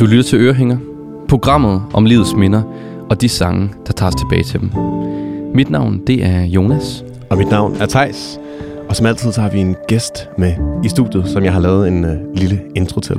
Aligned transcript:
Du 0.00 0.06
lytter 0.06 0.22
til 0.22 0.38
Ørehænger, 0.38 0.78
programmet 1.28 1.82
om 1.92 2.04
livets 2.04 2.34
minder 2.34 2.62
og 3.10 3.20
de 3.20 3.28
sange, 3.28 3.70
der 3.86 3.92
tager 3.92 4.08
os 4.08 4.14
tilbage 4.14 4.42
til 4.42 4.60
dem. 4.60 4.70
Mit 5.54 5.70
navn, 5.70 6.02
det 6.06 6.24
er 6.24 6.42
Jonas. 6.42 7.04
Og 7.30 7.38
mit 7.38 7.50
navn 7.50 7.76
er 7.80 7.86
Tejs. 7.86 8.40
Og 8.88 8.96
som 8.96 9.06
altid, 9.06 9.32
så 9.32 9.40
har 9.40 9.50
vi 9.50 9.58
en 9.58 9.76
gæst 9.88 10.28
med 10.38 10.54
i 10.84 10.88
studiet, 10.88 11.28
som 11.28 11.44
jeg 11.44 11.52
har 11.52 11.60
lavet 11.60 11.88
en 11.88 12.04
øh, 12.04 12.16
lille 12.34 12.60
intro 12.76 13.00
til. 13.00 13.16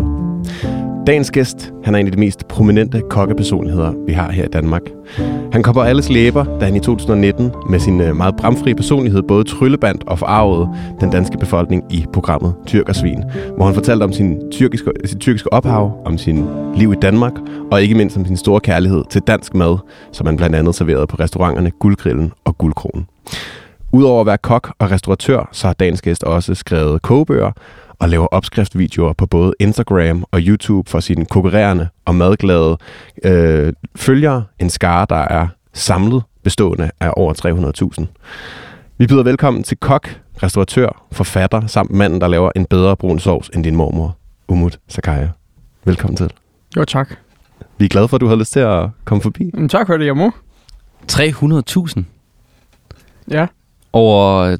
Dagens 1.12 1.32
gæst, 1.32 1.74
han 1.84 1.96
er 1.96 2.00
en 2.00 2.06
af 2.06 2.12
de 2.12 2.20
mest 2.20 2.48
prominente 2.48 3.02
kokkepersonligheder, 3.10 3.94
vi 4.08 4.14
har 4.14 4.32
her 4.32 4.46
i 4.46 4.48
Danmark. 4.48 4.82
Han 5.52 5.64
kom 5.64 5.74
på 5.74 5.82
alles 5.82 6.10
læber, 6.10 6.60
da 6.60 6.66
han 6.66 6.76
i 6.76 6.80
2019 6.80 7.52
med 7.70 7.80
sin 7.80 8.02
øh, 8.02 8.16
meget 8.16 8.36
bramfri 8.36 8.74
personlighed 8.74 9.22
både 9.24 9.44
tryllebandt 9.44 10.04
og 10.08 10.20
forarvede 10.20 10.70
den 11.00 11.10
danske 11.10 11.38
befolkning 11.38 11.94
i 11.94 12.06
programmet 12.14 12.56
Tyrk 12.68 12.90
og 12.90 12.96
Svin, 12.96 13.24
hvor 13.56 13.66
han 13.66 13.74
fortalte 13.74 14.04
om 14.04 14.14
sin 14.14 14.52
tyrkiske, 14.52 14.92
sit 15.06 15.20
tyrkiske 15.20 15.54
ophav, 15.54 16.02
om 16.06 16.18
sin 16.18 16.46
liv 16.76 16.94
i 16.94 16.96
Danmark, 17.02 17.34
og 17.72 17.82
ikke 17.82 17.96
mindst 17.96 18.18
om 18.18 18.26
sin 18.26 18.38
store 18.38 18.60
kærlighed 18.60 19.04
til 19.10 19.22
dansk 19.22 19.56
mad, 19.56 19.78
som 20.12 20.26
han 20.26 20.38
blandt 20.38 20.56
andet 20.56 20.76
serverede 20.76 21.08
på 21.08 21.16
restauranterne 21.20 21.72
Guldgrillen 21.72 22.34
og 22.46 22.58
Guldkronen. 22.58 23.08
Udover 23.94 24.22
at 24.22 24.28
være 24.28 24.38
kok 24.38 24.74
og 24.80 24.92
restauratør, 24.92 25.50
så 25.52 25.68
har 25.68 25.74
dagens 25.74 26.02
gæst 26.02 26.24
også 26.24 26.56
skrevet 26.56 27.02
kogebøger 27.02 27.52
og 28.02 28.10
laver 28.10 28.26
opskriftsvideoer 28.28 29.14
på 29.14 29.26
både 29.26 29.54
Instagram 29.60 30.26
og 30.32 30.40
YouTube 30.42 30.90
for 30.90 31.00
sine 31.00 31.26
konkurrerende 31.26 31.88
og 32.06 32.16
madglade 32.16 32.78
øh, 33.24 33.74
følgere. 33.96 34.44
En 34.60 34.70
skare, 34.70 35.06
der 35.10 35.16
er 35.16 35.48
samlet 35.74 36.24
bestående 36.44 36.92
af 37.00 37.14
over 37.18 37.34
300.000. 38.00 38.06
Vi 38.98 39.08
byder 39.08 39.24
velkommen 39.24 39.64
til 39.64 39.78
kok, 39.78 40.20
restauratør, 40.44 41.06
forfatter 41.12 41.68
samt 41.68 41.92
manden, 41.92 42.22
der 42.22 42.28
laver 42.28 42.52
en 42.56 42.66
bedre 42.66 42.98
brun 42.98 43.20
sovs 43.20 43.50
end 43.54 43.64
din 43.64 43.76
mormor, 43.76 44.18
Umut 44.48 44.80
Sakaya. 44.88 45.28
Velkommen 45.86 46.18
til. 46.18 46.32
Jo, 46.78 46.86
tak. 46.86 47.10
Vi 47.78 47.86
er 47.86 47.90
glade 47.90 48.08
for, 48.08 48.18
at 48.18 48.22
du 48.22 48.28
har 48.28 48.36
lyst 48.36 48.52
til 48.54 48.60
at 48.60 48.90
komme 49.06 49.22
forbi. 49.22 49.52
Men 49.54 49.70
tak 49.70 49.88
for 49.88 49.98
det, 49.98 50.06
jeg 50.06 50.18
må. 50.18 50.32
300.000 51.12 52.04
Ja. 53.32 53.48
over 53.94 54.58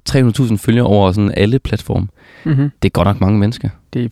300.000 0.50 0.58
følgere 0.58 0.86
over 0.86 1.12
sådan 1.12 1.34
alle 1.38 1.60
platforme. 1.60 2.08
Mm-hmm. 2.44 2.72
Det 2.82 2.90
er 2.90 2.92
godt 2.92 3.06
nok 3.08 3.22
mange 3.22 3.40
mennesker. 3.40 3.70
Det 3.94 4.06
er 4.06 4.10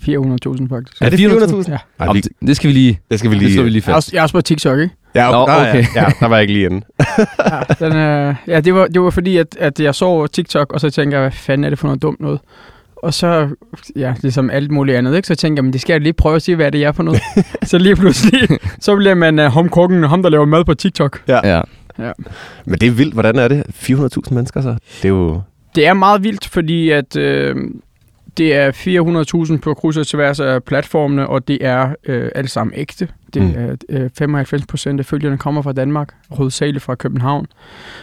400.000 0.57 0.69
faktisk. 0.69 1.01
Er 1.01 1.09
det 1.09 1.19
400.000? 1.19 1.71
Ja. 1.71 1.77
Ej, 1.99 2.13
vi, 2.13 2.21
det, 2.21 2.31
det 2.47 2.55
skal 2.55 2.67
vi 2.67 2.73
lige, 2.73 2.99
det 3.11 3.19
skal 3.19 3.31
vi 3.31 3.35
det 3.35 3.43
lige... 3.43 3.53
slår 3.53 3.63
vi 3.63 3.69
lige 3.69 3.83
Jeg 3.87 3.91
er, 3.91 3.95
fast. 3.95 4.07
også, 4.07 4.09
jeg 4.13 4.19
er 4.19 4.23
også 4.23 4.33
på 4.33 4.41
TikTok, 4.41 4.79
ikke? 4.79 4.95
Ja, 5.15 5.31
Nå, 5.31 5.37
okay. 5.37 5.69
okay. 5.69 5.85
ja, 5.95 6.05
der 6.19 6.27
var 6.27 6.35
jeg 6.35 6.41
ikke 6.41 6.53
lige 6.53 6.65
inde. 6.65 6.85
Ja, 7.79 7.85
den, 7.85 7.95
øh, 7.97 8.35
ja 8.47 8.59
det, 8.59 8.73
var, 8.73 8.87
det 8.87 9.01
var 9.01 9.09
fordi, 9.09 9.37
at, 9.37 9.57
at 9.59 9.79
jeg 9.79 9.95
så 9.95 10.27
TikTok, 10.27 10.73
og 10.73 10.79
så 10.79 10.89
tænkte 10.89 11.15
jeg, 11.15 11.21
hvad 11.21 11.31
fanden 11.31 11.65
er 11.65 11.69
det 11.69 11.79
for 11.79 11.87
noget 11.87 12.01
dumt 12.01 12.19
noget? 12.19 12.39
Og 13.03 13.13
så, 13.13 13.49
ja, 13.95 14.13
ligesom 14.21 14.49
alt 14.49 14.71
muligt 14.71 14.97
andet, 14.97 15.15
ikke? 15.15 15.27
så 15.27 15.35
tænkte 15.35 15.59
jeg, 15.59 15.63
men 15.63 15.73
det 15.73 15.81
skal 15.81 15.93
jeg 15.93 16.01
lige 16.01 16.13
prøve 16.13 16.35
at 16.35 16.41
se, 16.41 16.55
hvad 16.55 16.71
det 16.71 16.83
er 16.83 16.91
for 16.91 17.03
noget. 17.03 17.21
så 17.63 17.77
lige 17.77 17.95
pludselig, 17.95 18.49
så 18.79 18.95
bliver 18.95 19.15
man 19.15 19.39
uh, 19.39 19.45
homkokken, 19.45 20.03
ham 20.03 20.23
der 20.23 20.29
laver 20.29 20.45
mad 20.45 20.65
på 20.65 20.73
TikTok. 20.73 21.21
Ja. 21.27 21.61
Men 22.65 22.79
det 22.79 22.87
er 22.87 22.91
vildt. 22.91 23.13
Hvordan 23.13 23.35
er 23.35 23.47
det? 23.47 23.63
400.000 23.69 24.33
mennesker 24.33 24.61
så? 24.61 24.69
Det 24.69 25.05
er 25.05 25.09
jo... 25.09 25.41
Det 25.75 25.87
er 25.87 25.93
meget 25.93 26.23
vildt, 26.23 26.47
fordi 26.47 26.89
at 26.89 27.15
øh, 27.17 27.55
det 28.37 28.55
er 28.55 28.71
400.000 29.51 29.57
på 29.57 29.73
kryds 29.73 29.97
og 29.97 30.07
tværs 30.07 30.39
af 30.39 30.63
platformene, 30.63 31.27
og 31.27 31.47
det 31.47 31.57
er 31.65 31.93
øh, 32.05 32.29
alle 32.35 32.47
sammen 32.47 32.73
ægte. 32.77 33.07
Det 33.33 33.41
Mm. 33.41 33.53
er 33.57 33.75
øh, 33.89 34.09
95 34.17 34.65
procent 34.65 34.99
af 34.99 35.05
følgerne 35.05 35.37
kommer 35.37 35.61
fra 35.61 35.71
Danmark, 35.73 36.13
hovedsageligt 36.29 36.83
fra 36.83 36.95
København. 36.95 37.45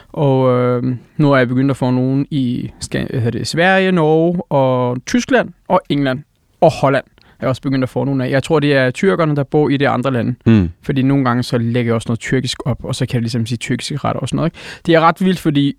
Og 0.08 0.58
øh, 0.60 0.96
nu 1.16 1.32
er 1.32 1.36
jeg 1.36 1.48
begyndt 1.48 1.70
at 1.70 1.76
få 1.76 1.90
nogen 1.90 2.26
i 2.30 2.70
Ska- 2.84 3.10
hvad 3.10 3.20
hedder 3.20 3.38
det, 3.38 3.46
Sverige, 3.46 3.92
Norge 3.92 4.42
og 4.52 4.98
Tyskland 5.06 5.48
og 5.68 5.80
England 5.88 6.22
og 6.60 6.70
Holland. 6.72 7.04
Jeg 7.40 7.46
er 7.46 7.48
også 7.48 7.62
begyndt 7.62 7.82
at 7.82 7.88
få 7.88 8.04
nogle 8.04 8.24
af. 8.24 8.30
Jeg 8.30 8.42
tror, 8.42 8.60
det 8.60 8.74
er 8.74 8.90
tyrkerne, 8.90 9.36
der 9.36 9.42
bor 9.44 9.68
i 9.68 9.76
de 9.76 9.88
andre 9.88 10.12
lande. 10.12 10.34
Mm. 10.46 10.70
Fordi 10.82 11.02
nogle 11.02 11.24
gange 11.24 11.42
så 11.42 11.58
lægger 11.58 11.88
jeg 11.90 11.94
også 11.94 12.08
noget 12.08 12.20
tyrkisk 12.20 12.58
op, 12.66 12.84
og 12.84 12.94
så 12.94 13.06
kan 13.06 13.14
jeg 13.14 13.22
ligesom 13.22 13.46
sige 13.46 13.58
tyrkiske 13.58 13.96
retter 13.96 14.20
og 14.20 14.28
sådan 14.28 14.36
noget. 14.36 14.48
Ikke? 14.48 14.58
Det 14.86 14.94
er 14.94 15.00
ret 15.00 15.24
vildt, 15.24 15.38
fordi 15.38 15.76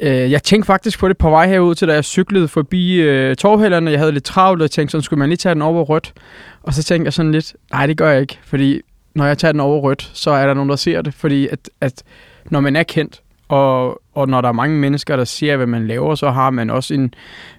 øh, 0.00 0.30
jeg 0.30 0.42
tænkte 0.42 0.66
faktisk 0.66 0.98
på 0.98 1.08
det 1.08 1.18
på 1.18 1.30
vej 1.30 1.48
herud 1.48 1.74
til, 1.74 1.88
da 1.88 1.94
jeg 1.94 2.04
cyklede 2.04 2.48
forbi 2.48 2.94
øh, 2.94 3.36
torvhælderne. 3.36 3.90
Jeg 3.90 4.00
havde 4.00 4.12
lidt 4.12 4.24
travlt, 4.24 4.62
og 4.62 4.64
jeg 4.64 4.70
tænkte, 4.70 4.90
sådan 4.90 5.02
skulle 5.02 5.18
man 5.18 5.28
lige 5.28 5.36
tage 5.36 5.54
den 5.54 5.62
over 5.62 5.84
rødt. 5.84 6.12
Og 6.62 6.74
så 6.74 6.82
tænkte 6.82 7.06
jeg 7.06 7.12
sådan 7.12 7.32
lidt, 7.32 7.54
nej, 7.72 7.86
det 7.86 7.96
gør 7.96 8.10
jeg 8.10 8.20
ikke, 8.20 8.38
fordi 8.44 8.80
når 9.14 9.26
jeg 9.26 9.38
tager 9.38 9.52
den 9.52 9.60
over 9.60 9.80
rødt, 9.80 10.10
så 10.14 10.30
er 10.30 10.46
der 10.46 10.54
nogen, 10.54 10.70
der 10.70 10.76
ser 10.76 11.02
det. 11.02 11.14
Fordi 11.14 11.48
at, 11.48 11.70
at 11.80 12.02
når 12.44 12.60
man 12.60 12.76
er 12.76 12.82
kendt, 12.82 13.20
og, 13.48 14.00
og 14.14 14.28
når 14.28 14.40
der 14.40 14.48
er 14.48 14.52
mange 14.52 14.78
mennesker, 14.78 15.16
der 15.16 15.24
ser, 15.24 15.56
hvad 15.56 15.66
man 15.66 15.86
laver, 15.86 16.14
så 16.14 16.30
har 16.30 16.50
man 16.50 16.70
også 16.70 16.94
en... 16.94 17.14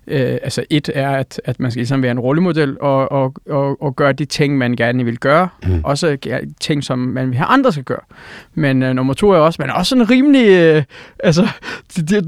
Øh, 0.07 0.19
altså 0.19 0.63
et 0.69 0.89
er, 0.93 1.09
at, 1.09 1.41
at 1.45 1.59
man 1.59 1.71
skal 1.71 1.79
ligesom 1.79 2.01
være 2.03 2.11
en 2.11 2.19
rollemodel 2.19 2.77
og, 2.81 3.11
og, 3.11 3.33
og, 3.49 3.81
og 3.81 3.95
gøre 3.95 4.13
de 4.13 4.25
ting, 4.25 4.57
man 4.57 4.75
gerne 4.75 5.05
vil 5.05 5.17
gøre. 5.17 5.47
Mm. 5.63 5.81
Også 5.83 6.17
ting, 6.61 6.83
som 6.83 6.99
man 6.99 7.27
vil 7.29 7.37
have 7.37 7.47
andre 7.47 7.71
skal 7.71 7.83
gøre. 7.83 7.99
Men 8.53 8.83
øh, 8.83 8.93
nummer 8.93 9.13
to 9.13 9.31
er 9.31 9.37
også, 9.37 9.61
man 9.61 9.69
er 9.69 9.73
også 9.73 9.89
sådan 9.89 10.09
rimelig... 10.09 10.47
Øh, 10.49 10.83
altså, 11.23 11.47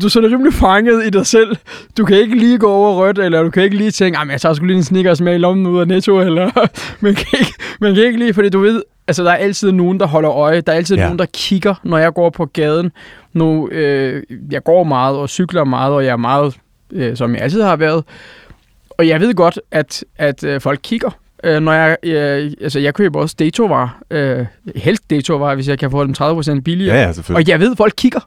du 0.01 0.05
er 0.05 0.09
sådan 0.09 0.31
rimelig 0.31 0.53
fanget 0.53 1.05
i 1.05 1.09
dig 1.09 1.25
selv. 1.25 1.57
Du 1.97 2.05
kan 2.05 2.17
ikke 2.17 2.35
lige 2.37 2.57
gå 2.57 2.67
over 2.71 2.95
rødt, 2.95 3.19
eller 3.19 3.43
du 3.43 3.49
kan 3.49 3.63
ikke 3.63 3.77
lige 3.77 3.91
tænke, 3.91 4.17
"Ej, 4.17 4.23
men 4.23 4.31
jeg 4.31 4.41
tager 4.41 4.53
sgu 4.53 4.65
lige 4.65 4.77
en 4.77 4.83
Snickers 4.83 5.21
med 5.21 5.35
i 5.35 5.37
lommen 5.37 5.67
ud 5.67 5.79
af 5.79 5.87
Netto, 5.87 6.19
eller 6.19 6.51
man 7.03 7.15
kan 7.15 7.39
ikke, 7.39 7.53
man 7.81 7.95
kan 7.95 8.03
ikke 8.03 8.19
lige, 8.19 8.33
fordi 8.33 8.49
du 8.49 8.59
ved, 8.59 8.81
altså 9.07 9.23
der 9.23 9.31
er 9.31 9.35
altid 9.35 9.71
nogen, 9.71 9.99
der 9.99 10.07
holder 10.07 10.31
øje. 10.31 10.61
Der 10.61 10.71
er 10.71 10.77
altid 10.77 10.95
ja. 10.95 11.03
nogen, 11.03 11.19
der 11.19 11.25
kigger, 11.33 11.75
når 11.83 11.97
jeg 11.97 12.13
går 12.13 12.29
på 12.29 12.45
gaden. 12.45 12.91
Nu, 13.33 13.69
øh, 13.69 14.16
jeg 14.51 14.63
går 14.63 14.83
meget 14.83 15.17
og 15.17 15.29
cykler 15.29 15.63
meget, 15.63 15.93
og 15.93 16.05
jeg 16.05 16.11
er 16.11 16.17
meget, 16.17 16.57
øh, 16.91 17.17
som 17.17 17.33
jeg 17.33 17.41
altid 17.41 17.61
har 17.61 17.75
været. 17.75 18.03
Og 18.89 19.07
jeg 19.07 19.19
ved 19.19 19.33
godt, 19.33 19.59
at, 19.71 20.05
at 20.17 20.43
øh, 20.43 20.61
folk 20.61 20.79
kigger. 20.83 21.09
Øh, 21.43 21.59
når 21.59 21.73
jeg, 21.73 21.97
øh, 22.03 22.51
altså 22.61 22.79
jeg 22.79 22.93
køber 22.93 23.19
også 23.19 23.35
datovarer. 23.39 24.01
Øh, 24.11 24.45
helst 24.75 25.09
datovarer, 25.09 25.55
hvis 25.55 25.67
jeg 25.67 25.79
kan 25.79 25.91
få 25.91 26.03
dem 26.03 26.13
30% 26.21 26.59
billigere. 26.61 26.95
Ja, 26.95 27.13
ja. 27.29 27.35
Og 27.35 27.47
jeg 27.47 27.59
ved, 27.59 27.71
at 27.71 27.77
folk 27.77 27.93
kigger. 27.97 28.19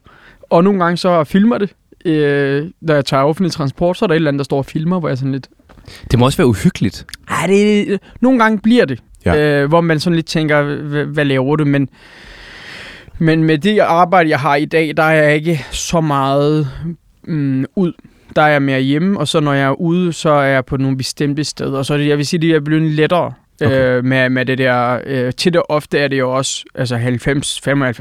Og 0.51 0.65
nogle 0.65 0.85
gange 0.85 0.97
så 0.97 1.25
filmer 1.25 1.59
det. 1.59 1.71
Øh, 2.05 2.71
når 2.81 2.95
jeg 2.95 3.05
tager 3.05 3.23
offentlig 3.23 3.53
transport, 3.53 3.97
så 3.97 4.05
er 4.05 4.07
der 4.07 4.15
et 4.15 4.17
eller 4.17 4.31
andet, 4.31 4.39
der 4.39 4.45
står 4.45 4.59
og 4.59 4.67
filmer, 4.67 5.01
hvor 5.01 5.09
jeg 5.09 5.19
sådan 5.19 5.33
lidt... 5.33 5.49
Det 6.11 6.19
må 6.19 6.25
også 6.25 6.39
være 6.39 6.47
uhyggeligt. 6.47 7.07
Ej, 7.29 7.47
det, 7.47 7.99
nogle 8.21 8.39
gange 8.39 8.59
bliver 8.59 8.85
det. 8.85 9.01
Ja. 9.27 9.63
Øh, 9.63 9.69
hvor 9.69 9.81
man 9.81 10.01
sådan 10.01 10.15
lidt 10.15 10.27
tænker, 10.27 10.63
hvad, 10.63 11.05
hvad 11.05 11.25
laver 11.25 11.57
du? 11.57 11.65
Men, 11.65 11.89
men 13.21 13.45
med 13.45 13.59
det 13.59 13.79
arbejde, 13.79 14.31
jeg 14.31 14.41
har 14.41 14.57
i 14.57 14.65
dag, 14.65 14.97
der 14.97 15.03
er 15.03 15.23
jeg 15.23 15.35
ikke 15.35 15.65
så 15.71 16.01
meget 16.01 16.69
mm, 17.25 17.65
ud. 17.77 17.93
Der 18.37 18.43
er 18.43 18.49
jeg 18.49 18.63
mere 18.63 18.81
hjemme, 18.81 19.19
og 19.19 19.29
så 19.29 19.41
når 19.41 19.53
jeg 19.53 19.67
er 19.67 19.81
ude, 19.81 20.13
så 20.13 20.31
er 20.31 20.43
jeg 20.47 20.65
på 20.65 20.77
nogle 20.77 20.97
bestemte 20.97 21.45
steder. 21.45 21.83
Så 21.83 21.95
er 21.95 21.99
det, 21.99 22.09
jeg 22.09 22.19
vil 22.19 22.27
sige, 22.27 22.41
det 22.41 22.51
er 22.51 22.61
blevet 22.61 22.93
lettere 22.93 23.33
Okay. 23.61 23.73
okay. 23.73 23.97
øh, 23.97 24.05
med, 24.05 24.29
med 24.31 24.47
det 24.47 24.59
der. 24.59 25.01
Øh, 25.07 25.33
til 25.33 25.53
det 25.53 25.63
ofte 25.69 25.99
er 25.99 26.09
det 26.09 26.19
jo 26.19 26.37
også 26.37 26.65
altså 26.75 26.97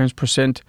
90-95 0.06 0.10
procent 0.18 0.62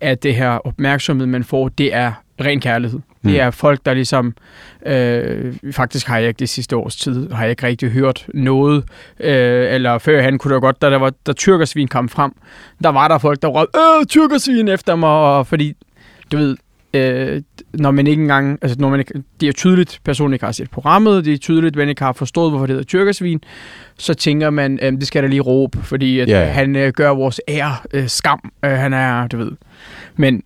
af 0.00 0.18
det 0.18 0.34
her 0.34 0.48
opmærksomhed, 0.48 1.26
man 1.26 1.44
får, 1.44 1.68
det 1.68 1.94
er 1.94 2.12
ren 2.40 2.60
kærlighed. 2.60 2.98
Mm. 2.98 3.30
Det 3.30 3.40
er 3.40 3.50
folk, 3.50 3.80
der 3.86 3.94
ligesom... 3.94 4.34
Øh, 4.86 5.54
faktisk 5.72 6.06
har 6.06 6.18
jeg 6.18 6.28
ikke 6.28 6.38
det 6.38 6.48
sidste 6.48 6.76
års 6.76 6.96
tid, 6.96 7.30
har 7.30 7.42
jeg 7.42 7.50
ikke 7.50 7.66
rigtig 7.66 7.90
hørt 7.90 8.26
noget. 8.34 8.84
Øh, 9.20 9.74
eller 9.74 9.98
før 9.98 10.22
han 10.22 10.38
kunne 10.38 10.54
da 10.54 10.58
godt, 10.60 10.82
da 10.82 10.90
der 10.90 10.98
var 10.98 11.12
da 11.26 11.32
tyrkersvin 11.32 11.88
kom 11.88 12.08
frem, 12.08 12.32
der 12.82 12.88
var 12.88 13.08
der 13.08 13.18
folk, 13.18 13.42
der 13.42 13.48
råbte, 13.48 13.78
øh, 13.78 14.06
tyrkersvin 14.06 14.68
efter 14.68 14.96
mig, 14.96 15.10
og 15.10 15.46
fordi, 15.46 15.74
du 16.32 16.36
ved, 16.36 16.56
øh, 16.94 17.42
når 17.72 17.90
man 17.90 18.06
ikke 18.06 18.22
engang, 18.22 18.58
altså 18.62 18.76
når 18.80 18.90
man 18.90 19.00
ikke, 19.00 19.22
det 19.40 19.48
er 19.48 19.52
tydeligt, 19.52 20.00
personen 20.04 20.32
ikke 20.32 20.44
har 20.44 20.52
set 20.52 20.70
programmet, 20.70 21.24
det 21.24 21.32
er 21.32 21.38
tydeligt, 21.38 21.76
man 21.76 21.88
ikke 21.88 22.02
har 22.02 22.12
forstået, 22.12 22.50
hvorfor 22.50 22.66
det 22.66 22.72
hedder 22.74 22.86
tyrkersvin, 22.86 23.40
så 23.98 24.14
tænker 24.14 24.50
man, 24.50 24.78
øh, 24.82 24.92
det 24.92 25.06
skal 25.06 25.22
der 25.22 25.28
lige 25.28 25.40
råbe, 25.40 25.78
fordi 25.82 26.20
at, 26.20 26.28
yeah. 26.28 26.48
han 26.48 26.76
øh, 26.76 26.92
gør 26.92 27.10
vores 27.10 27.40
ære 27.48 27.76
øh, 27.92 28.08
skam. 28.08 28.52
Øh, 28.64 28.70
han 28.70 28.92
er, 28.92 29.26
du 29.26 29.36
ved. 29.36 29.52
Men, 30.16 30.42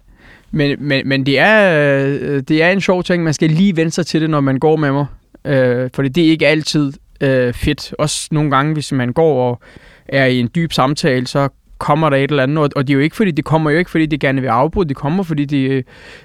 men, 0.51 0.77
men, 0.81 1.09
men 1.09 1.27
det, 1.27 1.39
er, 1.39 1.79
øh, 2.21 2.43
det 2.49 2.63
er 2.63 2.71
en 2.71 2.81
sjov 2.81 3.03
ting, 3.05 3.23
man 3.25 3.35
skal 3.35 3.51
lige 3.51 3.77
vende 3.77 3.91
sig 3.91 4.07
til 4.07 4.21
det, 4.21 4.31
når 4.31 4.41
man 4.41 4.59
går 4.59 4.77
med 4.77 4.93
mig. 4.93 5.07
Øh, 5.45 5.91
fordi 5.95 6.09
det 6.09 6.27
er 6.27 6.31
ikke 6.31 6.47
altid 6.47 6.93
øh, 7.21 7.53
fedt. 7.53 7.95
Også 7.99 8.29
nogle 8.33 8.51
gange, 8.51 8.73
hvis 8.73 8.93
man 8.93 9.13
går 9.13 9.51
og 9.51 9.61
er 10.09 10.27
i 10.27 10.41
en 10.41 10.51
dyb 10.55 10.73
samtale, 10.73 11.27
så 11.27 11.49
kommer 11.79 12.11
der 12.11 12.17
et 12.17 12.31
eller 12.31 12.43
andet, 12.43 12.59
og, 12.59 12.71
og 12.77 12.87
det 12.89 12.93
er 12.93 12.95
jo 12.95 13.01
ikke 13.01 13.17
fordi, 13.17 13.31
det 13.31 13.45
kommer 13.45 13.71
jo 13.71 13.79
ikke, 13.79 13.91
fordi 13.91 14.07
de 14.07 14.19
gerne 14.19 14.41
vil 14.41 14.49
afbryde, 14.49 14.89
det 14.89 14.97
kommer, 14.97 15.23
fordi 15.23 15.45
de, 15.45 15.63
øh, 15.63 15.83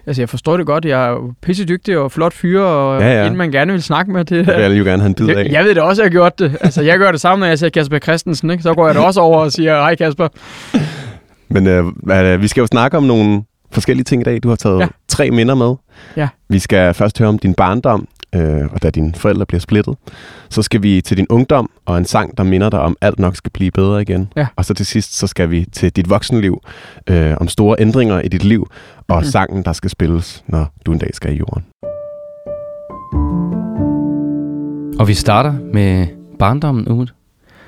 altså 0.07 0.21
jeg 0.21 0.29
forstår 0.29 0.57
det 0.57 0.65
godt, 0.65 0.85
jeg 0.85 1.05
er 1.05 1.09
jo 1.09 1.33
pissedygtig 1.41 1.97
og 1.97 2.11
flot 2.11 2.33
fyre, 2.33 2.65
og 2.65 3.01
Ja, 3.01 3.21
ja. 3.21 3.27
en 3.27 3.37
man 3.37 3.51
gerne 3.51 3.71
vil 3.71 3.83
snakke 3.83 4.11
med, 4.11 4.19
det, 4.25 4.47
Det 4.47 4.55
vil 4.55 4.63
jeg 4.63 4.79
jo 4.79 4.83
gerne 4.83 5.01
have 5.01 5.07
en 5.07 5.13
bid 5.15 5.29
af. 5.29 5.43
jeg, 5.43 5.51
jeg 5.51 5.63
ved 5.65 5.75
det 5.75 5.83
også, 5.83 6.01
jeg 6.01 6.05
har 6.09 6.11
gjort 6.11 6.39
det. 6.39 6.57
Altså, 6.61 6.81
jeg 6.81 6.97
gør 6.97 7.11
det 7.11 7.21
samme, 7.21 7.39
når 7.43 7.47
jeg 7.47 7.59
ser 7.59 7.69
Kasper 7.69 7.99
Christensen, 7.99 8.49
ikke? 8.51 8.63
Så 8.63 8.73
går 8.73 8.85
jeg 8.85 8.95
da 8.95 8.99
også 8.99 9.19
over 9.21 9.39
og 9.39 9.51
siger, 9.51 9.75
hej 9.75 9.95
Kasper. 9.95 10.27
Men 11.49 11.67
øh, 11.67 12.41
vi 12.41 12.47
skal 12.47 12.61
jo 12.61 12.67
snakke 12.67 12.97
om 12.97 13.03
nogle 13.03 13.43
forskellige 13.73 14.03
ting 14.03 14.21
i 14.21 14.23
dag. 14.23 14.43
Du 14.43 14.49
har 14.49 14.55
taget 14.55 14.79
ja. 14.79 14.87
Tre 15.07 15.31
minder 15.31 15.55
med. 15.55 15.75
Ja. 16.17 16.27
Vi 16.49 16.59
skal 16.59 16.93
først 16.93 17.19
høre 17.19 17.29
om 17.29 17.37
din 17.39 17.53
barndom, 17.53 18.07
øh, 18.35 18.61
og 18.73 18.83
da 18.83 18.89
dine 18.89 19.13
forældre 19.15 19.45
bliver 19.45 19.59
splittet. 19.61 19.95
Så 20.49 20.61
skal 20.61 20.83
vi 20.83 21.01
til 21.01 21.17
din 21.17 21.27
ungdom 21.29 21.69
og 21.85 21.97
en 21.97 22.05
sang, 22.05 22.37
der 22.37 22.43
minder 22.43 22.69
dig 22.69 22.79
om, 22.79 22.97
alt 23.01 23.19
nok 23.19 23.35
skal 23.35 23.51
blive 23.51 23.71
bedre 23.71 24.01
igen. 24.01 24.33
Ja. 24.35 24.47
Og 24.55 24.65
så 24.65 24.73
til 24.73 24.85
sidst, 24.85 25.17
så 25.17 25.27
skal 25.27 25.49
vi 25.49 25.65
til 25.71 25.91
dit 25.95 26.09
voksenliv, 26.09 26.61
øh, 27.09 27.33
om 27.39 27.47
store 27.47 27.75
ændringer 27.79 28.21
i 28.21 28.27
dit 28.27 28.43
liv, 28.43 28.67
og 29.07 29.15
Mhm. 29.17 29.25
sangen, 29.25 29.63
der 29.63 29.73
skal 29.73 29.89
spilles, 29.89 30.43
når 30.47 30.65
du 30.85 30.91
en 30.91 30.97
dag 30.99 31.09
skal 31.13 31.33
i 31.33 31.37
jorden. 31.37 31.63
Og 34.99 35.07
vi 35.07 35.13
starter 35.13 35.53
med 35.73 36.07
barndommen, 36.39 36.87
Umut. 36.87 37.13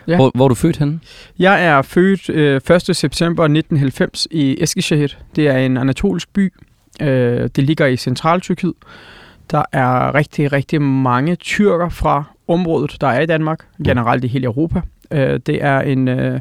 Ja. 0.08 0.16
Hvor, 0.16 0.32
hvor 0.36 0.46
er 0.46 0.50
du 0.50 0.56
født 0.56 0.78
henne? 0.78 1.00
Jeg 1.40 1.66
er 1.66 1.82
født 1.82 2.30
øh, 2.30 2.62
1. 2.90 2.96
september 2.96 3.44
1990 3.44 4.28
i 4.32 4.58
Eskişehir. 4.62 5.08
Det 5.36 5.48
er 5.48 5.58
en 5.58 5.78
anatolisk 5.78 6.34
by. 6.34 6.54
Øh, 7.02 7.50
det 7.56 7.64
ligger 7.64 7.86
i 7.86 7.98
centraltyrkiet. 7.98 8.74
Der 9.52 9.64
er 9.72 10.16
rigtig, 10.16 10.52
rigtig 10.52 10.82
mange 10.82 11.36
tyrker 11.36 11.90
fra 11.90 12.24
området, 12.48 12.98
der 13.02 13.08
er 13.08 13.22
i 13.22 13.26
Danmark, 13.26 13.60
generelt 13.84 14.24
i 14.24 14.28
hele 14.28 14.46
Europa. 14.46 14.82
Øh, 15.12 15.40
det 15.46 15.64
er 15.64 15.82
en 15.82 16.08
øh, 16.08 16.40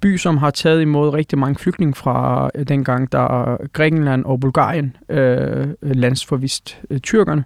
by, 0.00 0.16
som 0.16 0.36
har 0.36 0.50
taget 0.50 0.80
imod 0.80 1.08
rigtig 1.08 1.38
mange 1.38 1.58
flygtninge 1.58 1.94
fra 1.94 2.50
øh, 2.54 2.68
dengang, 2.68 3.12
der 3.12 3.56
Grækenland 3.72 4.24
og 4.24 4.40
Bulgarien 4.40 4.96
øh, 5.08 5.66
landsforvist 5.82 6.78
øh, 6.90 6.98
tyrkerne. 6.98 7.44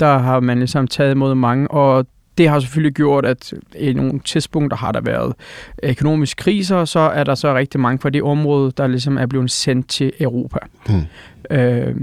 Der 0.00 0.18
har 0.18 0.40
man 0.40 0.58
ligesom 0.58 0.88
taget 0.88 1.10
imod 1.10 1.34
mange, 1.34 1.70
og 1.70 2.06
det 2.38 2.48
har 2.48 2.60
selvfølgelig 2.60 2.94
gjort, 2.94 3.26
at 3.26 3.54
i 3.78 3.92
nogle 3.92 4.20
tidspunkter 4.20 4.76
har 4.76 4.92
der 4.92 5.00
været 5.00 5.34
økonomiske 5.82 6.42
kriser, 6.42 6.76
og 6.76 6.88
så 6.88 7.00
er 7.00 7.24
der 7.24 7.34
så 7.34 7.54
rigtig 7.54 7.80
mange 7.80 7.98
fra 7.98 8.10
det 8.10 8.22
område, 8.22 8.72
der 8.76 8.86
ligesom 8.86 9.18
er 9.18 9.26
blevet 9.26 9.50
sendt 9.50 9.88
til 9.88 10.12
Europa. 10.20 10.58
Hmm. 10.86 11.02
Øh, 11.50 11.94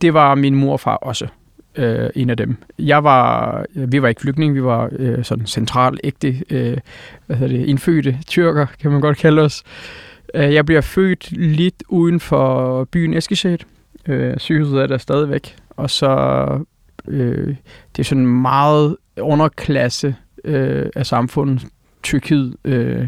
det 0.00 0.14
var 0.14 0.34
min 0.34 0.54
mor 0.54 0.72
og 0.72 0.80
far 0.80 0.96
også 0.96 1.26
øh, 1.76 2.10
en 2.14 2.30
af 2.30 2.36
dem. 2.36 2.56
Jeg 2.78 3.04
var, 3.04 3.64
vi 3.74 4.02
var 4.02 4.08
ikke 4.08 4.20
flygtninge, 4.20 4.54
vi 4.54 4.62
var 4.62 4.88
øh, 4.92 5.24
sådan 5.24 5.46
central 5.46 5.98
ægte, 6.04 6.42
øh, 6.50 6.78
hvad 7.26 7.36
hedder 7.36 7.56
det, 7.56 7.66
indfødte 7.66 8.18
tyrker, 8.26 8.66
kan 8.80 8.90
man 8.90 9.00
godt 9.00 9.18
kalde 9.18 9.42
os. 9.42 9.62
Øh, 10.34 10.54
jeg 10.54 10.66
bliver 10.66 10.80
født 10.80 11.32
lidt 11.32 11.82
uden 11.88 12.20
for 12.20 12.84
byen 12.84 13.14
Eskilstad. 13.14 13.58
Øh, 14.06 14.38
sygehuset 14.38 14.82
er 14.82 14.86
der 14.86 14.98
stadigvæk. 14.98 15.56
Og 15.70 15.90
så, 15.90 16.08
øh, 17.08 17.54
det 17.96 17.98
er 17.98 18.04
sådan 18.04 18.26
meget 18.26 18.96
underklasse 19.20 20.14
øh, 20.44 20.86
af 20.96 21.06
samfundet, 21.06 21.64
Tyrkiet. 22.02 22.54
Øh, 22.64 23.06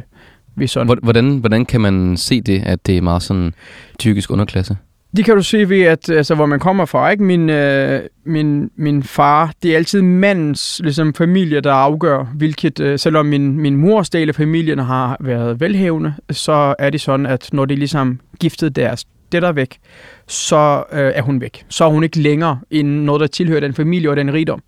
vi 0.57 0.67
sådan 0.67 0.87
Hvor- 0.87 0.99
Hvordan, 1.03 1.39
hvordan 1.39 1.65
kan 1.67 1.81
man 1.81 2.17
se 2.17 2.41
det, 2.41 2.63
at 2.67 2.87
det 2.87 2.97
er 2.97 3.01
meget 3.03 3.23
sådan 3.23 3.55
tyrkisk 3.99 4.31
underklasse? 4.31 4.77
Det 5.17 5.25
kan 5.25 5.37
du 5.37 5.43
se 5.43 5.69
ved, 5.69 5.83
at 5.83 6.11
altså, 6.11 6.35
hvor 6.35 6.47
man 6.47 6.61
kommer 6.61 6.85
fra. 6.85 7.11
Ikke? 7.11 7.23
Min, 7.25 7.51
øh, 7.51 8.01
min, 8.25 8.71
min 8.77 9.03
far, 9.03 9.53
det 9.63 9.73
er 9.73 9.77
altid 9.77 10.03
mandens 10.03 10.81
ligesom, 10.85 11.15
familie, 11.15 11.61
der 11.61 11.73
afgør, 11.73 12.25
hvilket, 12.25 12.81
øh, 12.81 12.99
selvom 12.99 13.27
min, 13.27 13.61
min 13.61 13.77
mors 13.77 14.11
del 14.11 14.29
af 14.29 14.35
familien 14.35 14.79
har 14.79 15.17
været 15.21 15.61
velhævende, 15.61 16.15
så 16.31 16.75
er 16.79 16.91
det 16.91 17.01
sådan, 17.01 17.27
at 17.27 17.49
når 17.53 17.65
de 17.65 17.75
ligesom 17.77 18.21
giftede 18.41 18.71
deres 18.71 19.05
det 19.33 19.43
der 19.43 19.53
væk, 19.53 19.79
så 20.27 20.85
øh, 20.93 21.13
er 21.15 21.23
hun 21.23 21.41
væk. 21.41 21.67
Så 21.69 21.85
er 21.85 21.89
hun 21.89 22.05
ikke 22.05 22.19
længere 22.19 22.61
end 22.71 22.89
noget, 22.89 23.21
der 23.21 23.27
tilhører 23.27 23.61
den 23.61 23.75
familie 23.75 24.11
og 24.11 24.17
den 24.17 24.33
rigdom. 24.33 24.63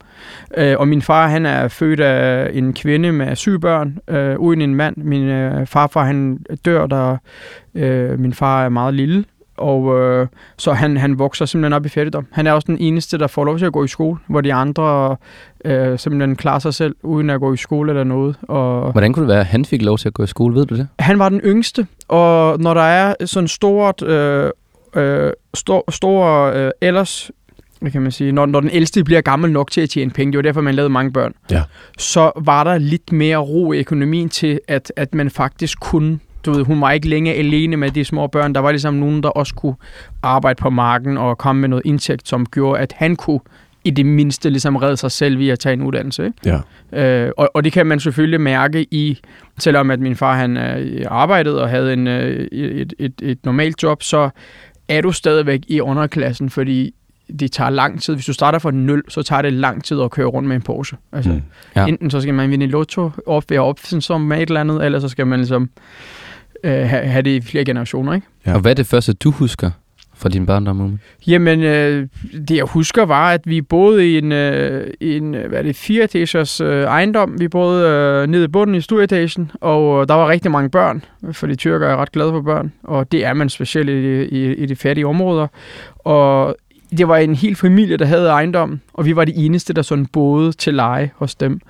Øh, 0.56 0.78
og 0.78 0.88
min 0.88 1.02
far, 1.02 1.28
han 1.28 1.46
er 1.46 1.68
født 1.68 2.00
af 2.00 2.50
en 2.52 2.72
kvinde 2.72 3.12
med 3.12 3.36
syv 3.36 3.60
børn, 3.60 3.98
øh, 4.08 4.38
uden 4.38 4.62
en 4.62 4.74
mand. 4.74 4.96
Min 4.96 5.28
øh, 5.28 5.66
farfar, 5.66 6.04
han 6.04 6.38
dør, 6.64 6.86
da 6.86 7.16
øh, 7.74 8.18
min 8.18 8.32
far 8.32 8.64
er 8.64 8.68
meget 8.68 8.94
lille. 8.94 9.24
Og 9.60 9.98
øh, 10.00 10.26
så 10.58 10.72
han, 10.72 10.96
han 10.96 11.18
vokser 11.18 11.44
simpelthen 11.44 11.72
op 11.72 11.86
i 11.86 11.88
fattigdom. 11.88 12.26
Han 12.32 12.46
er 12.46 12.52
også 12.52 12.66
den 12.66 12.78
eneste, 12.80 13.18
der 13.18 13.26
får 13.26 13.44
lov 13.44 13.58
til 13.58 13.66
at 13.66 13.72
gå 13.72 13.84
i 13.84 13.88
skole, 13.88 14.18
hvor 14.26 14.40
de 14.40 14.54
andre 14.54 15.16
øh, 15.64 15.98
simpelthen 15.98 16.36
klarer 16.36 16.58
sig 16.58 16.74
selv, 16.74 16.96
uden 17.02 17.30
at 17.30 17.40
gå 17.40 17.52
i 17.52 17.56
skole 17.56 17.90
eller 17.90 18.04
noget. 18.04 18.36
Og 18.42 18.92
Hvordan 18.92 19.12
kunne 19.12 19.22
det 19.22 19.28
være, 19.28 19.40
at 19.40 19.46
han 19.46 19.64
fik 19.64 19.82
lov 19.82 19.98
til 19.98 20.08
at 20.08 20.14
gå 20.14 20.22
i 20.22 20.26
skole? 20.26 20.54
Ved 20.54 20.66
du 20.66 20.76
det? 20.76 20.88
han 20.98 21.18
var 21.18 21.28
den 21.28 21.40
yngste, 21.40 21.86
og 22.08 22.58
når 22.60 22.74
der 22.74 22.80
er 22.82 23.14
sådan 23.24 23.48
stort, 23.48 24.02
øh, 24.02 24.50
øh, 24.96 25.32
stor, 25.54 25.90
store 25.90 26.52
øh, 26.54 26.70
ellers, 26.80 27.30
hvad 27.80 27.90
kan 27.90 28.02
man 28.02 28.12
sige, 28.12 28.32
når, 28.32 28.46
når 28.46 28.60
den 28.60 28.70
ældste 28.72 29.04
bliver 29.04 29.20
gammel 29.20 29.52
nok 29.52 29.70
til 29.70 29.80
at 29.80 29.90
tjene 29.90 30.10
penge, 30.10 30.32
det 30.32 30.36
var 30.38 30.42
derfor, 30.42 30.60
man 30.60 30.74
lavede 30.74 30.90
mange 30.90 31.12
børn, 31.12 31.32
Ja. 31.50 31.62
så 31.98 32.32
var 32.36 32.64
der 32.64 32.78
lidt 32.78 33.12
mere 33.12 33.36
ro 33.36 33.72
i 33.72 33.78
økonomien 33.80 34.28
til, 34.28 34.60
at, 34.68 34.92
at 34.96 35.14
man 35.14 35.30
faktisk 35.30 35.80
kunne 35.80 36.18
du 36.46 36.52
ved, 36.52 36.64
hun 36.64 36.80
var 36.80 36.90
ikke 36.90 37.08
længere 37.08 37.34
alene 37.34 37.76
med 37.76 37.90
de 37.90 38.04
små 38.04 38.26
børn. 38.26 38.54
Der 38.54 38.60
var 38.60 38.70
ligesom 38.70 38.94
nogen, 38.94 39.22
der 39.22 39.28
også 39.28 39.54
kunne 39.54 39.74
arbejde 40.22 40.58
på 40.60 40.70
marken 40.70 41.18
og 41.18 41.38
komme 41.38 41.60
med 41.60 41.68
noget 41.68 41.82
indtægt, 41.86 42.28
som 42.28 42.46
gjorde, 42.46 42.80
at 42.80 42.92
han 42.96 43.16
kunne 43.16 43.40
i 43.84 43.90
det 43.90 44.06
mindste 44.06 44.50
ligesom 44.50 44.76
redde 44.76 44.96
sig 44.96 45.10
selv 45.10 45.38
ved 45.38 45.48
at 45.48 45.58
tage 45.58 45.72
en 45.72 45.82
uddannelse. 45.82 46.24
Ikke? 46.24 46.60
Ja. 46.92 47.26
Øh, 47.26 47.32
og, 47.36 47.50
og 47.54 47.64
det 47.64 47.72
kan 47.72 47.86
man 47.86 48.00
selvfølgelig 48.00 48.40
mærke 48.40 48.86
i, 48.90 49.18
selvom 49.58 49.90
at 49.90 50.00
min 50.00 50.16
far 50.16 50.36
han 50.36 50.56
øh, 50.56 51.06
arbejdede 51.08 51.62
og 51.62 51.68
havde 51.68 51.92
en, 51.92 52.06
øh, 52.06 52.48
et, 52.52 52.94
et, 52.98 53.12
et 53.22 53.38
normalt 53.44 53.82
job, 53.82 54.02
så 54.02 54.30
er 54.88 55.00
du 55.00 55.12
stadigvæk 55.12 55.60
i 55.68 55.80
underklassen, 55.80 56.50
fordi 56.50 56.94
det 57.40 57.52
tager 57.52 57.70
lang 57.70 58.02
tid. 58.02 58.14
Hvis 58.14 58.26
du 58.26 58.32
starter 58.32 58.58
fra 58.58 58.70
nul, 58.70 59.02
så 59.08 59.22
tager 59.22 59.42
det 59.42 59.52
lang 59.52 59.84
tid 59.84 60.00
at 60.00 60.10
køre 60.10 60.26
rundt 60.26 60.48
med 60.48 60.56
en 60.56 60.62
Porsche. 60.62 60.96
Altså, 61.12 61.30
Mm. 61.30 61.42
Ja. 61.76 61.86
Enten 61.86 62.10
så 62.10 62.20
skal 62.20 62.34
man 62.34 62.50
vinde 62.50 62.66
lotto, 62.66 63.10
op 63.26 63.44
ved 63.48 63.58
opfinde 63.58 64.02
som 64.02 64.20
med 64.20 64.36
et 64.42 64.48
eller 64.48 64.60
andet, 64.60 64.84
eller 64.84 65.00
så 65.00 65.08
skal 65.08 65.26
man 65.26 65.38
ligesom 65.38 65.70
øh, 66.64 66.72
have, 66.72 67.02
have 67.06 67.22
det 67.22 67.30
i 67.30 67.40
flere 67.40 67.64
generationer, 67.64 68.12
ikke? 68.14 68.26
Ja. 68.46 68.54
Og 68.54 68.60
hvad 68.60 68.70
er 68.70 68.74
det 68.74 68.86
første, 68.86 69.12
du 69.12 69.30
husker 69.30 69.70
fra 70.14 70.28
din 70.28 70.46
barndom? 70.46 70.80
Ume? 70.80 70.98
Jamen, 71.26 71.60
øh, 71.60 72.08
det 72.48 72.56
jeg 72.56 72.64
husker 72.64 73.04
var, 73.04 73.30
at 73.32 73.40
vi 73.44 73.62
boede 73.62 74.10
i 74.12 74.18
en, 74.18 74.32
øh, 74.32 74.86
en 75.00 75.34
øh, 75.34 75.48
hvad 75.48 75.58
er 75.58 75.62
det, 75.62 75.76
fire 75.76 76.04
etagers 76.04 76.60
øh, 76.60 76.82
ejendom. 76.82 77.40
Vi 77.40 77.48
boede 77.48 77.88
øh, 77.88 78.26
nede 78.30 78.44
i 78.44 78.48
bunden 78.48 78.76
i 78.76 78.80
stueetagen, 78.80 79.50
og 79.60 80.02
øh, 80.02 80.08
der 80.08 80.14
var 80.14 80.28
rigtig 80.28 80.50
mange 80.50 80.70
børn, 80.70 81.04
fordi 81.32 81.56
tyrker 81.56 81.86
er 81.88 81.96
ret 81.96 82.12
glade 82.12 82.30
for 82.30 82.40
børn, 82.40 82.72
og 82.82 83.12
det 83.12 83.24
er 83.24 83.34
man 83.34 83.48
specielt 83.48 83.88
i, 83.90 83.92
de- 83.92 84.28
i, 84.28 84.54
i 84.54 84.66
de 84.66 84.76
fattige 84.76 85.06
områder. 85.06 85.46
Og 85.98 86.56
det 86.98 87.08
var 87.08 87.16
en 87.16 87.34
hel 87.34 87.56
familie, 87.56 87.96
der 87.96 88.04
havde 88.04 88.28
ejendommen, 88.28 88.80
og 88.94 89.04
vi 89.04 89.16
var 89.16 89.24
de 89.24 89.32
eneste, 89.36 89.72
der 89.72 89.82
sådan 89.82 90.06
boede 90.06 90.52
til 90.52 90.74
leje 90.74 91.10
hos 91.16 91.34
dem. 91.34 91.60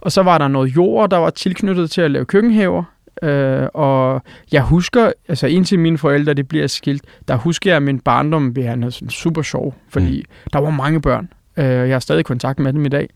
Og 0.00 0.12
så 0.12 0.22
var 0.22 0.38
der 0.38 0.48
noget 0.48 0.76
jord, 0.76 1.10
der 1.10 1.16
var 1.16 1.30
tilknyttet 1.30 1.90
til 1.90 2.00
at 2.00 2.10
lave 2.10 2.24
køkkenhaver. 2.24 2.84
Øh, 3.22 3.68
og 3.74 4.22
jeg 4.52 4.62
husker, 4.62 5.12
altså 5.28 5.46
indtil 5.46 5.78
mine 5.78 5.98
forældre 5.98 6.34
de 6.34 6.44
bliver 6.44 6.66
skilt, 6.66 7.02
der 7.28 7.36
husker 7.36 7.70
jeg, 7.70 7.76
at 7.76 7.82
min 7.82 8.00
barndom 8.00 8.54
blev 8.54 8.66
han 8.66 8.90
sådan 8.90 9.10
super 9.10 9.42
sjov, 9.42 9.74
fordi 9.88 10.18
mm. 10.28 10.50
der 10.52 10.58
var 10.58 10.70
mange 10.70 11.00
børn. 11.00 11.28
Øh, 11.56 11.64
jeg 11.64 11.94
har 11.94 11.98
stadig 11.98 12.24
kontakt 12.24 12.58
med 12.58 12.72
dem 12.72 12.86
i 12.86 12.88
dag. 12.88 13.08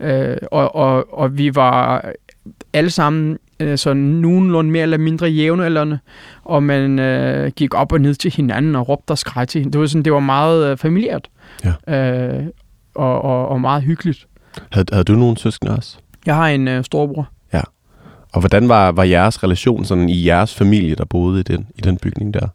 Øh, 0.00 0.36
og, 0.50 0.74
og, 0.74 1.18
og 1.18 1.38
vi 1.38 1.54
var 1.54 2.04
alle 2.72 2.90
sammen 2.90 3.38
sådan 3.76 4.02
nogenlunde 4.02 4.70
mere 4.70 4.82
eller 4.82 4.98
mindre 4.98 5.26
jævnaldrende, 5.26 5.98
og 6.44 6.62
man 6.62 6.98
øh, 6.98 7.52
gik 7.56 7.74
op 7.74 7.92
og 7.92 8.00
ned 8.00 8.14
til 8.14 8.32
hinanden 8.32 8.76
og 8.76 8.88
råbte 8.88 9.10
og 9.10 9.18
skreg 9.18 9.48
til 9.48 9.58
hinanden. 9.58 9.72
Det 9.72 9.80
var, 9.80 9.86
sådan, 9.86 10.02
det 10.02 10.12
var 10.12 10.20
meget 10.20 10.70
øh, 10.70 10.76
familiært 10.76 11.28
Ja. 11.64 12.36
øh, 12.36 12.46
og, 12.94 13.22
og, 13.22 13.48
og 13.48 13.60
meget 13.60 13.82
hyggeligt. 13.82 14.26
Havde, 14.72 14.86
havde 14.92 15.04
du 15.04 15.12
nogen 15.12 15.36
søskende 15.36 15.76
også? 15.76 15.98
Jeg 16.26 16.34
har 16.34 16.48
en 16.48 16.68
øh, 16.68 16.84
storbror. 16.84 17.28
Og 18.34 18.40
hvordan 18.40 18.68
var, 18.68 18.92
var 18.92 19.04
jeres 19.04 19.42
relation 19.42 19.84
sådan 19.84 20.08
i 20.08 20.26
jeres 20.26 20.54
familie, 20.54 20.94
der 20.94 21.04
boede 21.04 21.40
i 21.40 21.42
den, 21.42 21.66
i 21.76 21.80
den 21.80 21.96
bygning 21.96 22.34
der? 22.34 22.48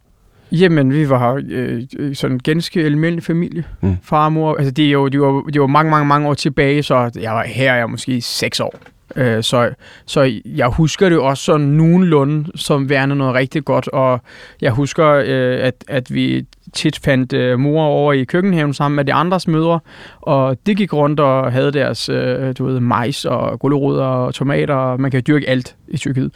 Jamen, 0.52 0.94
vi 0.94 1.10
var 1.10 1.42
øh, 1.50 1.84
øh, 2.00 2.16
sådan 2.16 2.36
en 2.36 2.40
ganske 2.40 2.82
almindelig 2.82 3.24
familie. 3.24 3.64
Mm. 3.82 3.98
Far 4.04 4.26
og 4.26 4.34
mor, 4.34 4.56
altså 4.56 4.72
det 4.72 4.86
er 4.86 4.92
jo, 4.92 5.08
det 5.08 5.22
var, 5.22 5.42
det 5.42 5.62
var 5.62 5.68
mange, 5.68 5.92
mange, 5.92 6.06
mange 6.06 6.28
år 6.28 6.34
tilbage, 6.34 6.84
så 6.84 7.12
jeg 7.22 7.32
var 7.32 7.44
her 7.44 7.72
er 7.72 7.78
jeg 7.78 7.90
måske 7.90 8.22
seks 8.22 8.60
år. 8.60 8.76
Øh, 9.16 9.44
så, 9.44 9.70
så 10.06 10.42
jeg 10.46 10.68
husker 10.68 11.10
det 11.10 11.18
også 11.18 11.44
sådan 11.44 11.68
nogenlunde 11.68 12.52
som 12.56 12.90
værende 12.90 13.16
noget 13.16 13.34
rigtig 13.34 13.66
godt, 13.66 13.88
og 13.88 14.22
jeg 14.62 14.72
husker, 14.72 15.08
øh, 15.08 15.60
at, 15.62 15.74
at 15.88 16.14
vi 16.14 16.46
tit 16.74 17.00
fandt 17.00 17.34
øh, 17.34 17.60
mor 17.60 17.84
over 17.84 18.14
i 18.14 18.24
køkkenhaven 18.24 18.74
sammen 18.74 18.96
med 18.96 19.06
de 19.06 19.14
andres 19.14 19.48
mødre, 19.48 19.80
og 20.22 20.58
det 20.66 20.78
gik 20.78 20.94
rundt 20.94 21.20
og 21.20 21.52
havde 21.52 21.72
deres, 21.72 22.10
øh, 22.10 22.54
du 22.58 22.66
ved, 22.66 22.80
majs 22.80 23.26
og 23.26 23.60
gulerødder 23.60 24.06
og 24.06 24.34
tomater, 24.34 24.74
og 24.74 25.02
man 25.02 25.12
kan 25.12 25.24
dyrke 25.28 25.50
alt 25.50 25.76
i 25.88 25.98
Tyrkiet. 25.98 26.32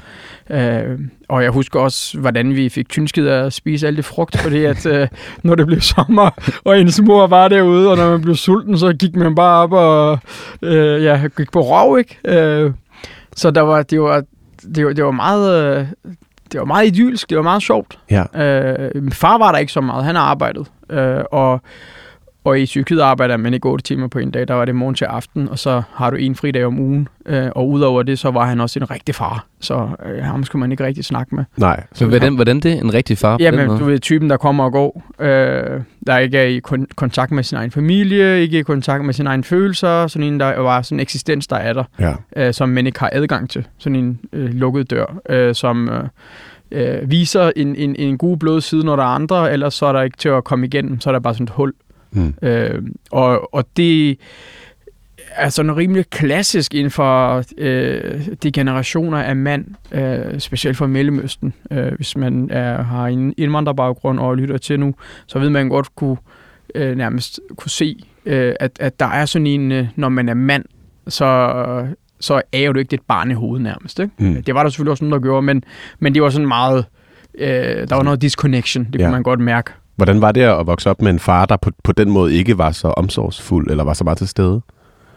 Øh, 0.50 1.00
og 1.30 1.44
jeg 1.44 1.52
husker 1.52 1.80
også, 1.80 2.20
hvordan 2.20 2.56
vi 2.56 2.70
fik 2.70 2.90
tynsket 2.90 3.28
at 3.28 3.54
spise 3.54 3.88
alt 3.88 3.98
det 3.98 4.06
frugt, 4.06 4.38
fordi 4.38 4.64
at 4.66 4.86
øh, 4.86 5.08
når 5.44 5.56
det 5.56 5.68
blev 5.68 5.82
sommer, 5.82 6.30
og 6.64 6.80
ens 6.80 7.02
mor 7.02 7.28
var 7.28 7.48
derude, 7.48 7.92
og 7.92 7.98
når 7.98 8.10
man 8.10 8.22
blev 8.22 8.36
sulten, 8.36 8.78
så 8.78 8.94
gik 8.94 9.16
man 9.16 9.36
bare 9.36 9.64
op 9.64 9.72
og 9.72 10.20
øh, 10.62 11.04
ja, 11.04 11.22
gik 11.38 11.52
på 11.52 11.62
rov, 11.62 12.00
ikke? 12.00 12.18
Øh, 12.26 12.72
så 13.36 13.52
der 13.52 13.62
var, 13.62 13.84
det, 13.84 14.02
var, 14.02 14.24
det, 14.76 14.86
var, 14.86 14.94
det 14.94 15.04
var 15.04 15.12
meget... 15.12 15.78
Øh, 15.80 15.88
det 16.54 16.60
var 16.60 16.66
meget 16.66 16.88
idyllisk, 16.88 17.30
det 17.30 17.38
var 17.38 17.44
meget 17.44 17.62
sjovt. 17.64 18.00
Ja. 18.12 18.24
Øh, 18.46 19.04
min 19.04 19.12
far 19.12 19.38
var 19.38 19.52
der 19.52 19.60
ikke 19.60 19.72
så 19.72 19.82
meget, 19.82 20.06
han 20.06 20.16
har 20.16 20.24
arbejdet. 20.24 20.68
Øh, 20.90 21.24
og, 21.32 21.62
og 22.44 22.60
i 22.60 22.66
Tyrkiet 22.66 23.00
arbejder 23.02 23.38
man 23.38 23.54
ikke 23.54 23.70
8 23.70 23.84
timer 23.84 24.08
på 24.08 24.20
en 24.20 24.32
dag, 24.32 24.48
der 24.48 24.54
var 24.54 24.66
det 24.66 24.76
morgen 24.76 24.96
til 24.96 25.06
aften, 25.06 25.50
og 25.50 25.60
så 25.60 25.82
har 25.94 26.10
du 26.10 26.16
en 26.16 26.36
fridag 26.36 26.66
om 26.66 26.80
ugen. 26.80 27.08
Øh, 27.26 27.48
og 27.56 27.70
udover 27.70 28.04
det, 28.04 28.20
så 28.20 28.32
var 28.32 28.46
han 28.46 28.62
også 28.62 28.80
en 28.80 28.92
rigtig 28.92 29.16
far, 29.16 29.46
så 29.60 29.88
øh, 30.06 30.24
ham 30.24 30.44
skulle 30.44 30.60
man 30.60 30.72
ikke 30.72 30.86
rigtig 30.86 31.06
snakke 31.06 31.36
med. 31.36 31.44
Nej. 31.58 31.84
Så 31.94 32.06
hvordan, 32.06 32.36
hvordan 32.36 32.60
det? 32.60 32.74
En 32.80 32.94
rigtig 32.94 33.18
far 33.18 33.38
Jamen, 33.40 33.68
du 33.68 33.86
ved, 33.86 34.00
typen, 34.00 34.30
der 34.30 34.38
kommer 34.38 34.64
og 34.64 34.72
går, 34.72 35.04
øh, 35.20 35.82
der 36.08 36.18
ikke 36.18 36.38
er 36.38 36.44
i 36.44 36.62
kon- 36.68 36.86
kontakt 36.96 37.32
med 37.32 37.44
sin 37.44 37.58
egen 37.58 37.72
familie, 37.72 38.42
ikke 38.42 38.60
i 38.60 38.62
kontakt 38.64 39.06
med 39.06 39.14
sine 39.14 39.30
egne 39.30 39.44
følelser, 39.44 40.08
sådan 40.08 40.28
en, 40.28 40.40
der 40.40 40.58
var 40.60 40.82
sådan 40.82 40.96
en 40.96 41.00
eksistens, 41.00 41.48
der 41.48 41.56
er 41.56 41.74
der, 41.74 41.84
Ja. 42.00 42.14
øh, 42.36 42.54
som 42.54 42.70
man 42.70 42.86
ikke 42.88 43.00
har 43.00 43.10
adgang 43.14 43.50
til. 43.50 43.68
Sådan 43.78 43.96
en 43.96 44.20
øh, 44.34 44.50
lukket 44.54 44.92
dør, 44.92 45.18
øh, 45.30 45.56
som 45.56 45.90
øh, 45.90 46.04
øh, 46.72 47.12
viser 47.12 47.52
en, 47.56 47.76
en, 47.76 47.96
en 47.96 48.18
god 48.18 48.38
blød 48.38 48.62
side, 48.62 48.86
når 48.86 48.96
der 48.96 49.04
er 49.04 49.08
andre, 49.08 49.54
ellers 49.54 49.74
så 49.74 49.86
er 49.86 49.94
der 49.94 50.02
ikke 50.02 50.18
til 50.18 50.30
at 50.30 50.44
komme 50.44 50.66
igennem, 50.66 51.00
så 51.00 51.10
er 51.10 51.12
der 51.12 51.20
bare 51.20 51.34
sådan 51.34 51.44
et 51.44 51.50
hul. 51.50 51.74
Mm. 52.14 52.34
Øh, 52.42 52.82
og, 53.12 53.54
og 53.54 53.66
det 53.78 54.18
er 55.36 55.50
sådan 55.50 55.78
rimelig 55.78 56.06
klassisk 56.10 56.74
inden 56.74 56.92
for 56.92 57.44
øh, 57.58 58.28
de 58.44 58.52
generationer 58.52 59.18
af 59.18 59.36
mand, 59.36 59.66
øh, 59.92 60.40
specielt 60.40 60.78
fra 60.78 60.88
Mellemøsten. 60.88 61.54
Øh, 61.72 61.92
hvis 61.96 62.18
man 62.18 62.50
er, 62.52 62.84
har 62.84 63.08
en 63.08 63.34
indvandrerbaggrund 63.38 64.20
og 64.20 64.38
lytter 64.38 64.58
til 64.58 64.80
nu, 64.80 64.96
så 65.28 65.40
ved 65.40 65.50
man 65.50 65.70
godt 65.70 65.96
kunne 65.96 66.18
øh, 66.76 66.96
nærmest 66.98 67.40
kunne 67.58 67.70
se, 67.70 68.04
øh, 68.26 68.54
at, 68.60 68.72
at 68.80 69.00
der 69.00 69.06
er 69.06 69.26
sådan 69.26 69.48
en, 69.48 69.72
øh, 69.72 69.88
når 69.96 70.10
man 70.10 70.30
er 70.30 70.34
mand, 70.34 70.66
så, 71.08 71.88
så 72.20 72.42
er 72.52 72.60
jo 72.60 72.74
ikke 72.78 72.94
et 72.94 73.02
barn 73.08 73.32
i 73.32 73.34
hovedet 73.34 73.64
nærmest. 73.64 74.00
Ikke? 74.00 74.14
Mm. 74.18 74.44
Det 74.44 74.56
var 74.56 74.64
der 74.64 74.70
selvfølgelig 74.70 74.92
også 74.92 75.04
nogen, 75.06 75.14
der 75.14 75.20
gjorde, 75.28 75.42
men, 75.42 75.64
men 76.00 76.14
det 76.14 76.22
var 76.22 76.30
sådan 76.30 76.48
meget, 76.48 76.86
øh, 77.38 77.48
der 77.90 77.96
var 77.96 78.04
noget 78.04 78.22
disconnection, 78.22 78.88
det 78.94 79.00
Ja. 79.00 79.06
kunne 79.06 79.12
man 79.12 79.24
godt 79.24 79.40
mærke. 79.40 79.72
Hvordan 79.96 80.22
var 80.22 80.32
det 80.32 80.42
at 80.42 80.68
vokse 80.68 80.90
op 80.90 81.02
med 81.02 81.12
en 81.12 81.20
far, 81.20 81.46
der 81.46 81.58
på, 81.58 81.72
på 81.84 81.92
den 81.92 82.10
måde 82.10 82.34
ikke 82.34 82.58
var 82.58 82.72
så 82.72 82.88
omsorgsfuld, 82.88 83.72
eller 83.72 83.84
var 83.84 83.94
så 83.94 84.04
meget 84.04 84.18
til 84.18 84.28
stede? 84.28 84.62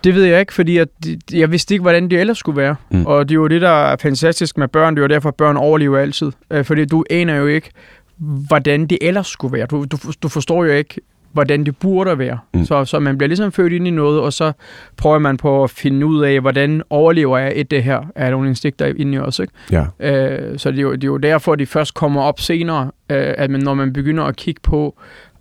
Det 0.05 0.15
ved 0.15 0.25
jeg 0.25 0.41
ikke, 0.41 0.55
fordi 0.55 0.79
de- 1.05 1.19
jeg 1.33 1.51
vidste 1.51 1.75
ikke, 1.75 1.83
hvordan 1.83 2.11
det 2.11 2.21
ellers 2.21 2.39
skulle 2.39 2.57
være. 2.57 2.77
Mm. 2.91 2.99
Mm. 2.99 3.07
Og 3.07 3.29
det 3.29 3.35
er 3.35 3.37
jo 3.37 3.47
det, 3.49 3.61
der 3.61 3.69
er 3.71 3.97
fantastisk 3.97 4.59
med 4.59 4.69
børn. 4.69 4.95
Det 4.95 5.01
er 5.01 5.05
jo 5.05 5.09
derfor, 5.09 5.29
at 5.29 5.35
børn 5.35 5.57
overlever 5.57 5.99
altid. 5.99 6.33
Øh, 6.51 6.65
Fordi 6.65 6.85
du 6.85 7.05
aner 7.11 7.35
jo 7.35 7.47
ikke, 7.47 7.71
hvordan 8.19 8.87
det 8.87 8.99
ellers 9.01 9.27
skulle 9.27 9.53
være. 9.59 9.67
Du, 9.67 9.85
du, 9.85 9.97
du 10.23 10.29
forstår 10.29 10.65
jo 10.65 10.73
ikke, 10.73 11.01
hvordan 11.37 11.65
det 11.65 11.77
burde 11.77 12.19
være. 12.19 12.39
Mm. 12.55 12.65
Så, 12.65 12.85
så 12.85 12.99
man 12.99 13.19
bliver 13.19 13.29
ligesom 13.29 13.53
født 13.53 13.73
ind 13.73 13.89
i 13.89 13.91
noget, 13.91 14.21
og 14.21 14.33
så 14.33 14.53
prøver 14.97 15.19
man 15.19 15.37
på 15.37 15.65
at 15.65 15.71
finde 15.71 16.07
ud 16.07 16.23
af, 16.25 16.41
hvordan 16.41 16.83
overlever 16.91 17.39
jeg 17.39 17.53
et 17.57 17.71
det 17.71 17.83
her? 17.83 18.01
Er 18.15 18.31
nogle 18.31 18.49
instinkter 18.49 18.87
inde 18.97 19.15
i 19.15 19.19
os, 19.19 19.39
ikke? 19.39 19.53
Ja. 19.73 19.85
Øh, 20.01 20.59
så 20.59 20.71
det 20.71 20.79
er, 20.79 20.83
jo, 20.83 20.93
det 20.93 21.05
er 21.05 21.09
jo 21.09 21.17
derfor, 21.17 21.53
at 21.53 21.59
de 21.59 21.67
først 21.67 21.95
kommer 21.95 22.23
op 22.23 22.41
senere, 22.41 22.85
øh, 23.11 23.35
at 23.39 23.51
man, 23.51 23.61
når 23.61 23.75
man 23.75 23.93
begynder 23.93 24.25
at 24.25 24.37
kigge 24.37 24.61
på 24.63 24.99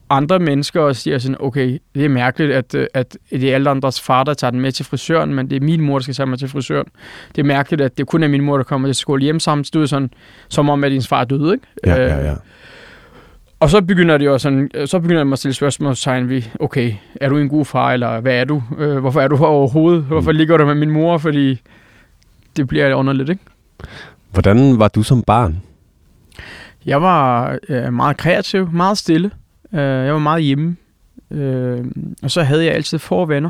andre 0.09 0.39
mennesker 0.39 0.81
og 0.81 0.95
siger 0.95 1.17
sådan, 1.17 1.37
okay, 1.39 1.79
det 1.95 2.05
er 2.05 2.09
mærkeligt, 2.09 2.51
at, 2.51 2.75
at 2.93 3.17
det 3.31 3.51
er 3.51 3.55
alle 3.55 3.69
andres 3.69 4.01
far, 4.01 4.23
der 4.23 4.33
tager 4.33 4.51
den 4.51 4.59
med 4.59 4.71
til 4.71 4.85
frisøren, 4.85 5.33
men 5.33 5.49
det 5.49 5.55
er 5.55 5.65
min 5.65 5.81
mor, 5.81 5.97
der 5.97 6.03
skal 6.03 6.15
tage 6.15 6.27
mig 6.27 6.39
til 6.39 6.49
frisøren. 6.49 6.87
Det 7.35 7.41
er 7.41 7.45
mærkeligt, 7.45 7.81
at 7.81 7.97
det 7.97 8.07
kun 8.07 8.23
er 8.23 8.27
min 8.27 8.41
mor, 8.41 8.57
der 8.57 8.63
kommer 8.63 8.87
til 8.87 8.95
skole 8.95 9.21
hjem 9.21 9.39
sammen. 9.39 9.63
Det 9.63 9.75
er 9.81 9.85
sådan, 9.85 10.09
som 10.49 10.69
om, 10.69 10.83
at 10.83 10.91
din 10.91 11.01
far 11.01 11.21
er 11.21 11.25
død, 11.25 11.53
ikke? 11.53 11.65
Ja, 11.85 12.03
Øh, 12.03 12.09
ja, 12.09 12.29
ja. 12.29 12.35
Og 13.59 13.69
så 13.69 13.81
begynder 13.81 14.17
det 14.17 14.25
jo 14.25 14.37
sådan, 14.37 14.69
øh, 14.73 14.87
så 14.87 14.99
begynder 14.99 15.23
man 15.23 15.33
at 15.33 15.39
stille 15.39 15.53
spørgsmålstegn 15.53 16.29
ved, 16.29 16.41
okay, 16.59 16.93
er 17.21 17.29
du 17.29 17.37
en 17.37 17.49
god 17.49 17.65
far, 17.65 17.91
eller 17.91 18.19
hvad 18.19 18.33
er 18.33 18.43
du? 18.45 18.63
Øh, 18.77 18.97
hvorfor 18.97 19.21
er 19.21 19.27
du 19.27 19.35
her 19.37 19.45
overhovedet? 19.45 20.03
Hvorfor 20.03 20.31
ligger 20.31 20.57
du 20.57 20.65
med 20.65 20.75
min 20.75 20.91
mor? 20.91 21.17
Fordi 21.17 21.61
det 22.57 22.67
bliver 22.67 22.93
underligt, 22.95 23.29
ikke? 23.29 23.41
Hvordan 24.31 24.79
var 24.79 24.87
du 24.87 25.03
som 25.03 25.21
barn? 25.23 25.61
Jeg 26.85 27.01
var 27.01 27.57
øh, 27.69 27.93
meget 27.93 28.17
kreativ, 28.17 28.69
meget 28.71 28.97
stille. 28.97 29.31
Øh, 29.73 29.79
jeg 29.79 30.13
var 30.13 30.19
meget 30.19 30.43
hjemme. 30.43 30.75
Øh, 31.31 31.85
og 32.23 32.31
så 32.31 32.43
havde 32.43 32.65
jeg 32.65 32.73
altid 32.73 32.99
få 32.99 33.25
venner. 33.25 33.49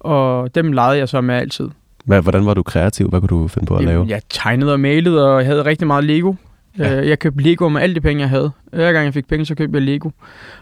Og 0.00 0.54
dem 0.54 0.72
legede 0.72 0.98
jeg 0.98 1.08
så 1.08 1.20
med 1.20 1.34
altid. 1.34 1.68
Hvad, 2.04 2.22
hvordan 2.22 2.46
var 2.46 2.54
du 2.54 2.62
kreativ? 2.62 3.08
Hvad 3.08 3.20
kunne 3.20 3.28
du 3.28 3.48
finde 3.48 3.66
på 3.66 3.76
at 3.76 3.84
lave? 3.84 3.92
Jamen, 3.98 4.10
Jeg 4.10 4.22
tegnede 4.28 4.72
og 4.72 4.80
malede, 4.80 5.32
og 5.32 5.38
jeg 5.40 5.46
havde 5.46 5.64
rigtig 5.64 5.86
meget 5.86 6.04
Lego. 6.04 6.34
Ja. 6.78 7.00
Øh, 7.00 7.08
jeg 7.08 7.18
købte 7.18 7.42
Lego 7.42 7.68
med 7.68 7.82
alle 7.82 7.94
de 7.94 8.00
penge, 8.00 8.20
jeg 8.20 8.28
havde. 8.28 8.50
Hver 8.72 8.92
gang 8.92 9.04
jeg 9.04 9.14
fik 9.14 9.28
penge, 9.28 9.46
så 9.46 9.54
købte 9.54 9.76
jeg 9.76 9.82
Lego. 9.82 10.10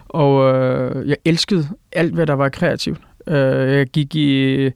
Og 0.07 0.55
øh, 0.55 1.09
jeg 1.09 1.17
elskede 1.25 1.67
alt, 1.91 2.13
hvad 2.13 2.27
der 2.27 2.33
var 2.33 2.49
kreativt. 2.49 2.99
Øh, 3.27 3.73
jeg 3.73 3.87
gik 3.87 4.15
i... 4.15 4.69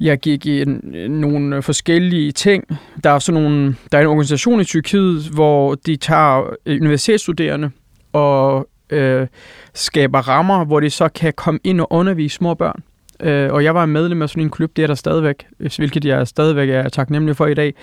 Jeg 0.00 0.18
gik 0.18 0.46
i 0.46 0.62
en, 0.62 0.80
nogle 1.10 1.62
forskellige 1.62 2.32
ting. 2.32 2.64
Der 3.04 3.10
er 3.10 3.18
sådan 3.18 3.42
nogle, 3.42 3.76
der 3.92 3.98
er 3.98 4.02
en 4.02 4.08
organisation 4.08 4.60
i 4.60 4.64
Tyrkiet, 4.64 5.22
hvor 5.34 5.74
de 5.74 5.96
tager 5.96 6.54
øh, 6.66 6.80
universitetsstuderende 6.80 7.70
og 8.12 8.68
øh, 8.90 9.26
skaber 9.74 10.28
rammer, 10.28 10.64
hvor 10.64 10.80
de 10.80 10.90
så 10.90 11.08
kan 11.08 11.32
komme 11.32 11.60
ind 11.64 11.80
og 11.80 11.92
undervise 11.92 12.36
små 12.36 12.54
børn. 12.54 12.82
Øh, 13.20 13.52
og 13.52 13.64
jeg 13.64 13.74
var 13.74 13.86
medlem 13.86 14.22
af 14.22 14.28
sådan 14.28 14.42
en 14.42 14.50
klub, 14.50 14.76
det 14.76 14.82
er 14.82 14.86
der 14.86 14.94
stadigvæk, 14.94 15.46
øh, 15.60 15.70
hvilket 15.76 16.04
jeg 16.04 16.28
stadigvæk 16.28 16.68
er 16.68 16.88
taknemmelig 16.88 17.36
for 17.36 17.46
i 17.46 17.54
dag, 17.54 17.74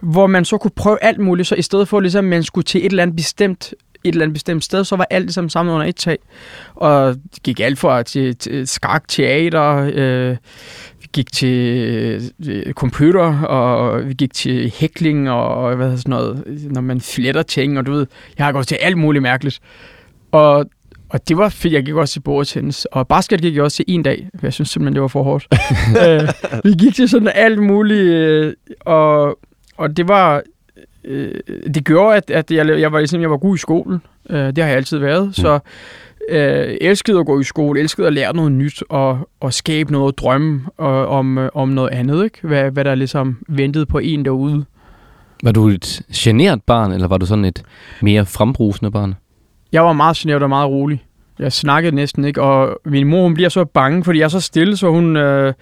hvor 0.00 0.26
man 0.26 0.44
så 0.44 0.58
kunne 0.58 0.70
prøve 0.76 0.98
alt 1.02 1.18
muligt, 1.18 1.48
så 1.48 1.54
i 1.54 1.62
stedet 1.62 1.88
for 1.88 2.00
ligesom, 2.00 2.24
man 2.24 2.42
skulle 2.42 2.64
til 2.64 2.80
et 2.80 2.90
eller 2.90 3.02
andet 3.02 3.16
bestemt 3.16 3.74
et 4.04 4.12
eller 4.12 4.24
andet 4.24 4.34
bestemt 4.34 4.64
sted, 4.64 4.84
så 4.84 4.96
var 4.96 5.06
alt 5.10 5.24
ligesom 5.24 5.48
samlet 5.48 5.72
under 5.74 5.86
et 5.86 5.96
tag. 5.96 6.18
Og 6.74 7.14
det 7.34 7.42
gik 7.42 7.60
alt 7.60 7.78
fra 7.78 8.02
til, 8.02 8.36
til 8.36 8.68
skak, 8.68 9.08
teater, 9.08 9.90
øh, 9.94 10.36
vi 11.00 11.06
gik 11.12 11.32
til 11.32 12.32
øh, 12.48 12.72
computer, 12.72 13.42
og 13.42 14.08
vi 14.08 14.14
gik 14.14 14.34
til 14.34 14.72
hækling, 14.76 15.30
og 15.30 15.76
hvad 15.76 15.96
sådan 15.96 16.10
noget, 16.10 16.44
når 16.70 16.80
man 16.80 17.00
fletter 17.00 17.42
ting, 17.42 17.78
og 17.78 17.86
du 17.86 17.92
ved, 17.92 18.06
jeg 18.38 18.46
har 18.46 18.52
gået 18.52 18.66
til 18.66 18.78
alt 18.80 18.98
muligt 18.98 19.22
mærkeligt. 19.22 19.60
Og, 20.32 20.66
og 21.10 21.28
det 21.28 21.36
var 21.36 21.48
fedt, 21.48 21.74
jeg 21.74 21.84
gik 21.84 21.94
også 21.94 22.12
til 22.12 22.20
bordtennis, 22.20 22.84
og 22.84 23.08
basket 23.08 23.40
gik 23.40 23.54
jeg 23.54 23.62
også 23.62 23.76
til 23.76 23.84
en 23.88 24.02
dag, 24.02 24.28
for 24.34 24.46
jeg 24.46 24.52
synes 24.52 24.68
simpelthen, 24.68 24.94
det 24.94 25.02
var 25.02 25.08
for 25.08 25.22
hårdt. 25.22 25.46
øh, 26.06 26.28
vi 26.64 26.70
gik 26.70 26.94
til 26.94 27.08
sådan 27.08 27.30
alt 27.34 27.62
muligt, 27.62 28.00
øh, 28.00 28.52
og, 28.80 29.38
og 29.76 29.96
det 29.96 30.08
var, 30.08 30.42
øh, 31.04 31.34
det 31.74 31.84
gjorde, 31.84 32.16
at, 32.16 32.30
at 32.30 32.50
jeg, 32.50 32.80
jeg, 32.80 32.92
var, 32.92 32.98
ligesom, 32.98 33.20
jeg 33.20 33.30
var 33.30 33.36
god 33.36 33.54
i 33.54 33.58
skolen. 33.58 34.02
Øh, 34.30 34.46
det 34.46 34.58
har 34.58 34.66
jeg 34.66 34.76
altid 34.76 34.98
været. 34.98 35.26
Mm. 35.26 35.32
Så 35.32 35.58
øh, 36.28 36.76
elskede 36.80 37.20
at 37.20 37.26
gå 37.26 37.40
i 37.40 37.44
skole, 37.44 37.80
elskede 37.80 38.06
at 38.06 38.12
lære 38.12 38.36
noget 38.36 38.52
nyt, 38.52 38.82
og, 38.88 39.28
og 39.40 39.54
skabe 39.54 39.92
noget 39.92 40.18
drømme 40.18 40.62
og, 40.76 41.06
om, 41.06 41.38
om 41.54 41.68
noget 41.68 41.90
andet. 41.90 42.24
Ikke? 42.24 42.38
Hvad, 42.42 42.70
hvad 42.70 42.84
der 42.84 42.94
ligesom 42.94 43.38
ventede 43.48 43.86
på 43.86 43.98
en 43.98 44.24
derude. 44.24 44.64
Var 45.42 45.52
du 45.52 45.68
et 45.68 46.02
genert 46.14 46.62
barn, 46.62 46.92
eller 46.92 47.08
var 47.08 47.18
du 47.18 47.26
sådan 47.26 47.44
et 47.44 47.62
mere 48.00 48.26
frembrusende 48.26 48.90
barn? 48.90 49.14
Jeg 49.72 49.84
var 49.84 49.92
meget 49.92 50.16
generet 50.16 50.42
og 50.42 50.48
meget 50.48 50.68
rolig. 50.68 51.04
Jeg 51.38 51.52
snakkede 51.52 51.94
næsten 51.94 52.24
ikke, 52.24 52.42
og 52.42 52.80
min 52.84 53.06
mor 53.08 53.22
hun 53.22 53.34
bliver 53.34 53.48
så 53.48 53.64
bange, 53.64 54.04
fordi 54.04 54.18
jeg 54.18 54.24
er 54.24 54.28
så 54.28 54.40
stille, 54.40 54.76
så 54.76 54.90
hun, 54.90 55.16
øh, 55.16 55.52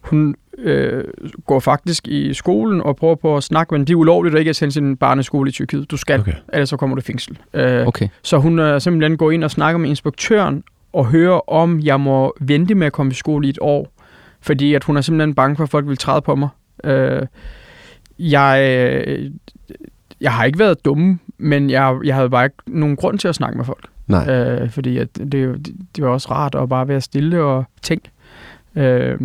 hun 0.00 0.34
øh, 0.58 1.04
går 1.46 1.60
faktisk 1.60 2.08
i 2.08 2.34
skolen 2.34 2.80
og 2.80 2.96
prøver 2.96 3.14
på 3.14 3.36
at 3.36 3.42
snakke, 3.42 3.74
men 3.74 3.80
det 3.80 3.90
er 3.90 3.94
ulovligt 3.96 4.34
at 4.34 4.38
ikke 4.38 4.48
at 4.48 4.56
sende 4.56 4.72
sin 4.72 4.96
barneskole 4.96 5.48
i 5.48 5.52
Tyrkiet. 5.52 5.90
Du 5.90 5.96
skal, 5.96 6.20
Okay. 6.20 6.32
ellers 6.52 6.68
så 6.68 6.76
kommer 6.76 6.96
du 6.96 7.00
i 7.00 7.02
fængsel. 7.02 7.38
Øh, 7.54 7.86
Okay. 7.86 8.08
Så 8.22 8.38
hun 8.38 8.58
øh, 8.58 8.80
simpelthen 8.80 9.16
går 9.16 9.30
ind 9.30 9.44
og 9.44 9.50
snakker 9.50 9.78
med 9.78 9.88
inspektøren 9.90 10.64
og 10.92 11.06
hører, 11.06 11.50
om 11.50 11.80
jeg 11.80 12.00
må 12.00 12.34
vente 12.40 12.74
med 12.74 12.86
at 12.86 12.92
komme 12.92 13.12
i 13.12 13.14
skole 13.14 13.46
i 13.46 13.50
et 13.50 13.58
år. 13.60 13.92
Fordi 14.40 14.74
at 14.74 14.84
hun 14.84 14.96
er 14.96 15.00
simpelthen 15.00 15.34
bange 15.34 15.56
for, 15.56 15.64
at 15.64 15.70
folk 15.70 15.86
vil 15.88 15.96
træde 15.96 16.22
på 16.22 16.34
mig. 16.34 16.48
Øh, 16.84 17.22
jeg, 18.18 18.80
øh, 19.06 19.30
jeg 20.20 20.32
har 20.32 20.44
ikke 20.44 20.58
været 20.58 20.84
dumme, 20.84 21.18
men 21.38 21.70
jeg, 21.70 21.96
jeg 22.04 22.14
havde 22.14 22.30
bare 22.30 22.44
ikke 22.44 22.56
nogen 22.66 22.96
grund 22.96 23.18
til 23.18 23.28
at 23.28 23.34
snakke 23.34 23.56
med 23.56 23.64
folk. 23.64 23.86
Nej. 24.06 24.30
Øh, 24.30 24.70
fordi 24.70 24.98
at 24.98 25.08
det, 25.32 25.44
jo- 25.44 25.56
det, 25.96 26.04
var 26.04 26.08
også 26.10 26.28
rart 26.30 26.54
at 26.54 26.68
bare 26.68 26.88
være 26.88 27.00
stille 27.00 27.42
og 27.42 27.64
tænke. 27.82 28.10
Øh, 28.76 29.18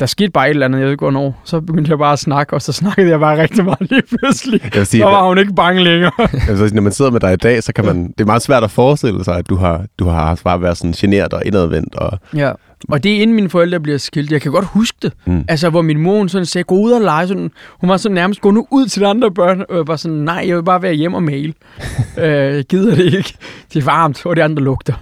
der 0.00 0.06
skete 0.06 0.30
bare 0.30 0.46
et 0.46 0.50
eller 0.50 0.64
andet, 0.66 0.78
jeg 0.78 0.84
ved 0.86 0.92
ikke 0.92 1.02
hvornår. 1.02 1.40
Så 1.44 1.60
begyndte 1.60 1.90
jeg 1.90 1.98
bare 1.98 2.12
at 2.12 2.18
snakke, 2.18 2.54
og 2.54 2.62
så 2.62 2.72
snakkede 2.72 3.08
jeg 3.08 3.20
bare 3.20 3.42
rigtig 3.42 3.64
meget 3.64 3.90
lige 3.90 4.02
pludselig. 4.18 4.60
Jeg 4.64 4.70
vil 4.74 4.86
sige, 4.86 5.00
Så 5.02 5.06
var 5.06 5.28
hun 5.28 5.38
ikke 5.38 5.54
bange 5.54 5.84
længere. 5.84 6.10
jeg 6.18 6.28
vil 6.48 6.58
sige, 6.58 6.74
når 6.74 6.82
man 6.82 6.92
sidder 6.92 7.10
med 7.10 7.20
dig 7.20 7.32
i 7.32 7.36
dag, 7.36 7.62
så 7.62 7.72
kan 7.72 7.84
man, 7.84 8.08
det 8.08 8.20
er 8.20 8.24
meget 8.24 8.42
svært 8.42 8.64
at 8.64 8.70
forestille 8.70 9.24
sig, 9.24 9.36
at 9.36 9.48
du 9.48 9.56
har, 9.56 9.84
du 9.98 10.04
har 10.08 10.40
bare 10.44 10.62
været 10.62 10.76
sådan 10.76 10.92
genert 10.92 11.32
og 11.32 11.42
indadvendt. 11.46 11.94
Og, 11.94 12.18
Ja. 12.34 12.52
Og 12.88 13.02
det 13.04 13.16
er 13.16 13.22
inden 13.22 13.36
mine 13.36 13.48
forældre 13.50 13.80
bliver 13.80 13.98
skilt. 13.98 14.32
Jeg 14.32 14.40
kan 14.40 14.52
godt 14.52 14.64
huske 14.64 14.98
det. 15.02 15.12
Mm. 15.26 15.44
Altså, 15.48 15.70
hvor 15.70 15.82
min 15.82 15.98
mor 16.00 16.18
hun 16.18 16.28
sådan 16.28 16.46
sagde, 16.46 16.64
gå 16.64 16.74
ud 16.74 16.90
og 16.92 17.00
lege. 17.00 17.28
Sådan, 17.28 17.50
hun 17.80 17.90
var 17.90 17.96
sådan 17.96 18.14
nærmest, 18.14 18.40
gå 18.40 18.50
nu 18.50 18.66
ud 18.70 18.86
til 18.86 19.02
de 19.02 19.06
andre 19.06 19.30
børn. 19.30 19.64
Og 19.68 19.76
jeg 19.76 19.86
var 19.86 19.96
sådan, 19.96 20.16
nej, 20.16 20.44
jeg 20.46 20.56
vil 20.56 20.62
bare 20.62 20.82
være 20.82 20.92
hjemme 20.94 21.16
og 21.16 21.22
male. 21.22 21.54
øh, 22.18 22.24
jeg 22.56 22.64
gider 22.64 22.94
det 22.94 23.04
ikke. 23.14 23.34
Det 23.72 23.80
er 23.80 23.84
varmt, 23.84 24.26
og 24.26 24.36
det 24.36 24.42
andre 24.42 24.62
lugter. 24.62 24.94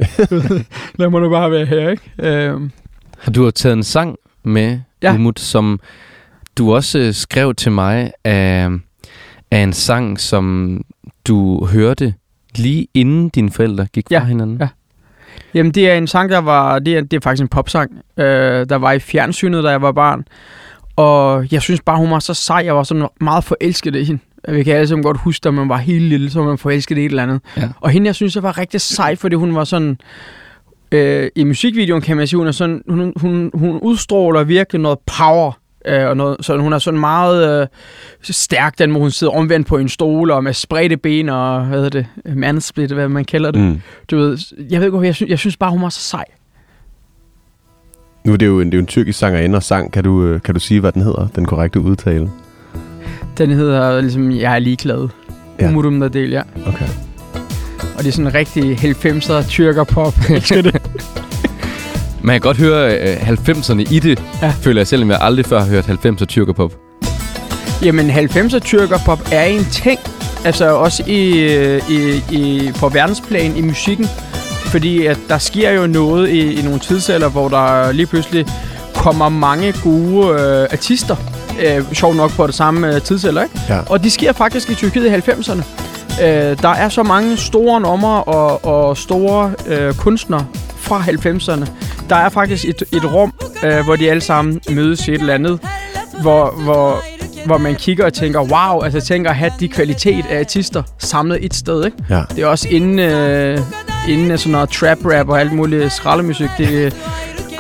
Lad 0.99 1.11
mig 1.11 1.21
nu 1.21 1.31
bare 1.31 1.51
være 1.51 1.67
her, 1.67 1.89
ikke? 1.91 2.11
Øh, 2.19 2.61
Har 3.19 3.33
du 3.33 3.45
har 3.45 3.51
taget 3.51 3.73
en 3.77 3.83
sang 3.83 4.17
med, 4.45 4.79
ja. 5.03 5.15
Umut, 5.15 5.41
som 5.41 5.81
du 6.59 6.75
også 6.75 6.99
øh, 6.99 7.15
skrev 7.15 7.55
til 7.55 7.73
mig 7.73 8.13
af, 8.25 8.69
af 9.51 9.59
en 9.59 9.73
sang, 9.73 10.21
som 10.21 10.81
du 11.27 11.67
hørte 11.67 12.15
lige 12.57 12.87
inden 12.95 13.29
dine 13.29 13.51
forældre 13.51 13.87
gik 13.93 14.05
fra 14.09 14.15
Ja, 14.15 14.25
hinanden? 14.25 14.57
ja. 14.61 14.69
Jamen, 15.55 15.73
det 15.73 15.91
er 15.91 15.95
en 15.95 16.07
sang, 16.07 16.31
der 16.31 16.39
var... 16.39 16.79
Det 16.79 16.97
er, 16.97 17.01
det 17.01 17.17
er 17.17 17.21
faktisk 17.21 17.43
en 17.43 17.49
popsang, 17.49 17.91
øh, 18.17 18.69
der 18.69 18.77
var 18.77 18.93
i 18.93 18.99
fjernsynet, 18.99 19.65
da 19.65 19.69
jeg 19.69 19.83
var 19.83 19.93
barn. 19.93 20.25
Og 20.97 21.53
jeg 21.53 21.63
synes 21.63 21.81
bare, 21.81 21.99
hun 21.99 22.11
var 22.11 22.19
så 22.19 22.35
sej. 22.35 22.63
Jeg 22.65 22.77
var 22.77 22.83
sådan 22.83 23.09
meget 23.21 23.45
forelsket 23.45 23.97
i 23.97 24.05
hende. 24.05 24.23
Vi 24.49 24.63
kan 24.63 24.75
alle 24.75 24.89
sammen 24.89 25.03
godt 25.03 25.21
huske, 25.21 25.49
at 25.49 25.55
man 25.55 25.69
var 25.69 25.77
helt 25.77 26.05
lille, 26.05 26.31
så 26.31 26.43
man 26.43 26.59
forelsket 26.59 26.99
i 26.99 27.01
et 27.01 27.05
eller 27.11 27.23
andet. 27.23 27.41
Ja. 27.57 27.69
Og 27.81 27.91
hende, 27.91 28.07
jeg 28.07 28.15
synes, 28.15 28.35
jeg 28.35 28.43
var 28.43 28.59
rigtig 28.59 28.81
sej, 28.81 29.17
fordi 29.17 29.37
hun 29.37 29.55
var 29.55 29.65
sådan... 29.65 29.99
Øh, 30.93 31.29
I 31.37 31.45
musikvideoen 31.45 32.03
kan 32.03 32.17
man 32.17 32.27
sige, 32.27 32.39
hun, 32.39 32.47
er 32.47 32.53
sådan, 32.53 32.83
hun, 32.89 33.13
hun, 33.17 33.51
hun 33.55 33.79
udstråler 33.81 34.45
virkelig 34.45 34.81
noget 34.81 34.99
power. 35.19 35.53
Øh, 35.89 36.09
og 36.09 36.17
noget, 36.17 36.37
så 36.41 36.57
hun 36.57 36.73
er 36.73 36.79
sådan 36.79 37.01
meget 37.01 37.61
øh, 37.63 37.67
stærk, 38.23 38.79
den 38.79 38.91
hvor 38.91 39.01
hun 39.01 39.11
sidder 39.11 39.33
omvendt 39.33 39.67
på 39.67 39.77
en 39.77 39.89
stol, 39.89 40.31
og 40.31 40.45
med 40.45 40.53
spredte 40.53 40.97
ben, 40.97 41.29
og 41.29 41.65
hvad 41.65 41.79
hedder 41.79 41.91
det, 42.25 42.37
mandsplit, 42.37 42.93
hvad 42.93 43.09
man 43.09 43.25
kalder 43.25 43.51
det. 43.51 43.61
mm. 43.61 43.81
Du 44.11 44.17
ved, 44.17 44.39
jeg 44.71 44.81
ved 44.81 44.87
ikke, 44.87 45.01
jeg 45.01 45.15
synes, 45.15 45.31
jeg 45.31 45.39
synes 45.39 45.57
bare, 45.57 45.71
hun 45.71 45.83
var 45.83 45.89
så 45.89 46.01
sej. 46.01 46.25
Nu 48.25 48.33
er 48.33 48.37
det 48.37 48.47
jo 48.47 48.61
en, 48.61 48.67
det 48.67 48.75
er 48.75 48.79
jo 48.79 48.81
en 48.81 48.87
tyrkisk 48.87 49.19
sangerinde 49.19 49.57
og 49.57 49.63
sang. 49.63 49.93
Kan 49.93 50.05
du, 50.05 50.25
øh, 50.25 50.43
kan 50.43 50.55
du 50.55 50.61
sige, 50.61 50.81
hvad 50.81 50.93
den 50.93 51.03
hedder? 51.03 51.27
Den 51.37 51.45
korrekte 51.47 51.81
udtale? 51.81 52.31
Den 53.39 53.51
hedder 53.51 54.01
ligesom, 54.01 54.31
jeg 54.31 54.55
er 54.55 54.59
ligeglad. 54.59 55.09
Ja. 55.61 55.69
Umurum 55.69 56.01
der 56.01 56.09
del, 56.09 56.31
ja. 56.31 56.43
Okay. 56.67 56.87
Og 57.97 57.99
det 57.99 58.07
er 58.07 58.13
sådan 58.13 58.27
en 58.27 58.35
rigtig 58.35 58.77
90'er 58.77 59.49
tyrker 59.49 59.85
pop. 59.85 60.15
Elsker 60.31 60.63
det. 60.71 60.83
Man 62.25 62.35
kan 62.35 62.41
godt 62.41 62.57
høre 62.57 62.99
øh, 62.99 63.29
90'erne 63.29 63.81
i 63.95 63.99
det, 63.99 64.23
Ja. 64.43 64.53
føler 64.61 64.81
jeg 64.81 64.87
selv, 64.87 65.03
om 65.03 65.11
jeg 65.11 65.19
aldrig 65.21 65.47
før 65.47 65.61
har 65.61 65.67
hørt 65.67 65.85
90'er 65.85 66.25
tyrkerpop. 66.25 66.73
Jamen, 67.83 68.11
90'er 68.11 68.59
tyrkerpop 68.59 69.29
er 69.33 69.45
en 69.45 69.65
ting. 69.65 70.01
Altså 70.45 70.75
også 70.77 71.03
i, 71.07 71.39
øh, 71.41 71.91
i, 71.91 72.23
i, 72.31 72.73
på 72.79 72.89
verdensplan 72.89 73.57
i 73.57 73.61
musikken. 73.61 74.07
Fordi 74.67 75.07
at 75.07 75.19
der 75.29 75.39
sker 75.39 75.71
jo 75.71 75.87
noget 75.87 76.29
i, 76.31 76.61
i 76.61 76.63
nogle 76.63 76.79
tidsalder, 76.79 77.29
hvor 77.29 77.49
der 77.49 77.93
lige 77.93 78.07
pludselig 78.07 78.47
kommer 78.95 79.29
mange 79.29 79.75
gode 79.83 80.41
øh, 80.41 80.69
artister. 80.73 81.17
Øh, 81.67 81.93
sjov 81.93 82.15
nok 82.15 82.31
på 82.31 82.47
det 82.47 82.55
samme 82.55 82.95
øh, 82.95 83.03
tidsalder, 83.03 83.43
ikke? 83.43 83.61
Ja. 83.69 83.79
Og 83.87 84.05
de 84.05 84.11
sker 84.11 84.33
faktisk 84.33 84.71
i 84.71 84.75
Tyrkiet 84.75 85.07
i 85.07 85.31
90'erne. 85.31 85.63
Øh, 86.25 86.59
der 86.63 86.69
er 86.69 86.89
så 86.89 87.03
mange 87.03 87.37
store 87.37 87.81
numre 87.81 88.25
og, 88.25 88.65
og 88.65 88.97
store 88.97 89.53
øh, 89.67 89.95
kunstnere 89.95 90.47
fra 90.77 91.01
90'erne. 91.01 91.67
Der 92.09 92.17
er 92.17 92.29
faktisk 92.29 92.65
et, 92.65 92.83
et 92.93 93.13
rum, 93.13 93.33
øh, 93.65 93.85
hvor 93.85 93.97
de 93.97 94.11
alle 94.11 94.21
sammen 94.21 94.61
mødes 94.71 95.09
i 95.09 95.13
et 95.13 95.21
eller 95.21 95.35
andet, 95.35 95.61
hvor, 96.23 96.51
hvor, 96.51 97.03
hvor 97.47 97.59
man 97.59 97.75
kigger 97.75 98.05
og 98.05 98.13
tænker, 98.13 98.41
wow, 98.41 98.81
altså 98.81 99.01
tænker 99.01 99.31
at 99.31 99.37
have 99.37 99.53
de 99.61 99.69
kvalitet 99.69 100.27
af 100.31 100.39
artister 100.39 100.83
samlet 100.99 101.45
et 101.45 101.55
sted, 101.55 101.85
ikke? 101.85 101.97
Ja. 102.11 102.23
Det 102.31 102.39
er 102.39 102.47
også 102.47 102.69
inden, 102.69 102.99
øh, 102.99 103.59
inden 104.09 104.39
sådan 104.39 104.53
noget 104.53 104.71
trap 104.71 104.99
rap 105.05 105.29
og 105.29 105.41
alt 105.41 105.53
muligt 105.53 105.93
skraldemusik. 105.93 106.51
Det, 106.59 106.97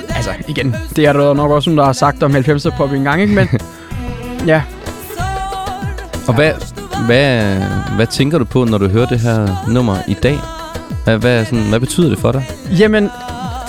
altså 0.08 0.30
igen, 0.48 0.74
det 0.96 1.06
er 1.06 1.12
der 1.12 1.34
nok 1.34 1.50
også 1.50 1.70
nogen, 1.70 1.78
der 1.78 1.84
har 1.84 1.92
sagt 1.92 2.22
om 2.22 2.36
90'er 2.36 2.76
pop 2.76 2.92
en 2.92 3.04
gang, 3.04 3.22
ikke? 3.22 3.34
Men 3.34 3.48
ja, 4.46 4.62
Og 6.28 6.34
hvad, 6.34 6.52
hvad, 7.06 7.56
hvad 7.96 8.06
tænker 8.06 8.38
du 8.38 8.44
på, 8.44 8.64
når 8.64 8.78
du 8.78 8.88
hører 8.88 9.06
det 9.06 9.20
her 9.20 9.68
nummer 9.68 9.96
i 10.08 10.14
dag? 10.14 10.38
Hvad, 11.04 11.18
hvad, 11.18 11.44
sådan, 11.44 11.68
hvad 11.68 11.80
betyder 11.80 12.08
det 12.08 12.18
for 12.18 12.32
dig? 12.32 12.44
Jamen, 12.78 13.10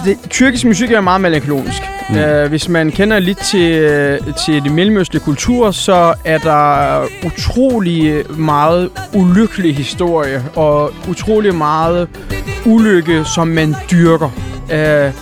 det, 0.06 0.18
tyrkisk 0.30 0.66
musik 0.66 0.92
er 0.92 1.02
meget 1.02 1.22
melankolisk. 1.22 1.82
Mm. 2.10 2.16
Uh, 2.16 2.50
hvis 2.50 2.70
man 2.70 2.92
kender 2.92 3.20
lidt 3.20 3.38
til, 3.38 3.72
øh, 3.72 4.20
til 4.46 4.64
de 4.64 4.70
mellemøstlige 4.70 5.24
kulturer, 5.24 5.72
så 5.72 6.14
er 6.26 6.38
der 6.38 7.02
utrolig 7.26 8.24
meget 8.38 8.90
ulykkelig 9.14 9.76
historie 9.76 10.44
og 10.56 10.92
utrolig 11.10 11.56
meget 11.56 12.08
ulykke, 12.66 13.26
som 13.36 13.48
man 13.48 13.76
dyrker. 13.92 14.30
Uh, 14.64 15.14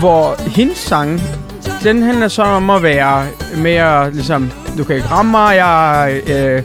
hvor 0.00 0.50
hendes 0.50 0.78
sang, 0.78 1.22
den 1.82 2.02
handler 2.02 2.28
så 2.28 2.42
om 2.42 2.70
at 2.70 2.82
være 2.82 3.26
mere 3.56 4.10
ligesom, 4.10 4.50
du 4.78 4.84
kan 4.84 4.96
ikke 4.96 5.08
ramme 5.08 5.30
mig, 5.30 5.56
jeg 5.56 6.12
er 6.12 6.56
øh, 6.56 6.62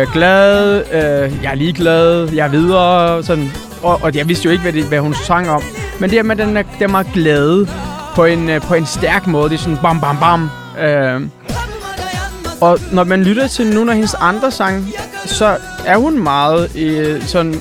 øh, 0.00 0.12
glad, 0.12 0.82
øh, 0.92 1.42
jeg 1.42 1.50
er 1.50 1.54
ligeglad, 1.54 2.32
jeg 2.32 2.46
er 2.46 2.50
videre, 2.50 3.22
sådan. 3.22 3.50
Og, 3.82 4.02
og 4.02 4.14
jeg 4.14 4.28
vidste 4.28 4.44
jo 4.44 4.50
ikke, 4.50 4.62
hvad, 4.62 4.72
det, 4.72 4.84
hvad 4.84 4.98
hun 4.98 5.14
sang 5.14 5.50
om. 5.50 5.62
Men 6.00 6.10
det 6.10 6.18
er 6.18 6.22
med, 6.22 6.36
den 6.36 6.56
er, 6.56 6.62
den 6.62 6.82
er 6.82 6.88
meget 6.88 7.06
glad 7.14 7.66
på 8.14 8.24
en, 8.24 8.48
øh, 8.48 8.60
på 8.60 8.74
en 8.74 8.86
stærk 8.86 9.26
måde. 9.26 9.50
Det 9.50 9.54
er 9.54 9.58
sådan 9.58 9.78
bam, 9.82 10.00
bam, 10.00 10.18
bam. 10.18 10.50
Øh, 10.80 11.20
og 12.60 12.78
når 12.92 13.04
man 13.04 13.24
lytter 13.24 13.46
til 13.46 13.74
nogle 13.74 13.90
af 13.90 13.96
hendes 13.96 14.14
andre 14.20 14.50
sange, 14.50 14.86
så 15.24 15.56
er 15.86 15.96
hun 15.96 16.22
meget 16.22 16.76
øh, 16.76 17.22
sådan 17.22 17.54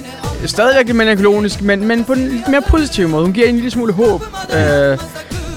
stadigvæk 0.45 0.95
melankolisk, 0.95 1.61
men, 1.61 1.87
men 1.87 2.03
på 2.03 2.13
en 2.13 2.27
lidt 2.27 2.47
mere 2.47 2.61
positiv 2.61 3.09
måde. 3.09 3.23
Hun 3.23 3.33
giver 3.33 3.47
en 3.47 3.55
lille 3.55 3.71
smule 3.71 3.93
håb. 3.93 4.21
Øh, 4.53 4.97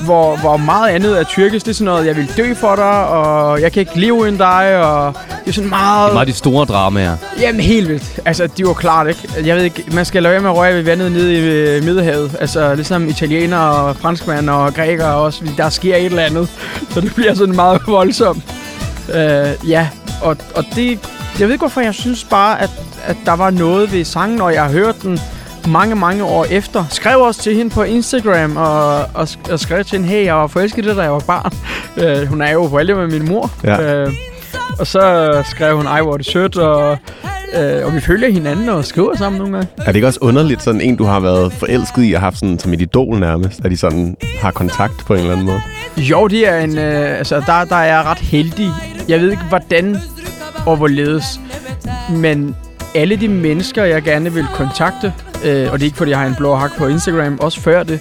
hvor, 0.04 0.36
hvor 0.36 0.56
meget 0.56 0.90
andet 0.90 1.20
er 1.20 1.24
tyrkisk. 1.24 1.66
Det 1.66 1.72
er 1.72 1.74
sådan 1.74 1.84
noget, 1.84 2.06
jeg 2.06 2.16
vil 2.16 2.32
dø 2.36 2.54
for 2.54 2.76
dig, 2.76 3.06
og 3.08 3.60
jeg 3.60 3.72
kan 3.72 3.80
ikke 3.80 4.00
leve 4.00 4.14
uden 4.14 4.36
dig, 4.36 4.84
og 4.84 5.14
det 5.44 5.48
er 5.48 5.52
sådan 5.52 5.70
meget... 5.70 6.04
Det 6.04 6.10
er 6.10 6.14
meget 6.14 6.28
de 6.28 6.32
store 6.32 6.64
dramaer. 6.64 7.16
Jamen 7.40 7.60
helt 7.60 7.88
vildt. 7.88 8.20
Altså, 8.24 8.46
de 8.46 8.66
var 8.66 8.72
klart, 8.72 9.08
ikke? 9.08 9.28
Jeg 9.44 9.56
ved 9.56 9.64
ikke, 9.64 9.84
man 9.92 10.04
skal 10.04 10.22
lade 10.22 10.32
være 10.32 10.42
med 10.42 10.50
at 10.50 10.56
røre 10.56 10.74
ved 10.74 10.82
vandet 10.82 11.12
nede 11.12 11.34
i 11.34 11.38
øh, 11.38 11.84
Middelhavet. 11.84 12.36
Altså, 12.40 12.74
ligesom 12.74 13.08
italiener 13.08 13.58
og 13.58 13.96
franskmænd 13.96 14.50
og 14.50 14.74
grækere 14.74 15.14
også. 15.14 15.44
Der 15.56 15.68
sker 15.68 15.96
et 15.96 16.04
eller 16.04 16.22
andet. 16.22 16.48
Så 16.92 17.00
det 17.00 17.14
bliver 17.14 17.34
sådan 17.34 17.56
meget 17.56 17.80
voldsomt. 17.98 18.44
Uh, 19.08 19.70
ja, 19.70 19.88
og, 20.22 20.36
og 20.54 20.64
det... 20.74 20.98
Jeg 21.38 21.48
ved 21.48 21.54
ikke, 21.54 21.62
hvorfor 21.62 21.80
jeg 21.80 21.94
synes 21.94 22.24
bare, 22.24 22.62
at, 22.62 22.70
at 23.04 23.16
der 23.26 23.32
var 23.32 23.50
noget 23.50 23.92
ved 23.92 24.04
sangen, 24.04 24.40
og 24.40 24.54
jeg 24.54 24.62
har 24.62 24.70
hørt 24.70 25.02
den 25.02 25.20
mange, 25.66 25.94
mange 25.94 26.24
år 26.24 26.46
efter. 26.50 26.84
Skrev 26.90 27.20
også 27.20 27.42
til 27.42 27.54
hende 27.56 27.70
på 27.70 27.82
Instagram, 27.82 28.56
og, 28.56 28.98
og, 29.14 29.28
og 29.50 29.60
skrev 29.60 29.84
til 29.84 29.98
hende, 29.98 30.08
hey, 30.08 30.24
jeg 30.24 30.34
var 30.34 30.46
forelsket 30.46 30.84
det, 30.84 30.96
da 30.96 31.02
jeg 31.02 31.12
var 31.12 31.20
barn. 31.26 31.52
Uh, 31.96 32.28
hun 32.30 32.42
er 32.42 32.50
jo 32.50 32.68
på 32.68 32.76
med 32.76 33.10
min 33.10 33.28
mor. 33.28 33.50
Ja. 33.64 34.04
Uh, 34.04 34.12
og 34.78 34.86
så 34.86 35.32
skrev 35.50 35.76
hun, 35.76 35.86
ej, 35.86 36.02
hvor 36.02 36.16
det 36.16 36.26
sødt, 36.26 36.56
og, 36.56 36.98
øh, 37.56 37.86
og 37.86 37.94
vi 37.94 38.00
følger 38.00 38.30
hinanden 38.30 38.68
og 38.68 38.84
skriver 38.84 39.16
sammen 39.16 39.38
nogle 39.38 39.56
gange. 39.56 39.68
Er 39.78 39.84
det 39.84 39.94
ikke 39.94 40.06
også 40.06 40.18
underligt, 40.22 40.62
sådan 40.62 40.80
en, 40.80 40.96
du 40.96 41.04
har 41.04 41.20
været 41.20 41.52
forelsket 41.52 42.10
i 42.10 42.12
og 42.12 42.20
haft 42.20 42.38
sådan, 42.38 42.58
som 42.58 42.72
et 42.72 42.80
idol 42.80 43.18
nærmest, 43.18 43.64
at 43.64 43.70
de 43.70 43.76
sådan 43.76 44.16
har 44.40 44.50
kontakt 44.50 45.04
på 45.06 45.14
en 45.14 45.20
eller 45.20 45.32
anden 45.32 45.46
måde? 45.46 45.60
Jo, 45.96 46.26
det 46.26 46.48
er 46.48 46.58
en, 46.58 46.78
øh, 46.78 47.18
altså, 47.18 47.42
der, 47.46 47.64
der 47.64 47.76
er 47.76 47.96
jeg 47.96 48.04
ret 48.04 48.18
heldig. 48.18 48.70
Jeg 49.08 49.20
ved 49.20 49.30
ikke, 49.30 49.42
hvordan 49.48 49.96
og 50.66 50.76
hvorledes, 50.76 51.40
men 52.10 52.56
alle 52.94 53.16
de 53.16 53.28
mennesker, 53.28 53.84
jeg 53.84 54.02
gerne 54.02 54.32
vil 54.32 54.46
kontakte, 54.54 55.12
øh, 55.44 55.72
og 55.72 55.78
det 55.78 55.82
er 55.82 55.84
ikke, 55.84 55.96
fordi 55.96 56.10
jeg 56.10 56.18
har 56.18 56.26
en 56.26 56.34
blå 56.34 56.54
hak 56.54 56.76
på 56.78 56.86
Instagram, 56.86 57.38
også 57.40 57.60
før 57.60 57.82
det, 57.82 58.00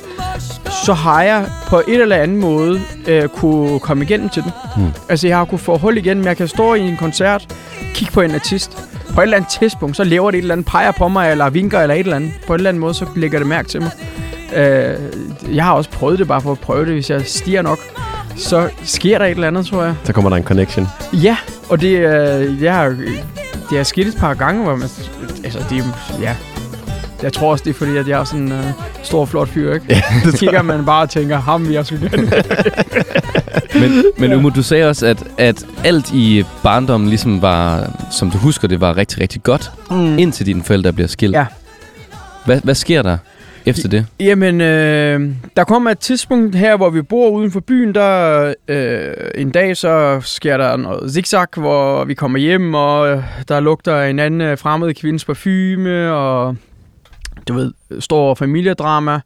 så 0.85 0.93
har 0.93 1.23
jeg 1.23 1.45
på 1.67 1.81
et 1.87 2.01
eller 2.01 2.15
andet 2.15 2.37
måde 2.37 2.81
øh, 3.07 3.27
kunne 3.27 3.79
komme 3.79 4.03
igennem 4.03 4.29
til 4.29 4.43
den. 4.43 4.51
Hmm. 4.75 4.91
Altså, 5.09 5.27
jeg 5.27 5.37
har 5.37 5.45
kunne 5.45 5.59
få 5.59 5.77
hul 5.77 5.97
igennem. 5.97 6.25
Jeg 6.25 6.37
kan 6.37 6.47
stå 6.47 6.73
i 6.73 6.81
en 6.81 6.97
koncert, 6.97 7.55
kigge 7.93 8.13
på 8.13 8.21
en 8.21 8.35
artist. 8.35 8.77
På 9.13 9.21
et 9.21 9.23
eller 9.23 9.37
andet 9.37 9.51
tidspunkt, 9.51 9.97
så 9.97 10.03
lever 10.03 10.31
det 10.31 10.37
et 10.37 10.41
eller 10.41 10.55
andet, 10.55 10.65
peger 10.65 10.91
på 10.91 11.07
mig, 11.07 11.31
eller 11.31 11.49
vinker, 11.49 11.79
eller 11.79 11.95
et 11.95 11.99
eller 11.99 12.15
andet. 12.15 12.31
På 12.47 12.53
en 12.53 12.59
eller 12.59 12.69
anden 12.69 12.81
måde, 12.81 12.93
så 12.93 13.05
lægger 13.15 13.39
det 13.39 13.47
mærke 13.47 13.67
til 13.67 13.81
mig. 13.81 13.91
Øh, 14.55 14.95
jeg 15.55 15.63
har 15.63 15.73
også 15.73 15.89
prøvet 15.89 16.19
det 16.19 16.27
bare 16.27 16.41
for 16.41 16.51
at 16.51 16.59
prøve 16.59 16.85
det. 16.85 16.93
Hvis 16.93 17.09
jeg 17.09 17.21
stiger 17.25 17.61
nok, 17.61 17.79
så 18.37 18.69
sker 18.83 19.17
der 19.17 19.25
et 19.25 19.31
eller 19.31 19.47
andet, 19.47 19.65
tror 19.65 19.83
jeg. 19.83 19.95
Så 20.03 20.13
kommer 20.13 20.29
der 20.29 20.37
en 20.37 20.43
connection. 20.43 20.87
Ja, 21.13 21.37
og 21.69 21.81
det, 21.81 21.97
øh, 21.97 22.63
jeg 22.63 22.75
har, 22.75 22.95
det 23.69 23.79
er 23.79 23.83
sket 23.83 24.07
et 24.07 24.17
par 24.17 24.33
gange, 24.33 24.63
hvor 24.63 24.75
man... 24.75 24.89
Altså, 25.43 25.59
det. 25.69 25.83
Ja. 26.21 26.35
Jeg 27.25 27.33
tror 27.33 27.51
også, 27.51 27.63
det 27.63 27.69
er 27.69 27.73
fordi, 27.73 27.97
at 27.97 28.07
jeg 28.07 28.19
er 28.19 28.23
sådan 28.23 28.41
en 28.41 28.51
øh, 28.51 28.63
stor, 29.03 29.25
flot 29.25 29.47
fyr, 29.47 29.73
ikke? 29.73 29.85
Ja, 29.89 30.01
Så 30.31 30.37
kigger 30.37 30.61
man 30.61 30.85
bare 30.85 31.01
og 31.01 31.09
tænker, 31.09 31.37
ham 31.37 31.65
vil 31.67 31.73
jeg 31.73 31.85
skulle 31.85 32.09
gerne. 32.09 32.31
Men, 33.79 34.03
men 34.17 34.33
Umo, 34.33 34.49
du 34.49 34.63
sagde 34.63 34.89
også, 34.89 35.05
at, 35.05 35.23
at 35.37 35.65
alt 35.83 36.13
i 36.13 36.43
barndommen 36.63 37.09
ligesom 37.09 37.41
var, 37.41 37.91
som 38.11 38.31
du 38.31 38.37
husker 38.37 38.67
det, 38.67 38.81
var 38.81 38.97
rigtig, 38.97 39.21
rigtig 39.21 39.43
godt, 39.43 39.71
Mm. 39.91 40.17
indtil 40.17 40.45
dine 40.45 40.63
forældre 40.63 40.93
bliver 40.93 41.07
skilt. 41.07 41.33
Ja. 41.35 41.45
Hvad, 42.45 42.59
hvad 42.63 42.75
sker 42.75 43.01
der 43.01 43.17
efter 43.65 43.89
det? 43.89 44.05
Jamen, 44.19 44.61
øh, 44.61 45.29
der 45.57 45.63
kommer 45.63 45.91
et 45.91 45.99
tidspunkt 45.99 46.55
her, 46.55 46.77
hvor 46.77 46.89
vi 46.89 47.01
bor 47.01 47.29
uden 47.29 47.51
for 47.51 47.59
byen, 47.59 47.95
der 47.95 48.53
øh, 48.67 49.13
en 49.35 49.49
dag 49.51 49.77
så 49.77 50.21
sker 50.23 50.57
der 50.57 50.77
noget 50.77 51.11
zigzag, 51.13 51.45
hvor 51.55 52.03
vi 52.05 52.13
kommer 52.13 52.39
hjem, 52.39 52.73
og 52.73 53.23
der 53.47 53.59
lugter 53.59 54.01
en 54.03 54.19
anden 54.19 54.41
øh, 54.41 54.57
fremmed 54.57 54.93
kvindes 54.93 55.25
parfume, 55.25 56.11
og 56.13 56.55
du 57.47 57.53
ved, 57.53 57.71
stor 57.99 58.33
familiedrama. 58.33 59.19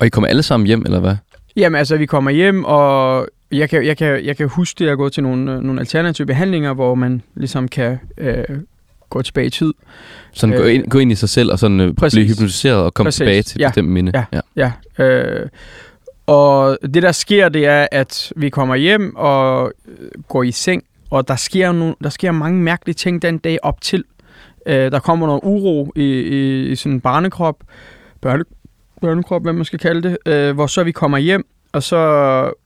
Og 0.00 0.06
I 0.06 0.08
kommer 0.08 0.28
alle 0.28 0.42
sammen 0.42 0.66
hjem, 0.66 0.82
eller 0.86 1.00
hvad? 1.00 1.16
Jamen 1.56 1.78
altså, 1.78 1.96
vi 1.96 2.06
kommer 2.06 2.30
hjem, 2.30 2.64
og 2.64 3.26
jeg 3.52 3.70
kan, 3.70 3.86
jeg 3.86 3.96
kan, 3.96 4.24
jeg 4.24 4.36
kan 4.36 4.48
huske 4.48 4.84
det 4.84 4.90
at 4.90 4.98
gå 4.98 5.08
til 5.08 5.22
nogle, 5.22 5.52
øh, 5.52 5.60
nogle 5.60 5.80
alternative 5.80 6.26
behandlinger, 6.26 6.72
hvor 6.74 6.94
man 6.94 7.22
ligesom 7.34 7.68
kan 7.68 7.98
øh, 8.18 8.44
gå 9.10 9.22
tilbage 9.22 9.46
i 9.46 9.50
tid. 9.50 9.72
Sådan 10.32 10.54
Øh, 10.54 10.60
gå, 10.60 10.66
ind, 10.66 10.86
gå 10.90 10.98
ind 10.98 11.12
i 11.12 11.14
sig 11.14 11.28
selv 11.28 11.52
og 11.52 11.58
sådan 11.58 11.80
øh, 11.80 11.94
præcis. 11.94 12.16
blive 12.16 12.28
hypnotiseret 12.28 12.76
og 12.82 12.94
komme 12.94 13.06
Præcis. 13.06 13.16
tilbage 13.18 13.42
til 13.42 13.60
Ja. 13.60 13.68
bestemt 13.68 13.88
minde. 13.88 14.24
Ja. 14.32 14.40
Ja, 14.56 15.04
øh, 15.04 15.48
og 16.26 16.78
det 16.94 17.02
der 17.02 17.12
sker, 17.12 17.48
det 17.48 17.66
er, 17.66 17.86
at 17.92 18.32
vi 18.36 18.48
kommer 18.48 18.74
hjem 18.76 19.16
og 19.16 19.72
øh, 19.88 20.08
går 20.28 20.42
i 20.42 20.50
seng, 20.52 20.82
og 21.10 21.28
der 21.28 21.36
sker, 21.36 21.72
nogle, 21.72 21.94
der 22.04 22.08
sker 22.10 22.32
mange 22.32 22.58
mærkelige 22.62 22.94
ting 22.94 23.22
den 23.22 23.38
dag 23.38 23.58
op 23.62 23.80
til. 23.80 24.04
Øh, 24.66 24.92
der 24.92 24.98
kommer 24.98 25.26
noget 25.26 25.40
uro 25.42 25.92
i, 25.96 26.02
i, 26.04 26.66
i 26.70 26.76
sådan 26.76 26.92
en 26.92 27.00
barnekrop, 27.00 27.56
børne, 28.20 28.44
børnekrop, 29.00 29.42
hvad 29.42 29.52
man 29.52 29.64
skal 29.64 29.78
kalde 29.78 30.08
det, 30.08 30.18
øh, 30.26 30.54
hvor 30.54 30.66
så 30.66 30.84
vi 30.84 30.92
kommer 30.92 31.18
hjem, 31.18 31.46
og 31.72 31.82
så 31.82 31.98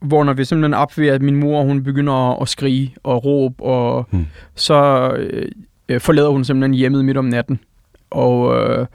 vågner 0.03 0.33
vi 0.33 0.45
simpelthen 0.45 0.75
op 0.75 0.99
ved, 0.99 1.09
at 1.09 1.23
min 1.23 1.37
mor 1.37 1.63
hun 1.63 1.83
begynder 1.85 2.13
at, 2.33 2.39
at 2.43 2.49
skrige 2.49 2.95
og 3.03 3.25
råbe, 3.25 3.63
og 3.65 4.07
Hmm. 4.11 4.27
så 4.55 5.11
øh, 5.17 5.49
øh, 5.89 6.01
forlader 6.01 6.29
hun 6.29 6.45
simpelthen 6.45 6.75
hjemmet 6.75 7.05
midt 7.05 7.17
om 7.17 7.25
natten. 7.25 7.61
Og 8.11 8.57
øh, 8.71 8.87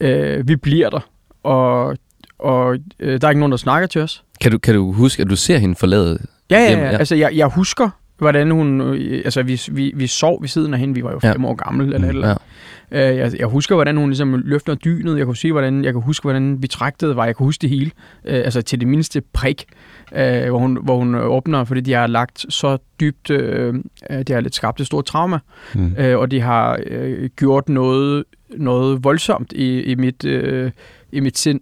øh, 0.00 0.48
vi 0.48 0.56
bliver 0.56 0.90
der, 0.90 1.00
og, 1.42 1.96
og 2.38 2.76
øh, 3.00 3.20
der 3.20 3.26
er 3.26 3.30
ikke 3.30 3.40
nogen, 3.40 3.50
der 3.52 3.56
snakker 3.58 3.86
til 3.86 4.00
os. 4.00 4.22
Kan, 4.40 4.52
du, 4.52 4.58
kan 4.58 4.74
du 4.74 4.92
huske, 4.92 5.22
at 5.22 5.30
du 5.30 5.36
ser 5.36 5.58
hende 5.58 5.74
forlade? 5.74 6.18
Ja, 6.50 6.58
ja, 6.58 6.70
ja. 6.72 6.78
ja. 6.78 6.96
Altså, 6.98 7.14
jeg, 7.14 7.36
jeg 7.36 7.46
husker, 7.46 7.90
hvordan 8.18 8.50
hun... 8.50 8.80
Øh, 8.80 9.22
altså, 9.24 9.42
vi, 9.42 9.60
vi, 9.72 9.92
vi 9.96 10.06
sov 10.06 10.40
ved 10.42 10.48
siden 10.48 10.74
af 10.74 10.80
hende. 10.80 10.94
Vi 10.94 11.02
var 11.04 11.10
jo 11.12 11.20
Ja. 11.22 11.32
fem 11.32 11.44
år 11.44 11.54
gamle, 11.54 11.94
eller, 11.94 12.08
eller. 12.08 12.34
Ja. 12.92 13.10
Øh, 13.10 13.16
jeg, 13.16 13.32
jeg 13.38 13.46
husker, 13.46 13.74
hvordan 13.74 13.96
hun 13.96 14.08
ligesom 14.08 14.34
løfter 14.44 14.74
dynet. 14.74 15.18
Jeg 15.18 15.26
kunne 15.26 15.36
sige, 15.36 15.52
hvordan, 15.52 15.84
jeg 15.84 15.92
kan 15.92 16.02
huske, 16.02 16.22
hvordan 16.24 16.62
vi 16.62 16.66
træktede 16.66 17.16
var. 17.16 17.24
Jeg 17.24 17.36
kunne 17.36 17.46
huske 17.46 17.62
det 17.62 17.70
hele. 17.70 17.90
Øh, 18.24 18.34
altså 18.34 18.62
til 18.62 18.80
det 18.80 18.88
mindste 18.88 19.20
prik, 19.32 19.64
øh, 20.16 20.48
hvor, 20.48 20.58
hun, 20.58 20.78
hvor 20.82 20.96
hun 20.98 21.14
åbner, 21.14 21.64
fordi 21.64 21.80
de 21.80 21.92
har 21.92 22.06
lagt 22.06 22.46
så 22.48 22.78
dybt... 23.00 23.30
Øh, 23.30 23.74
øh, 24.10 24.22
de 24.22 24.32
har 24.32 24.40
lidt 24.40 24.54
skabt 24.54 24.80
et 24.80 24.86
stort 24.86 25.04
trauma, 25.04 25.38
Mm. 25.74 25.94
øh, 25.98 26.18
og 26.18 26.30
de 26.30 26.40
har 26.40 26.78
øh, 26.86 27.28
gjort 27.36 27.68
noget, 27.68 28.24
noget 28.56 29.04
voldsomt 29.04 29.52
i, 29.52 29.80
i, 29.82 29.94
mit, 29.94 30.24
øh, 30.24 30.70
i 31.12 31.20
mit 31.20 31.38
sind. 31.38 31.60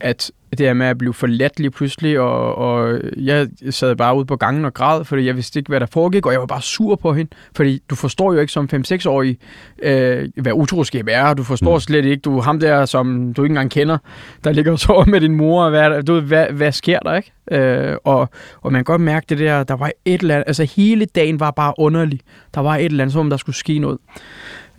at 0.00 0.30
det 0.58 0.66
her 0.66 0.74
med 0.74 0.86
at 0.86 0.98
blive 0.98 1.14
forladt 1.14 1.60
lige 1.60 1.70
pludselig, 1.70 2.20
og, 2.20 2.54
og 2.54 3.00
jeg 3.16 3.48
sad 3.70 3.96
bare 3.96 4.16
ude 4.16 4.24
på 4.24 4.36
gangen 4.36 4.64
og 4.64 4.74
græd, 4.74 5.04
fordi 5.04 5.26
jeg 5.26 5.36
vidste 5.36 5.58
ikke, 5.58 5.68
hvad 5.68 5.80
der 5.80 5.86
foregik, 5.86 6.26
og 6.26 6.32
jeg 6.32 6.40
var 6.40 6.46
bare 6.46 6.62
sur 6.62 6.96
på 6.96 7.12
hende, 7.12 7.30
fordi 7.56 7.82
du 7.90 7.94
forstår 7.94 8.32
jo 8.32 8.40
ikke 8.40 8.52
som 8.52 8.68
5-6-årig, 8.74 9.38
øh, 9.82 10.28
hvad 10.36 10.52
utroskab 10.52 11.06
er, 11.10 11.34
du 11.34 11.42
forstår 11.42 11.74
mm. 11.74 11.80
slet 11.80 12.04
ikke, 12.04 12.20
du 12.20 12.40
ham 12.40 12.60
der, 12.60 12.84
som 12.84 13.34
du 13.34 13.42
ikke 13.42 13.52
engang 13.52 13.70
kender, 13.70 13.98
der 14.44 14.52
ligger 14.52 14.72
og 14.72 14.78
sover 14.78 15.04
med 15.04 15.20
din 15.20 15.34
mor, 15.34 15.64
og 15.64 15.70
hvad, 15.70 16.02
du 16.02 16.14
ved, 16.14 16.22
hvad, 16.22 16.46
hvad 16.46 16.72
sker 16.72 16.98
der, 16.98 17.14
ikke? 17.14 17.32
Øh, 17.50 17.96
og, 18.04 18.28
og 18.60 18.72
man 18.72 18.78
kan 18.78 18.84
godt 18.84 19.00
mærke 19.00 19.26
det 19.28 19.38
der, 19.38 19.64
der 19.64 19.74
var 19.74 19.90
et 20.04 20.20
eller 20.20 20.34
andet, 20.34 20.44
altså 20.46 20.64
hele 20.64 21.04
dagen 21.04 21.40
var 21.40 21.50
bare 21.50 21.74
underlig, 21.78 22.20
der 22.54 22.60
var 22.60 22.76
et 22.76 22.84
eller 22.84 23.04
andet, 23.04 23.12
som 23.12 23.20
om 23.20 23.30
der 23.30 23.36
skulle 23.36 23.56
ske 23.56 23.78
noget. 23.78 23.98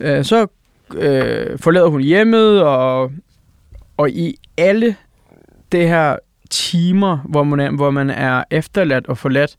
Øh, 0.00 0.24
så 0.24 0.46
øh, 0.96 1.58
forlader 1.58 1.88
hun 1.88 2.00
hjemmet, 2.00 2.62
og, 2.62 3.10
og 3.96 4.10
i 4.10 4.36
alle 4.56 4.96
det 5.74 5.88
her 5.88 6.16
timer, 6.50 7.18
hvor 7.28 7.44
man, 7.44 7.60
er, 7.60 7.70
hvor 7.70 7.90
man 7.90 8.10
er 8.10 8.44
efterladt 8.50 9.06
og 9.06 9.18
forladt, 9.18 9.56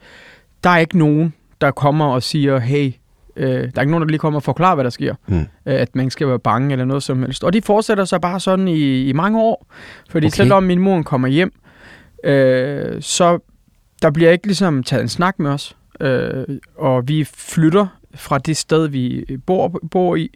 der 0.63 0.69
er 0.69 0.78
ikke 0.78 0.97
nogen, 0.97 1.34
der 1.62 1.71
kommer 1.71 2.06
og 2.06 2.23
siger, 2.23 2.60
hey, 2.60 2.93
øh, 3.36 3.47
der 3.47 3.71
er 3.75 3.82
ikke 3.82 3.91
nogen, 3.91 4.01
der 4.01 4.08
lige 4.08 4.19
kommer 4.19 4.39
og 4.39 4.43
forklarer, 4.43 4.75
hvad 4.75 4.84
der 4.84 4.89
sker. 4.89 5.15
Mm. 5.28 5.39
Øh, 5.39 5.45
at 5.65 5.95
man 5.95 6.10
skal 6.10 6.28
være 6.28 6.39
bange 6.39 6.71
eller 6.71 6.86
noget 6.86 7.04
som 7.04 7.23
helst. 7.23 7.43
Og 7.43 7.54
de 7.54 7.62
fortsætter 7.62 8.06
sig 8.06 8.21
bare 8.21 8.39
sådan 8.39 8.67
i, 8.67 9.10
i 9.10 9.13
mange 9.13 9.41
år. 9.41 9.67
Fordi 10.10 10.28
okay. 10.28 10.36
selvom 10.36 10.63
min 10.63 10.80
mor 10.80 11.01
kommer 11.01 11.28
hjem, 11.28 11.51
øh, 12.23 13.01
så 13.01 13.39
der 14.01 14.12
bliver 14.12 14.32
ikke 14.32 14.47
ligesom 14.47 14.84
taget 14.84 15.01
en 15.01 15.10
snak 15.10 15.39
med 15.39 15.51
os. 15.51 15.78
Øh, 16.01 16.45
og 16.78 17.08
vi 17.08 17.23
flytter 17.23 17.88
fra 18.15 18.38
det 18.38 18.58
sted, 18.58 18.88
vi 18.88 19.25
bor, 19.45 19.80
bor 19.91 20.15
i, 20.15 20.30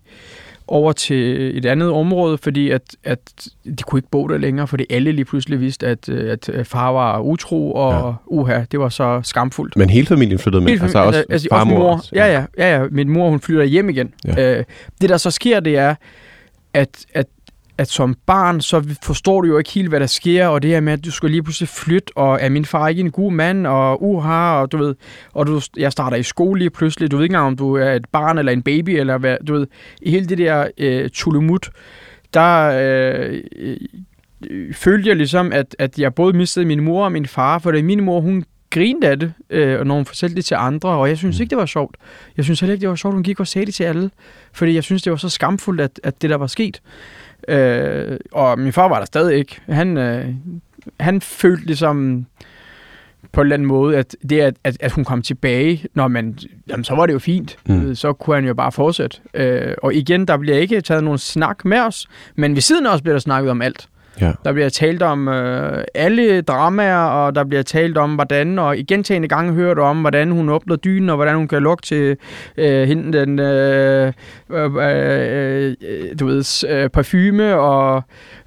over 0.69 0.91
til 0.91 1.58
et 1.58 1.65
andet 1.65 1.89
område, 1.91 2.38
fordi 2.38 2.69
at, 2.69 2.82
at 3.03 3.19
de 3.65 3.84
kunne 3.84 3.99
ikke 3.99 4.10
bo 4.10 4.27
der 4.27 4.38
længere, 4.38 4.67
fordi 4.67 4.86
alle 4.89 5.12
lige 5.12 5.25
pludselig 5.25 5.60
vidste, 5.60 5.88
at, 5.88 6.10
at 6.10 6.49
far 6.63 6.91
var 6.91 7.19
utro, 7.19 7.73
og 7.73 7.93
ja. 7.93 8.13
uha, 8.25 8.63
det 8.71 8.79
var 8.79 8.89
så 8.89 9.21
skamfuldt. 9.23 9.75
Men 9.77 9.89
hele 9.89 10.08
familien 10.08 10.39
flyttede 10.39 10.62
med? 10.63 10.69
Hele 10.69 10.79
familien, 10.79 10.97
altså 10.97 11.17
også 11.17 11.25
altså, 11.29 11.47
far 11.51 11.60
også 11.60 11.73
mor? 11.73 12.03
Ja, 12.13 12.25
ja, 12.34 12.45
ja, 12.58 12.79
ja. 12.79 12.88
Min 12.91 13.10
mor, 13.10 13.29
hun 13.29 13.39
flytter 13.39 13.63
hjem 13.63 13.89
igen. 13.89 14.13
Ja. 14.25 14.58
Øh, 14.58 14.63
det, 15.01 15.10
der 15.10 15.17
så 15.17 15.32
sker, 15.32 15.60
det 15.60 15.77
er, 15.77 15.95
at, 16.73 17.05
at 17.13 17.27
at 17.79 17.89
som 17.89 18.15
barn, 18.25 18.61
så 18.61 18.95
forstår 19.03 19.41
du 19.41 19.47
jo 19.47 19.57
ikke 19.57 19.69
helt, 19.69 19.89
hvad 19.89 19.99
der 19.99 20.05
sker, 20.05 20.47
og 20.47 20.61
det 20.61 20.71
her 20.71 20.79
med, 20.79 20.93
at 20.93 21.05
du 21.05 21.11
skal 21.11 21.31
lige 21.31 21.43
pludselig 21.43 21.69
flytte, 21.69 22.17
og 22.17 22.39
er 22.41 22.49
min 22.49 22.65
far 22.65 22.87
ikke 22.87 22.99
en 22.99 23.11
god 23.11 23.31
mand, 23.31 23.67
og 23.67 24.03
uha, 24.03 24.61
og 24.61 24.71
du 24.71 24.77
ved, 24.77 24.95
og 25.33 25.47
du, 25.47 25.61
jeg 25.77 25.91
starter 25.91 26.17
i 26.17 26.23
skole 26.23 26.59
lige 26.59 26.69
pludselig, 26.69 27.11
du 27.11 27.17
ved 27.17 27.23
ikke 27.23 27.33
engang, 27.33 27.47
om 27.47 27.57
du 27.57 27.75
er 27.75 27.91
et 27.91 28.05
barn 28.11 28.37
eller 28.37 28.51
en 28.51 28.61
baby, 28.61 28.89
eller 28.89 29.17
hvad, 29.17 29.37
du 29.47 29.53
ved, 29.53 29.67
i 30.01 30.11
hele 30.11 30.25
det 30.25 30.37
der 30.37 30.67
øh, 30.77 31.09
tulemut, 31.13 31.69
der 32.33 32.71
øh, 32.81 33.43
øh, 33.55 34.73
følte 34.73 35.09
jeg 35.09 35.15
ligesom, 35.15 35.51
at, 35.51 35.75
at 35.79 35.99
jeg 35.99 36.13
både 36.13 36.37
mistede 36.37 36.65
min 36.65 36.83
mor 36.83 37.05
og 37.05 37.11
min 37.11 37.25
far, 37.25 37.59
for 37.59 37.81
min 37.81 38.03
mor, 38.03 38.21
hun 38.21 38.43
grinede 38.69 39.07
af 39.07 39.19
det, 39.19 39.33
øh, 39.49 39.85
når 39.85 39.95
hun 39.95 40.05
fortalte 40.05 40.35
det 40.35 40.45
til 40.45 40.55
andre, 40.55 40.89
og 40.89 41.09
jeg 41.09 41.17
synes 41.17 41.37
mm. 41.37 41.41
ikke, 41.41 41.49
det 41.49 41.57
var 41.57 41.65
sjovt. 41.65 41.95
Jeg 42.37 42.45
synes 42.45 42.59
heller 42.59 42.73
ikke, 42.73 42.81
det 42.81 42.89
var 42.89 42.95
sjovt, 42.95 43.13
hun 43.13 43.23
gik 43.23 43.39
og 43.39 43.47
sagde 43.47 43.65
det 43.65 43.73
til 43.73 43.83
alle, 43.83 44.11
fordi 44.53 44.73
jeg 44.73 44.83
synes, 44.83 45.01
det 45.01 45.11
var 45.11 45.17
så 45.17 45.29
skamfuldt, 45.29 45.81
at, 45.81 45.99
at 46.03 46.21
det 46.21 46.29
der 46.29 46.35
var 46.35 46.47
sket. 46.47 46.81
Øh, 47.47 48.17
og 48.32 48.60
min 48.60 48.73
far 48.73 48.88
var 48.88 48.99
der 48.99 49.06
stadig 49.06 49.38
ikke. 49.38 49.62
Han, 49.69 49.97
øh, 49.97 50.25
han 50.99 51.21
følte 51.21 51.65
ligesom 51.65 52.25
på 53.32 53.41
en 53.41 53.45
eller 53.45 53.54
anden 53.54 53.67
måde, 53.67 53.97
at 53.97 54.15
det, 54.30 54.39
at, 54.39 54.56
at, 54.63 54.78
at 54.80 54.91
hun 54.91 55.06
kom 55.06 55.21
tilbage, 55.21 55.86
når 55.93 56.08
man, 56.08 56.38
jamen, 56.69 56.84
så 56.84 56.95
var 56.95 57.06
det 57.06 57.13
jo 57.13 57.19
fint. 57.19 57.58
Mm. 57.65 57.95
Så 57.95 58.13
kunne 58.13 58.36
han 58.36 58.45
jo 58.45 58.54
bare 58.54 58.71
fortsætte. 58.71 59.17
Øh, 59.34 59.73
og 59.84 59.93
igen, 59.93 60.28
der 60.28 60.38
bliver 60.38 60.58
ikke 60.58 60.82
taget 60.82 61.04
nogen 61.04 61.19
snak 61.19 61.65
med 61.65 61.80
os, 61.80 62.08
men 62.36 62.56
ved 62.56 62.62
siden 62.62 62.86
af 62.86 62.93
os 62.93 63.02
bliver 63.02 63.13
der 63.13 63.19
snakket 63.19 63.52
om 63.52 63.62
alt. 63.62 63.88
Ja. 64.21 64.32
Der 64.43 64.53
bliver 64.53 64.69
talt 64.69 65.01
om 65.01 65.27
øh, 65.27 65.84
alle 65.93 66.41
dramaer, 66.41 67.05
og 67.05 67.36
der 67.36 67.43
bliver 67.43 67.63
talt 67.63 67.97
om, 67.97 68.15
hvordan, 68.15 68.60
og 68.60 68.75
gentagende 68.88 69.27
gange 69.27 69.53
hører 69.53 69.73
du 69.73 69.82
om, 69.82 70.01
hvordan 70.01 70.32
hun 70.32 70.49
åbner 70.49 70.75
dynen, 70.75 71.10
og 71.10 71.15
hvordan 71.15 71.36
hun 71.36 71.47
kan 71.47 71.63
lukke 71.63 71.82
til 71.82 72.17
øh, 72.58 72.88
hende 72.88 73.19
den, 73.19 73.39
øh, 73.39 74.13
øh, 74.49 74.75
øh, 74.75 75.75
du 76.19 76.25
ved, 76.25 76.69
øh, 76.69 76.89
parfume, 76.89 77.55
og 77.55 78.03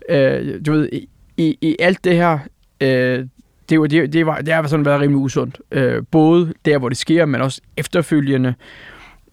øh, 0.09 0.61
du 0.67 0.73
ved, 0.73 0.89
i, 1.37 1.59
i 1.61 1.77
alt 1.79 2.05
det 2.05 2.17
her, 2.17 2.39
øh, 2.81 3.27
det, 3.71 3.81
var, 3.81 3.87
det, 3.87 4.13
det, 4.13 4.27
var, 4.27 4.39
det 4.39 4.55
har 4.55 4.67
sådan 4.67 4.85
været 4.85 5.01
rimelig 5.01 5.19
usundt. 5.19 5.61
Øh, 5.73 6.03
både 6.11 6.53
der, 6.65 6.79
hvor 6.79 6.89
det 6.89 6.99
sker, 6.99 7.27
men 7.27 7.41
også 7.41 7.61
efterfølgende. 7.77 8.55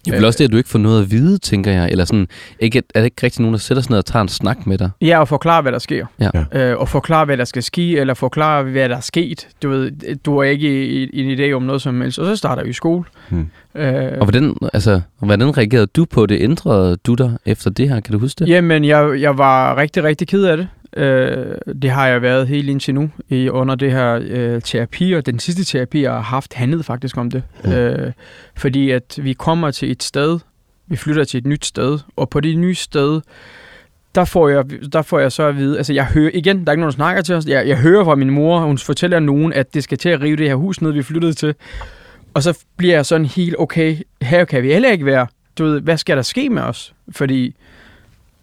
Er 0.07 0.11
vel 0.11 0.25
også 0.25 0.37
det, 0.37 0.45
at 0.45 0.51
du 0.51 0.57
ikke 0.57 0.69
får 0.69 0.79
noget 0.79 1.01
at 1.01 1.11
vide, 1.11 1.37
tænker 1.37 1.71
jeg. 1.71 1.89
Eller 1.91 2.05
sådan, 2.05 2.27
ikke, 2.59 2.83
er 2.95 2.99
det 2.99 3.05
ikke 3.05 3.23
rigtig 3.23 3.41
nogen, 3.41 3.53
der 3.53 3.59
sætter 3.59 3.83
sig 3.83 3.91
ned 3.91 3.97
og 3.97 4.05
tager 4.05 4.23
en 4.23 4.29
snak 4.29 4.67
med 4.67 4.77
dig? 4.77 4.89
Ja, 5.01 5.19
og 5.19 5.27
forklare, 5.27 5.61
hvad 5.61 5.71
der 5.71 5.79
sker. 5.79 6.05
Ja. 6.19 6.29
Øh, 6.53 6.77
og 6.77 6.89
forklare, 6.89 7.25
hvad 7.25 7.37
der 7.37 7.45
skal 7.45 7.63
ske, 7.63 7.97
eller 7.97 8.13
forklare, 8.13 8.63
hvad 8.63 8.89
der 8.89 8.95
er 8.95 9.01
sket. 9.01 9.47
Du 9.63 9.69
ved, 9.69 9.91
du 10.25 10.37
har 10.37 10.43
ikke 10.43 11.13
en 11.13 11.39
idé 11.39 11.51
om 11.51 11.63
noget 11.63 11.81
som 11.81 12.01
helst. 12.01 12.19
Og 12.19 12.25
så 12.25 12.35
starter 12.35 12.63
vi 12.63 12.69
i 12.69 12.73
skole. 12.73 13.03
Hmm. 13.29 13.47
Øh, 13.75 14.11
og 14.19 14.25
hvordan, 14.25 14.55
altså, 14.73 15.01
hvordan 15.19 15.57
reagerede 15.57 15.87
du 15.87 16.05
på 16.05 16.25
det? 16.25 16.41
Ændrede 16.41 16.97
du 17.07 17.13
dig 17.13 17.37
efter 17.45 17.69
det 17.69 17.89
her? 17.89 17.99
Kan 17.99 18.13
du 18.13 18.19
huske 18.19 18.39
det? 18.39 18.49
Jamen, 18.49 18.85
jeg, 18.85 19.21
jeg 19.21 19.37
var 19.37 19.77
rigtig, 19.77 20.03
rigtig 20.03 20.27
ked 20.27 20.43
af 20.43 20.57
det. 20.57 20.67
Øh, 20.97 21.55
det 21.81 21.89
har 21.89 22.07
jeg 22.07 22.21
været 22.21 22.47
helt 22.47 22.69
indtil 22.69 22.93
nu 22.93 23.09
i, 23.29 23.49
under 23.49 23.75
det 23.75 23.91
her 23.91 24.19
øh, 24.23 24.61
terapi, 24.61 25.13
og 25.13 25.25
den 25.25 25.39
sidste 25.39 25.63
terapi, 25.63 26.01
jeg 26.01 26.11
har 26.11 26.21
haft, 26.21 26.53
handlede 26.53 26.83
faktisk 26.83 27.17
om 27.17 27.31
det. 27.31 27.43
Mm. 27.63 27.71
Øh, 27.71 28.11
fordi 28.55 28.91
at 28.91 29.19
vi 29.21 29.33
kommer 29.33 29.71
til 29.71 29.91
et 29.91 30.03
sted, 30.03 30.39
vi 30.87 30.95
flytter 30.95 31.23
til 31.23 31.37
et 31.37 31.45
nyt 31.45 31.65
sted, 31.65 31.99
og 32.15 32.29
på 32.29 32.39
det 32.39 32.57
nye 32.57 32.75
sted, 32.75 33.21
der 34.15 34.25
får 34.25 34.49
jeg, 34.49 34.63
der 34.93 35.01
får 35.01 35.19
jeg 35.19 35.31
så 35.31 35.43
at 35.43 35.57
vide, 35.57 35.77
altså 35.77 35.93
jeg 35.93 36.05
hører, 36.05 36.31
igen, 36.33 36.59
der 36.59 36.67
er 36.67 36.71
ikke 36.71 36.81
nogen, 36.81 36.91
der 36.91 36.95
snakker 36.95 37.21
til 37.21 37.35
os, 37.35 37.45
jeg, 37.45 37.67
jeg 37.67 37.77
hører 37.77 38.03
fra 38.03 38.15
min 38.15 38.29
mor, 38.29 38.59
hun 38.59 38.77
fortæller 38.77 39.19
nogen, 39.19 39.53
at 39.53 39.73
det 39.73 39.83
skal 39.83 39.97
til 39.97 40.09
at 40.09 40.21
rive 40.21 40.35
det 40.35 40.47
her 40.47 40.55
hus 40.55 40.81
ned, 40.81 40.91
vi 40.91 41.03
flyttede 41.03 41.33
til. 41.33 41.55
Og 42.33 42.43
så 42.43 42.59
bliver 42.77 42.95
jeg 42.95 43.05
sådan 43.05 43.25
helt, 43.25 43.55
okay, 43.59 43.97
her 44.21 44.45
kan 44.45 44.63
vi 44.63 44.71
heller 44.73 44.91
ikke 44.91 45.05
være. 45.05 45.27
Du 45.57 45.63
ved, 45.63 45.81
hvad 45.81 45.97
skal 45.97 46.17
der 46.17 46.23
ske 46.23 46.49
med 46.49 46.61
os? 46.61 46.93
Fordi 47.11 47.55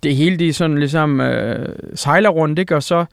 det 0.02 0.16
hele 0.16 0.36
det 0.36 0.54
sådan 0.54 0.78
ligesom 0.78 1.20
øh, 1.20 1.68
sejler 1.94 2.28
rundt, 2.28 2.58
ikke? 2.58 2.76
og 2.76 2.82
så 2.82 3.04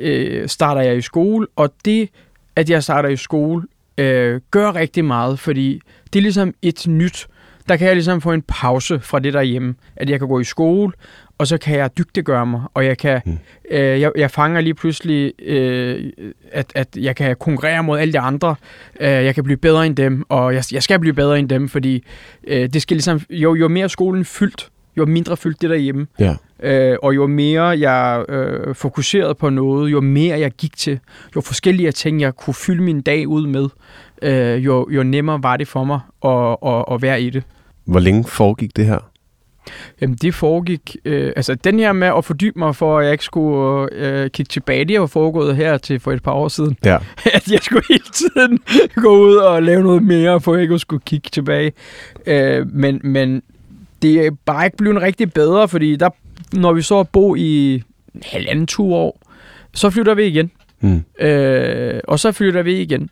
øh, 0.00 0.48
starter 0.48 0.80
jeg 0.80 0.96
i 0.96 1.00
skole, 1.00 1.46
og 1.56 1.72
det, 1.84 2.08
at 2.56 2.70
jeg 2.70 2.82
starter 2.82 3.08
i 3.08 3.16
skole, 3.16 3.62
øh, 3.98 4.40
gør 4.50 4.74
rigtig 4.74 5.04
meget, 5.04 5.38
fordi 5.38 5.80
det 6.12 6.18
er 6.18 6.22
ligesom 6.22 6.54
et 6.62 6.86
nyt, 6.88 7.26
der 7.68 7.76
kan 7.76 7.86
jeg 7.86 7.96
ligesom 7.96 8.20
få 8.20 8.32
en 8.32 8.42
pause 8.42 9.00
fra 9.00 9.18
det 9.18 9.32
derhjemme, 9.32 9.74
at 9.96 10.10
jeg 10.10 10.18
kan 10.18 10.28
gå 10.28 10.40
i 10.40 10.44
skole, 10.44 10.92
og 11.38 11.46
så 11.46 11.58
kan 11.58 11.78
jeg 11.78 11.98
dygtiggøre 11.98 12.46
mig, 12.46 12.60
og 12.74 12.84
jeg 12.84 12.98
kan, 12.98 13.20
mm. 13.24 13.38
øh, 13.70 14.00
jeg, 14.00 14.12
jeg 14.16 14.30
fanger 14.30 14.60
lige 14.60 14.74
pludselig, 14.74 15.32
øh, 15.42 16.12
at, 16.52 16.72
at 16.74 16.88
jeg 16.96 17.16
kan 17.16 17.36
konkurrere 17.36 17.82
mod 17.82 17.98
alle 17.98 18.12
de 18.12 18.18
andre, 18.18 18.54
øh, 19.00 19.08
jeg 19.08 19.34
kan 19.34 19.44
blive 19.44 19.56
bedre 19.56 19.86
end 19.86 19.96
dem, 19.96 20.24
og 20.28 20.54
jeg, 20.54 20.64
jeg 20.72 20.82
skal 20.82 20.98
blive 20.98 21.14
bedre 21.14 21.38
end 21.38 21.48
dem, 21.48 21.68
fordi 21.68 22.04
øh, 22.46 22.68
det 22.72 22.82
skal 22.82 22.94
ligesom, 22.94 23.20
jo, 23.30 23.54
jo 23.54 23.68
mere 23.68 23.88
skolen 23.88 24.24
fyldt, 24.24 24.70
jo 24.96 25.06
mindre 25.06 25.36
fyldt 25.36 25.62
det 25.62 25.70
derhjemme. 25.70 26.06
Ja. 26.18 26.34
Øh, 26.62 26.96
og 27.02 27.14
jo 27.14 27.26
mere 27.26 27.64
jeg 27.64 28.24
øh, 28.28 28.74
fokuserede 28.74 29.34
på 29.34 29.50
noget, 29.50 29.92
jo 29.92 30.00
mere 30.00 30.38
jeg 30.38 30.50
gik 30.50 30.76
til, 30.76 30.98
jo 31.36 31.40
forskellige 31.40 31.92
ting, 31.92 32.20
jeg 32.20 32.36
kunne 32.36 32.54
fylde 32.54 32.82
min 32.82 33.00
dag 33.00 33.28
ud 33.28 33.46
med, 33.46 33.68
øh, 34.22 34.64
jo, 34.64 34.88
jo 34.90 35.02
nemmere 35.02 35.42
var 35.42 35.56
det 35.56 35.68
for 35.68 35.84
mig 35.84 36.00
at, 36.24 36.56
at, 36.72 36.94
at 36.94 37.02
være 37.02 37.22
i 37.22 37.30
det. 37.30 37.42
Hvor 37.84 38.00
længe 38.00 38.24
foregik 38.24 38.76
det 38.76 38.86
her? 38.86 38.98
Jamen, 40.00 40.16
det 40.16 40.34
foregik... 40.34 40.96
Øh, 41.04 41.32
altså, 41.36 41.54
den 41.54 41.78
her 41.78 41.92
med 41.92 42.08
at 42.08 42.24
fordybe 42.24 42.58
mig, 42.58 42.76
for 42.76 42.98
at 42.98 43.04
jeg 43.04 43.12
ikke 43.12 43.24
skulle 43.24 43.88
øh, 43.92 44.30
kigge 44.30 44.48
tilbage, 44.50 44.84
det 44.84 44.98
har 44.98 45.06
foregået 45.06 45.56
her 45.56 45.78
til 45.78 46.00
for 46.00 46.12
et 46.12 46.22
par 46.22 46.32
år 46.32 46.48
siden. 46.48 46.76
Ja. 46.84 46.98
at 47.34 47.52
jeg 47.52 47.58
skulle 47.62 47.84
hele 47.88 48.04
tiden 48.12 48.58
gå 48.96 49.26
ud 49.26 49.36
og 49.36 49.62
lave 49.62 49.82
noget 49.82 50.02
mere, 50.02 50.40
for 50.40 50.52
at 50.52 50.56
jeg 50.56 50.62
ikke 50.62 50.78
skulle 50.78 51.02
kigge 51.06 51.28
tilbage. 51.32 51.72
Øh, 52.26 52.66
men, 52.72 53.00
men 53.04 53.42
det 54.02 54.26
er 54.26 54.30
bare 54.44 54.64
ikke 54.64 54.76
blevet 54.76 55.02
rigtig 55.02 55.32
bedre, 55.32 55.68
fordi 55.68 55.96
der, 55.96 56.08
når 56.52 56.72
vi 56.72 56.82
så 56.82 57.04
bo 57.04 57.36
i 57.36 57.82
halvanden 58.22 58.66
to 58.66 58.94
år, 58.94 59.20
så 59.74 59.90
flytter 59.90 60.14
vi 60.14 60.24
igen. 60.24 60.50
Mm. 60.80 61.04
Øh, 61.20 62.00
og 62.08 62.18
så 62.18 62.32
flytter 62.32 62.62
vi 62.62 62.80
igen. 62.80 63.10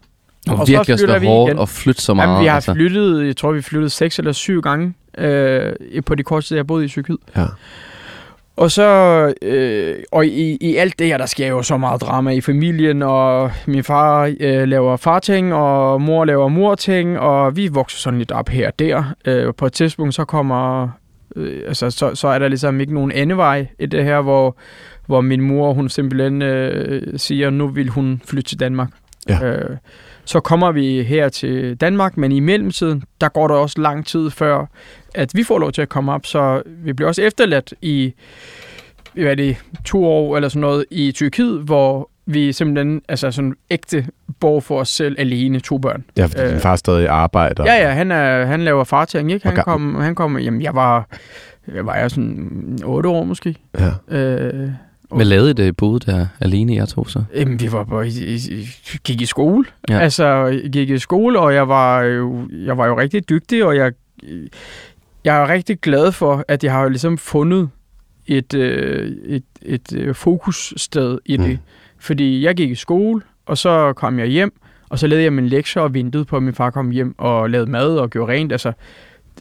Og, 0.48 0.56
og 0.56 0.68
virkelig 0.68 0.98
så 0.98 1.04
flytter 1.04 1.18
vi 1.18 1.26
hårdt 1.26 1.50
igen. 1.50 1.62
at 1.62 1.68
flytte 1.68 2.02
så 2.02 2.14
meget. 2.14 2.28
Jamen, 2.28 2.42
vi 2.42 2.46
har 2.46 2.54
altså. 2.54 2.74
flyttet, 2.74 3.26
jeg 3.26 3.36
tror 3.36 3.52
vi 3.52 3.62
flyttede 3.62 3.90
seks 3.90 4.18
eller 4.18 4.32
syv 4.32 4.60
gange 4.60 4.94
øh, 5.18 5.72
på 6.06 6.14
de 6.14 6.22
korte 6.22 6.46
steder, 6.46 6.58
jeg 6.58 6.66
boede 6.66 6.84
i 6.84 6.88
Tyrkiet. 6.88 7.18
Ja. 7.36 7.46
Og 8.60 8.70
så, 8.70 8.88
øh, 9.42 9.96
og 10.12 10.26
i, 10.26 10.56
i 10.60 10.76
alt 10.76 10.98
det 10.98 11.06
her, 11.06 11.18
der 11.18 11.26
sker 11.26 11.46
jo 11.46 11.62
så 11.62 11.76
meget 11.76 12.00
drama 12.00 12.30
i 12.30 12.40
familien, 12.40 13.02
og 13.02 13.50
min 13.66 13.84
far 13.84 14.34
øh, 14.40 14.68
laver 14.68 14.96
farting, 14.96 15.54
og 15.54 16.02
mor 16.02 16.24
laver 16.24 16.48
morting, 16.48 17.18
og 17.18 17.56
vi 17.56 17.68
vokser 17.68 17.98
sådan 17.98 18.18
lidt 18.18 18.32
op 18.32 18.48
her 18.48 18.66
og 18.66 18.78
der. 18.78 19.14
Øh, 19.24 19.54
på 19.54 19.66
et 19.66 19.72
tidspunkt, 19.72 20.14
så 20.14 20.24
kommer, 20.24 20.88
øh, 21.36 21.62
altså, 21.66 21.90
så, 21.90 22.14
så 22.14 22.28
er 22.28 22.38
der 22.38 22.48
ligesom 22.48 22.80
ikke 22.80 22.94
nogen 22.94 23.12
andevej 23.12 23.66
i 23.78 23.86
det 23.86 24.04
her, 24.04 24.20
hvor, 24.20 24.56
hvor 25.06 25.20
min 25.20 25.40
mor, 25.40 25.72
hun 25.72 25.88
simpelthen 25.88 26.42
øh, 26.42 27.18
siger, 27.18 27.50
nu 27.50 27.68
vil 27.68 27.88
hun 27.88 28.22
flytte 28.24 28.48
til 28.48 28.60
Danmark. 28.60 28.88
Ja. 29.28 29.44
Øh, 29.44 29.76
så 30.24 30.40
kommer 30.40 30.72
vi 30.72 31.02
her 31.02 31.28
til 31.28 31.76
Danmark, 31.76 32.16
men 32.16 32.32
i 32.32 32.40
mellemtiden, 32.40 33.02
der 33.20 33.28
går 33.28 33.48
der 33.48 33.54
også 33.54 33.80
lang 33.80 34.06
tid 34.06 34.30
før, 34.30 34.66
at 35.14 35.30
vi 35.34 35.42
får 35.44 35.58
lov 35.58 35.72
til 35.72 35.82
at 35.82 35.88
komme 35.88 36.12
op, 36.12 36.26
så 36.26 36.62
vi 36.66 36.92
bliver 36.92 37.08
også 37.08 37.22
efterladt 37.22 37.74
i 37.82 38.14
hvad 39.14 39.24
er 39.24 39.34
det, 39.34 39.56
to 39.84 40.04
år 40.06 40.36
eller 40.36 40.48
sådan 40.48 40.60
noget 40.60 40.84
i 40.90 41.12
Tyrkiet, 41.12 41.60
hvor 41.60 42.10
vi 42.26 42.52
simpelthen 42.52 43.02
altså 43.08 43.30
sådan 43.30 43.54
ægte 43.70 44.06
bor 44.40 44.60
for 44.60 44.80
os 44.80 44.88
selv 44.88 45.16
alene, 45.18 45.60
to 45.60 45.78
børn. 45.78 46.04
Ja, 46.16 46.24
fordi 46.26 46.42
Øh. 46.42 46.50
din 46.50 46.60
far 46.60 46.76
stadig 46.76 47.08
arbejder. 47.08 47.64
Ja, 47.64 47.74
ja, 47.88 47.90
han, 47.92 48.10
er, 48.12 48.44
han 48.44 48.60
laver 48.64 48.84
farting, 48.84 49.32
ikke? 49.32 49.46
Han 49.46 49.54
Hvor 49.54 49.62
kom, 49.62 49.94
han 49.94 50.14
kom, 50.14 50.38
jamen 50.38 50.62
jeg 50.62 50.74
var, 50.74 51.08
jeg 51.74 51.86
var 51.86 51.94
jeg 51.96 52.10
sådan 52.10 52.78
8 52.84 53.08
år 53.08 53.24
måske. 53.24 53.56
ja. 53.78 54.16
Øh, 54.18 54.70
Hvad 55.14 55.24
lavede 55.26 55.50
I 55.50 55.52
det 55.52 55.76
boede 55.76 56.10
der 56.12 56.26
alene, 56.40 56.74
jeg 56.74 56.88
to 56.88 57.04
så? 57.06 57.24
Jamen, 57.34 57.60
vi 57.60 57.72
var 57.72 57.84
bare, 57.84 58.08
i, 58.08 58.38
gik 59.04 59.20
i 59.20 59.26
skole. 59.26 59.64
Ja. 59.88 59.98
Altså, 59.98 60.24
jeg 60.46 60.70
gik 60.72 60.90
i 60.90 60.98
skole, 60.98 61.38
og 61.40 61.54
jeg 61.54 61.68
var 61.68 62.02
jo, 62.02 62.48
jeg 62.52 62.78
var 62.78 62.86
jo 62.86 62.98
rigtig 62.98 63.28
dygtig, 63.28 63.64
og 63.64 63.76
jeg, 63.76 63.92
jeg 65.24 65.42
er 65.42 65.48
rigtig 65.48 65.80
glad 65.80 66.12
for, 66.12 66.44
at 66.48 66.64
jeg 66.64 66.72
har 66.72 66.82
jo 66.82 66.88
ligesom 66.88 67.18
fundet 67.18 67.70
et, 68.26 68.54
øh, 68.54 69.10
et, 69.24 69.44
et 69.62 69.96
øh, 69.96 70.14
fokussted 70.14 71.18
i 71.24 71.36
det. 71.36 71.50
Mm. 71.50 71.58
Fordi 71.98 72.44
jeg 72.44 72.54
gik 72.54 72.70
i 72.70 72.74
skole, 72.74 73.22
og 73.46 73.58
så 73.58 73.92
kom 73.92 74.18
jeg 74.18 74.26
hjem, 74.26 74.52
og 74.88 74.98
så 74.98 75.06
lavede 75.06 75.24
jeg 75.24 75.32
min 75.32 75.46
lektier 75.46 75.82
og 75.82 75.94
ventede 75.94 76.24
på, 76.24 76.36
at 76.36 76.42
min 76.42 76.54
far 76.54 76.70
kom 76.70 76.90
hjem 76.90 77.14
og 77.18 77.50
lavede 77.50 77.70
mad 77.70 77.96
og 77.96 78.10
gjorde 78.10 78.32
rent. 78.32 78.52
Altså, 78.52 78.72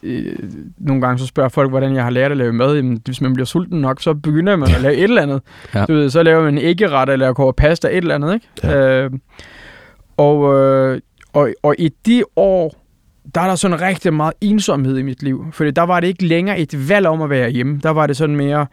øh, 0.04 0.36
nogle 0.78 1.02
gange 1.02 1.20
så 1.20 1.26
spørger 1.26 1.50
folk, 1.50 1.70
hvordan 1.70 1.96
jeg 1.96 2.04
har 2.04 2.10
lært 2.10 2.32
at 2.32 2.38
lave 2.38 2.54
mad. 2.54 2.76
Jamen, 2.76 3.02
hvis 3.06 3.22
man 3.22 3.34
bliver 3.34 3.46
sulten 3.46 3.82
nok, 3.82 4.02
så 4.02 4.14
begynder 4.14 4.56
man 4.56 4.70
at 4.76 4.82
lave 4.82 4.96
et 4.96 5.04
eller 5.04 5.22
andet. 5.22 5.42
Ja. 5.76 5.86
Du 5.86 5.94
ved, 5.94 6.10
så 6.10 6.24
laver 6.24 6.44
man 6.44 6.58
æggeret 6.58 7.10
eller 7.10 7.34
koger 7.34 7.52
pasta, 7.52 7.88
et 7.88 7.98
eller 7.98 8.16
andet. 8.16 8.34
Ikke? 8.34 8.48
Ja. 8.64 9.04
Øh, 9.04 9.12
og, 10.18 10.56
øh, 10.56 11.00
og, 11.34 11.50
og 11.64 11.76
i 11.78 11.90
de 12.06 12.24
år, 12.36 12.76
der 13.36 13.42
er 13.42 13.48
der 13.48 13.56
sådan 13.56 13.82
rigtig 13.82 14.14
meget 14.14 14.34
ensomhed 14.42 14.98
i 14.98 15.02
mit 15.02 15.24
liv. 15.24 15.46
Fordi 15.52 15.72
der 15.72 15.82
var 15.82 16.00
det 16.00 16.08
ikke 16.08 16.26
længere 16.26 16.60
et 16.60 16.90
valg 16.90 17.08
om 17.08 17.22
at 17.22 17.30
være 17.30 17.50
hjemme. 17.50 17.80
Der 17.84 17.90
var 17.90 18.08
det 18.08 18.18
sådan 18.18 18.36
mere, 18.36 18.68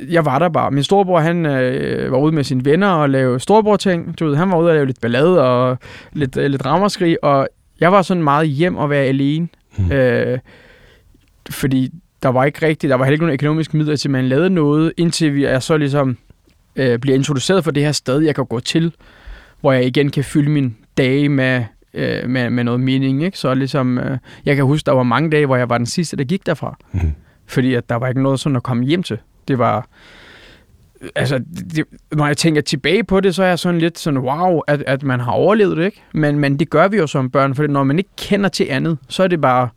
jeg 0.00 0.24
var 0.24 0.38
der 0.38 0.48
bare. 0.48 0.70
Min 0.70 0.84
storebror, 0.84 1.20
han 1.20 1.46
øh, 1.46 2.12
var 2.12 2.18
ude 2.18 2.32
med 2.32 2.44
sine 2.44 2.64
venner 2.64 2.88
og 2.88 3.10
lavede 3.10 3.40
storebror-ting. 3.40 4.18
Du 4.18 4.26
ved, 4.26 4.36
han 4.36 4.50
var 4.50 4.58
ude 4.58 4.68
og 4.68 4.74
lave 4.74 4.86
lidt 4.86 5.00
ballade 5.00 5.42
og 5.42 5.78
lidt, 6.12 6.36
øh, 6.36 6.46
lidt 6.46 6.66
ramaskrig, 6.66 7.24
og 7.24 7.48
jeg 7.80 7.92
var 7.92 8.02
sådan 8.02 8.22
meget 8.22 8.48
hjem 8.48 8.76
og 8.76 8.90
være 8.90 9.04
alene. 9.04 9.48
Mm. 9.76 9.92
Øh, 9.92 10.38
fordi 11.50 11.90
der 12.22 12.28
var 12.28 12.44
ikke 12.44 12.66
rigtigt, 12.66 12.90
der 12.90 12.96
var 12.96 13.04
heller 13.04 13.14
ikke 13.14 13.24
nogen 13.24 13.34
økonomiske 13.34 13.76
midler 13.76 13.96
til, 13.96 14.08
at 14.08 14.12
man 14.12 14.28
lavede 14.28 14.50
noget, 14.50 14.92
indtil 14.96 15.34
vi 15.34 15.44
er 15.44 15.58
så 15.58 15.76
ligesom 15.76 16.16
øh, 16.76 16.98
bliver 16.98 17.14
introduceret 17.14 17.64
for 17.64 17.70
det 17.70 17.82
her 17.82 17.92
sted, 17.92 18.20
jeg 18.20 18.34
kan 18.34 18.46
gå 18.46 18.60
til, 18.60 18.92
hvor 19.60 19.72
jeg 19.72 19.84
igen 19.84 20.10
kan 20.10 20.24
fylde 20.24 20.50
min 20.50 20.76
dage 20.96 21.28
med, 21.28 21.64
øh, 21.94 22.30
med, 22.30 22.50
med 22.50 22.64
noget 22.64 22.80
mening. 22.80 23.22
Ikke? 23.22 23.38
Så 23.38 23.54
ligesom, 23.54 23.98
øh, 23.98 24.18
jeg 24.44 24.56
kan 24.56 24.64
huske, 24.64 24.86
der 24.86 24.92
var 24.92 25.02
mange 25.02 25.30
dage, 25.30 25.46
hvor 25.46 25.56
jeg 25.56 25.68
var 25.70 25.78
den 25.78 25.86
sidste, 25.86 26.16
der 26.16 26.24
gik 26.24 26.46
derfra. 26.46 26.76
Mm. 26.92 27.00
Fordi 27.46 27.74
at 27.74 27.88
der 27.88 27.94
var 27.94 28.08
ikke 28.08 28.22
noget 28.22 28.40
sådan 28.40 28.56
at 28.56 28.62
komme 28.62 28.84
hjem 28.84 29.02
til. 29.02 29.18
Det 29.48 29.58
var... 29.58 29.86
Altså, 31.14 31.40
det, 31.74 31.84
når 32.12 32.26
jeg 32.26 32.36
tænker 32.36 32.60
tilbage 32.60 33.04
på 33.04 33.20
det, 33.20 33.34
så 33.34 33.42
er 33.42 33.46
jeg 33.46 33.58
sådan 33.58 33.80
lidt 33.80 33.98
sådan, 33.98 34.18
wow, 34.18 34.60
at, 34.66 34.82
at 34.86 35.02
man 35.02 35.20
har 35.20 35.32
overlevet 35.32 35.76
det, 35.76 35.84
ikke? 35.84 36.02
Men, 36.14 36.38
men 36.38 36.58
det 36.58 36.70
gør 36.70 36.88
vi 36.88 36.96
jo 36.96 37.06
som 37.06 37.30
børn, 37.30 37.54
for 37.54 37.66
når 37.66 37.84
man 37.84 37.98
ikke 37.98 38.10
kender 38.18 38.48
til 38.48 38.66
andet, 38.70 38.98
så 39.08 39.22
er 39.22 39.28
det 39.28 39.40
bare... 39.40 39.68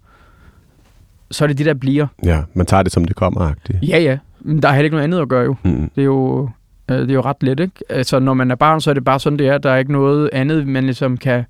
Så 1.31 1.43
er 1.43 1.47
det 1.47 1.57
det, 1.57 1.65
der 1.65 1.73
bliver. 1.73 2.07
Ja, 2.23 2.41
man 2.53 2.65
tager 2.65 2.83
det, 2.83 2.91
som 2.91 3.05
det 3.05 3.15
kommer 3.15 3.51
-agtigt. 3.51 3.87
Ja, 3.87 3.99
ja. 3.99 4.17
Men 4.41 4.61
der 4.61 4.69
er 4.69 4.73
heller 4.73 4.83
ikke 4.83 4.95
noget 4.95 5.03
andet 5.03 5.19
at 5.19 5.29
gøre 5.29 5.43
jo. 5.43 5.55
Mm. 5.63 5.89
Det 5.95 6.01
er 6.01 6.05
jo, 6.05 6.49
øh, 6.91 6.97
det 6.97 7.09
er 7.09 7.13
jo 7.13 7.21
ret 7.21 7.43
let, 7.43 7.59
ikke? 7.59 7.73
Altså, 7.89 8.19
når 8.19 8.33
man 8.33 8.51
er 8.51 8.55
barn, 8.55 8.81
så 8.81 8.89
er 8.89 8.93
det 8.93 9.03
bare 9.03 9.19
sådan, 9.19 9.39
det 9.39 9.47
er. 9.47 9.57
Der 9.57 9.71
er 9.71 9.77
ikke 9.77 9.91
noget 9.91 10.29
andet, 10.33 10.67
man 10.67 10.83
ligesom 10.83 11.17
kan, 11.17 11.43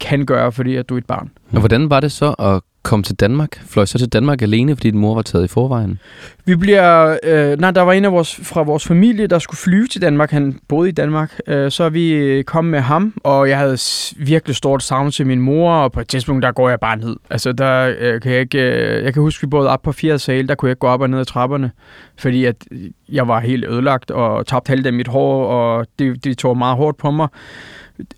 kan 0.00 0.26
gøre, 0.26 0.52
fordi 0.52 0.76
at 0.76 0.88
du 0.88 0.94
er 0.94 0.98
et 0.98 1.06
barn. 1.06 1.30
Og 1.52 1.58
hvordan 1.58 1.90
var 1.90 2.00
det 2.00 2.12
så 2.12 2.32
at 2.38 2.60
komme 2.82 3.02
til 3.02 3.14
Danmark? 3.14 3.62
Fløj 3.66 3.84
så 3.84 3.98
til 3.98 4.08
Danmark 4.08 4.42
alene, 4.42 4.76
fordi 4.76 4.90
din 4.90 5.00
mor 5.00 5.14
var 5.14 5.22
taget 5.22 5.44
i 5.44 5.48
forvejen? 5.48 5.98
Vi 6.44 6.56
bliver... 6.56 7.18
Øh, 7.22 7.58
nej, 7.60 7.70
der 7.70 7.82
var 7.82 7.92
en 7.92 8.04
af 8.04 8.12
vores, 8.12 8.40
fra 8.42 8.62
vores 8.62 8.86
familie, 8.86 9.26
der 9.26 9.38
skulle 9.38 9.58
flyve 9.58 9.86
til 9.86 10.02
Danmark. 10.02 10.30
Han 10.30 10.58
boede 10.68 10.88
i 10.88 10.92
Danmark. 10.92 11.40
Øh, 11.46 11.70
så 11.70 11.88
vi 11.88 12.12
øh, 12.12 12.44
kommet 12.44 12.70
med 12.70 12.80
ham, 12.80 13.14
og 13.24 13.48
jeg 13.48 13.58
havde 13.58 13.78
virkelig 14.16 14.56
stort 14.56 14.82
savn 14.82 15.10
til 15.10 15.26
min 15.26 15.40
mor, 15.40 15.72
og 15.72 15.92
på 15.92 16.00
et 16.00 16.08
tidspunkt, 16.08 16.42
der 16.42 16.52
går 16.52 16.68
jeg 16.68 16.80
bare 16.80 16.96
ned. 16.96 17.16
Altså, 17.30 17.52
der 17.52 17.94
øh, 17.98 18.20
kan 18.20 18.32
jeg 18.32 18.40
ikke... 18.40 18.58
Øh, 18.58 19.04
jeg 19.04 19.14
kan 19.14 19.22
huske, 19.22 19.40
vi 19.40 19.46
boede 19.46 19.68
op 19.68 19.82
på 19.82 19.92
fjerde 19.92 20.18
sal, 20.18 20.48
der 20.48 20.54
kunne 20.54 20.68
jeg 20.68 20.72
ikke 20.72 20.80
gå 20.80 20.86
op 20.86 21.00
og 21.00 21.10
ned 21.10 21.18
ad 21.18 21.24
trapperne, 21.24 21.70
fordi 22.18 22.44
at 22.44 22.56
jeg 23.08 23.28
var 23.28 23.40
helt 23.40 23.64
ødelagt 23.68 24.10
og 24.10 24.46
tabte 24.46 24.70
halvdelen 24.70 24.94
af 24.94 24.96
mit 24.96 25.08
hår, 25.08 25.46
og 25.46 25.86
det, 25.98 26.24
det 26.24 26.38
tog 26.38 26.58
meget 26.58 26.76
hårdt 26.76 26.98
på 26.98 27.10
mig 27.10 27.28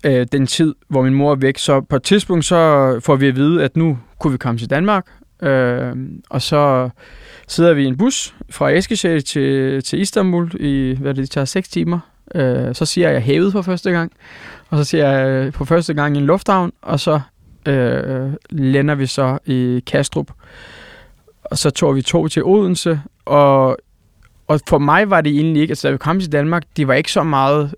øh, 0.05 0.27
den 0.31 0.47
tid, 0.47 0.75
hvor 0.87 1.01
min 1.01 1.13
mor 1.13 1.31
er 1.31 1.35
væk. 1.35 1.57
Så 1.57 1.81
på 1.81 1.95
et 1.95 2.03
tidspunkt, 2.03 2.45
så 2.45 2.99
får 3.03 3.15
vi 3.15 3.27
at 3.27 3.35
vide, 3.35 3.63
at 3.63 3.77
nu 3.77 3.99
kunne 4.19 4.31
vi 4.31 4.37
komme 4.37 4.59
til 4.59 4.69
Danmark, 4.69 5.07
øh, 5.41 5.95
og 6.29 6.41
så 6.41 6.89
sidder 7.47 7.73
vi 7.73 7.83
i 7.83 7.87
en 7.87 7.97
bus 7.97 8.35
fra 8.49 8.69
Eskilstad 8.69 9.21
til, 9.21 9.83
til 9.83 9.99
Istanbul 9.99 10.51
i, 10.59 10.97
hvad 10.99 11.13
det 11.13 11.31
tager, 11.31 11.45
6 11.45 11.69
timer. 11.69 11.99
Øh, 12.35 12.75
så 12.75 12.85
siger 12.85 13.09
jeg 13.09 13.23
havet 13.23 13.51
for 13.51 13.61
første 13.61 13.91
gang, 13.91 14.11
og 14.69 14.77
så 14.77 14.83
siger 14.83 15.09
jeg 15.09 15.27
øh, 15.27 15.51
på 15.51 15.57
for 15.57 15.65
første 15.65 15.93
gang 15.93 16.15
i 16.15 16.19
en 16.19 16.25
lufthavn, 16.25 16.71
og 16.81 16.99
så 16.99 17.19
øh, 17.67 18.33
lander 18.49 18.95
vi 18.95 19.05
så 19.05 19.37
i 19.45 19.83
Kastrup. 19.87 20.31
Og 21.43 21.57
så 21.57 21.69
tog 21.69 21.95
vi 21.95 22.01
tog 22.01 22.31
til 22.31 22.43
Odense, 22.43 23.01
og, 23.25 23.77
og 24.47 24.59
for 24.67 24.77
mig 24.77 25.09
var 25.09 25.21
det 25.21 25.31
egentlig 25.35 25.61
ikke, 25.61 25.71
altså 25.71 25.87
da 25.87 25.91
vi 25.91 25.97
kom 25.97 26.19
til 26.19 26.31
Danmark, 26.31 26.63
det 26.77 26.87
var 26.87 26.93
ikke 26.93 27.11
så 27.11 27.23
meget 27.23 27.75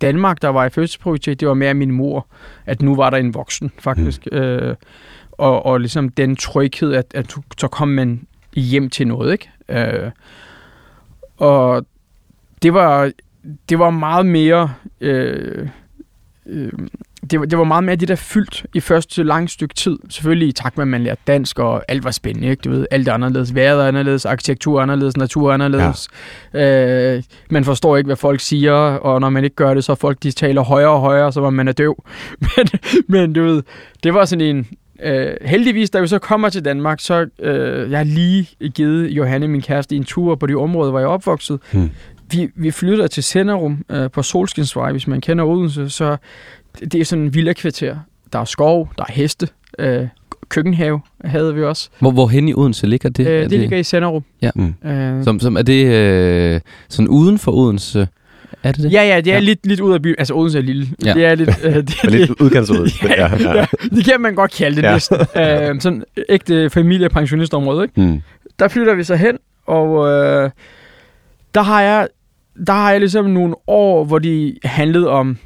Danmark, 0.00 0.42
der 0.42 0.48
var 0.48 0.64
i 0.64 0.70
fødselsprioritet, 0.70 1.40
det 1.40 1.48
var 1.48 1.54
mere 1.54 1.74
min 1.74 1.90
mor, 1.90 2.26
at 2.66 2.82
nu 2.82 2.96
var 2.96 3.10
der 3.10 3.16
en 3.16 3.34
voksen, 3.34 3.72
faktisk. 3.78 4.28
Mm. 4.32 4.38
Øh, 4.38 4.76
og, 5.32 5.66
og 5.66 5.80
ligesom 5.80 6.08
den 6.08 6.36
tryghed, 6.36 6.92
at, 6.94 7.06
at 7.14 7.32
du- 7.34 7.42
så 7.58 7.68
kom 7.68 7.88
man 7.88 8.26
hjem 8.54 8.90
til 8.90 9.06
noget, 9.08 9.32
ikke? 9.32 9.50
Øh, 9.68 10.10
og 11.36 11.86
det 12.62 12.74
var, 12.74 13.10
det 13.68 13.78
var 13.78 13.90
meget 13.90 14.26
mere... 14.26 14.72
Øh, 15.00 15.68
øh, 16.46 16.72
det, 17.30 17.40
var, 17.40 17.46
det 17.46 17.58
var 17.58 17.64
meget 17.64 17.84
mere 17.84 17.96
det, 17.96 18.08
der 18.08 18.16
fyldt 18.16 18.66
i 18.74 18.80
første 18.80 19.22
lang 19.22 19.50
stykke 19.50 19.74
tid. 19.74 19.98
Selvfølgelig 20.08 20.48
i 20.48 20.52
takt 20.52 20.76
med, 20.76 20.82
at 20.82 20.88
man 20.88 21.02
lærte 21.02 21.20
dansk, 21.26 21.58
og 21.58 21.82
alt 21.88 22.04
var 22.04 22.10
spændende, 22.10 22.48
ikke? 22.48 22.60
Du 22.60 22.70
ved, 22.70 22.86
alt 22.90 23.08
er 23.08 23.12
anderledes. 23.12 23.54
Vejret 23.54 23.82
er 23.82 23.88
anderledes, 23.88 24.26
arkitektur 24.26 24.78
er 24.78 24.82
anderledes, 24.82 25.16
natur 25.16 25.50
er 25.50 25.54
anderledes. 25.54 26.08
Ja. 26.54 27.16
Øh, 27.16 27.22
man 27.50 27.64
forstår 27.64 27.96
ikke, 27.96 28.06
hvad 28.06 28.16
folk 28.16 28.40
siger, 28.40 28.72
og 28.72 29.20
når 29.20 29.30
man 29.30 29.44
ikke 29.44 29.56
gør 29.56 29.74
det, 29.74 29.84
så 29.84 29.94
folk, 29.94 30.22
de 30.22 30.30
taler 30.30 30.62
højere 30.62 30.90
og 30.90 31.00
højere, 31.00 31.32
så 31.32 31.50
man 31.50 31.68
er 31.68 31.72
døv. 31.72 32.04
men, 32.56 32.68
men 33.08 33.32
du 33.32 33.42
ved, 33.42 33.62
det 34.02 34.14
var 34.14 34.24
sådan 34.24 34.56
en... 34.56 34.66
Øh, 35.02 35.32
heldigvis, 35.42 35.90
da 35.90 36.00
vi 36.00 36.06
så 36.06 36.18
kommer 36.18 36.48
til 36.48 36.64
Danmark, 36.64 37.00
så 37.00 37.26
øh, 37.38 37.90
jeg 37.90 37.98
har 37.98 38.04
lige 38.04 38.48
givet 38.74 39.08
Johanne, 39.10 39.48
min 39.48 39.62
kæreste, 39.62 39.96
en 39.96 40.04
tur 40.04 40.34
på 40.34 40.46
de 40.46 40.54
områder, 40.54 40.90
hvor 40.90 40.98
jeg 40.98 41.06
er 41.06 41.10
opvokset. 41.10 41.60
Hmm. 41.72 41.90
Vi, 42.30 42.48
vi 42.54 42.70
flytter 42.70 43.06
til 43.06 43.22
Senderum 43.22 43.84
øh, 43.90 44.10
på 44.10 44.22
Solskinsvej, 44.22 44.92
hvis 44.92 45.06
man 45.06 45.20
kender 45.20 45.44
Odense, 45.44 45.90
så 45.90 46.16
det, 46.80 46.94
er 47.00 47.04
sådan 47.04 47.24
en 47.24 47.34
villa-kvarter. 47.34 47.96
Der 48.32 48.38
er 48.38 48.44
skov, 48.44 48.88
der 48.98 49.04
er 49.08 49.12
heste, 49.12 49.48
øh, 49.78 50.06
køkkenhave 50.48 51.00
havde 51.24 51.54
vi 51.54 51.62
også. 51.64 51.88
Hvor, 51.98 52.10
hvorhen 52.10 52.48
i 52.48 52.54
Odense 52.54 52.86
ligger 52.86 53.08
det? 53.08 53.16
Det, 53.26 53.34
Er 53.36 53.44
øh, 53.44 53.50
det 53.50 53.60
ligger 53.60 53.78
i 53.78 53.82
Senderum. 53.82 54.24
Mm. 54.54 54.74
Øh, 54.90 55.24
Som, 55.24 55.40
som 55.40 55.56
er 55.56 55.62
det 55.62 55.86
øh, 55.86 56.60
sådan 56.88 57.08
uden 57.08 57.38
for 57.38 57.52
Odense? 57.52 58.08
Er 58.62 58.72
det 58.72 58.82
det? 58.82 58.92
ja, 58.92 59.02
ja, 59.02 59.16
det 59.16 59.26
er 59.26 59.30
Ja. 59.32 59.38
ja. 59.38 59.38
lidt, 59.38 59.66
lidt 59.66 59.80
ud 59.80 59.92
af 59.92 60.02
byen. 60.02 60.14
Altså, 60.18 60.34
Odense 60.34 60.58
er 60.58 60.62
lille. 60.62 60.86
Ja. 61.04 61.08
Ja. 61.08 61.14
Det 61.14 61.24
er 61.24 61.34
lidt... 61.34 61.50
Øh, 61.64 61.74
det, 61.76 61.88
Det 61.88 62.04
er 62.04 62.10
lidt 62.10 62.30
udkantsud. 62.40 62.90
Ja, 63.08 63.54
ja. 63.54 63.64
det 63.96 64.04
kan 64.04 64.20
man 64.20 64.34
godt 64.34 64.52
kalde 64.52 64.76
det 64.76 64.82
Ja. 64.82 64.88
ja. 64.88 64.94
næsten. 64.94 65.16
Øh, 65.74 65.80
sådan 65.80 66.04
ægte 66.28 66.70
familie-pensionistområde, 66.70 67.82
ikke? 67.84 68.00
Mm. 68.00 68.22
Der 68.58 68.68
flytter 68.68 68.94
vi 68.94 69.02
så 69.04 69.16
hen, 69.16 69.38
og 69.66 70.08
øh, 70.08 70.50
der 71.54 71.62
har 71.62 71.82
jeg 71.82 72.08
der 72.66 72.72
har 72.72 72.90
jeg 72.90 73.00
ligesom 73.00 73.24
nogle 73.24 73.54
år, 73.66 74.04
hvor 74.04 74.18
de 74.18 74.54
handlede 74.64 75.08
om 75.08 75.38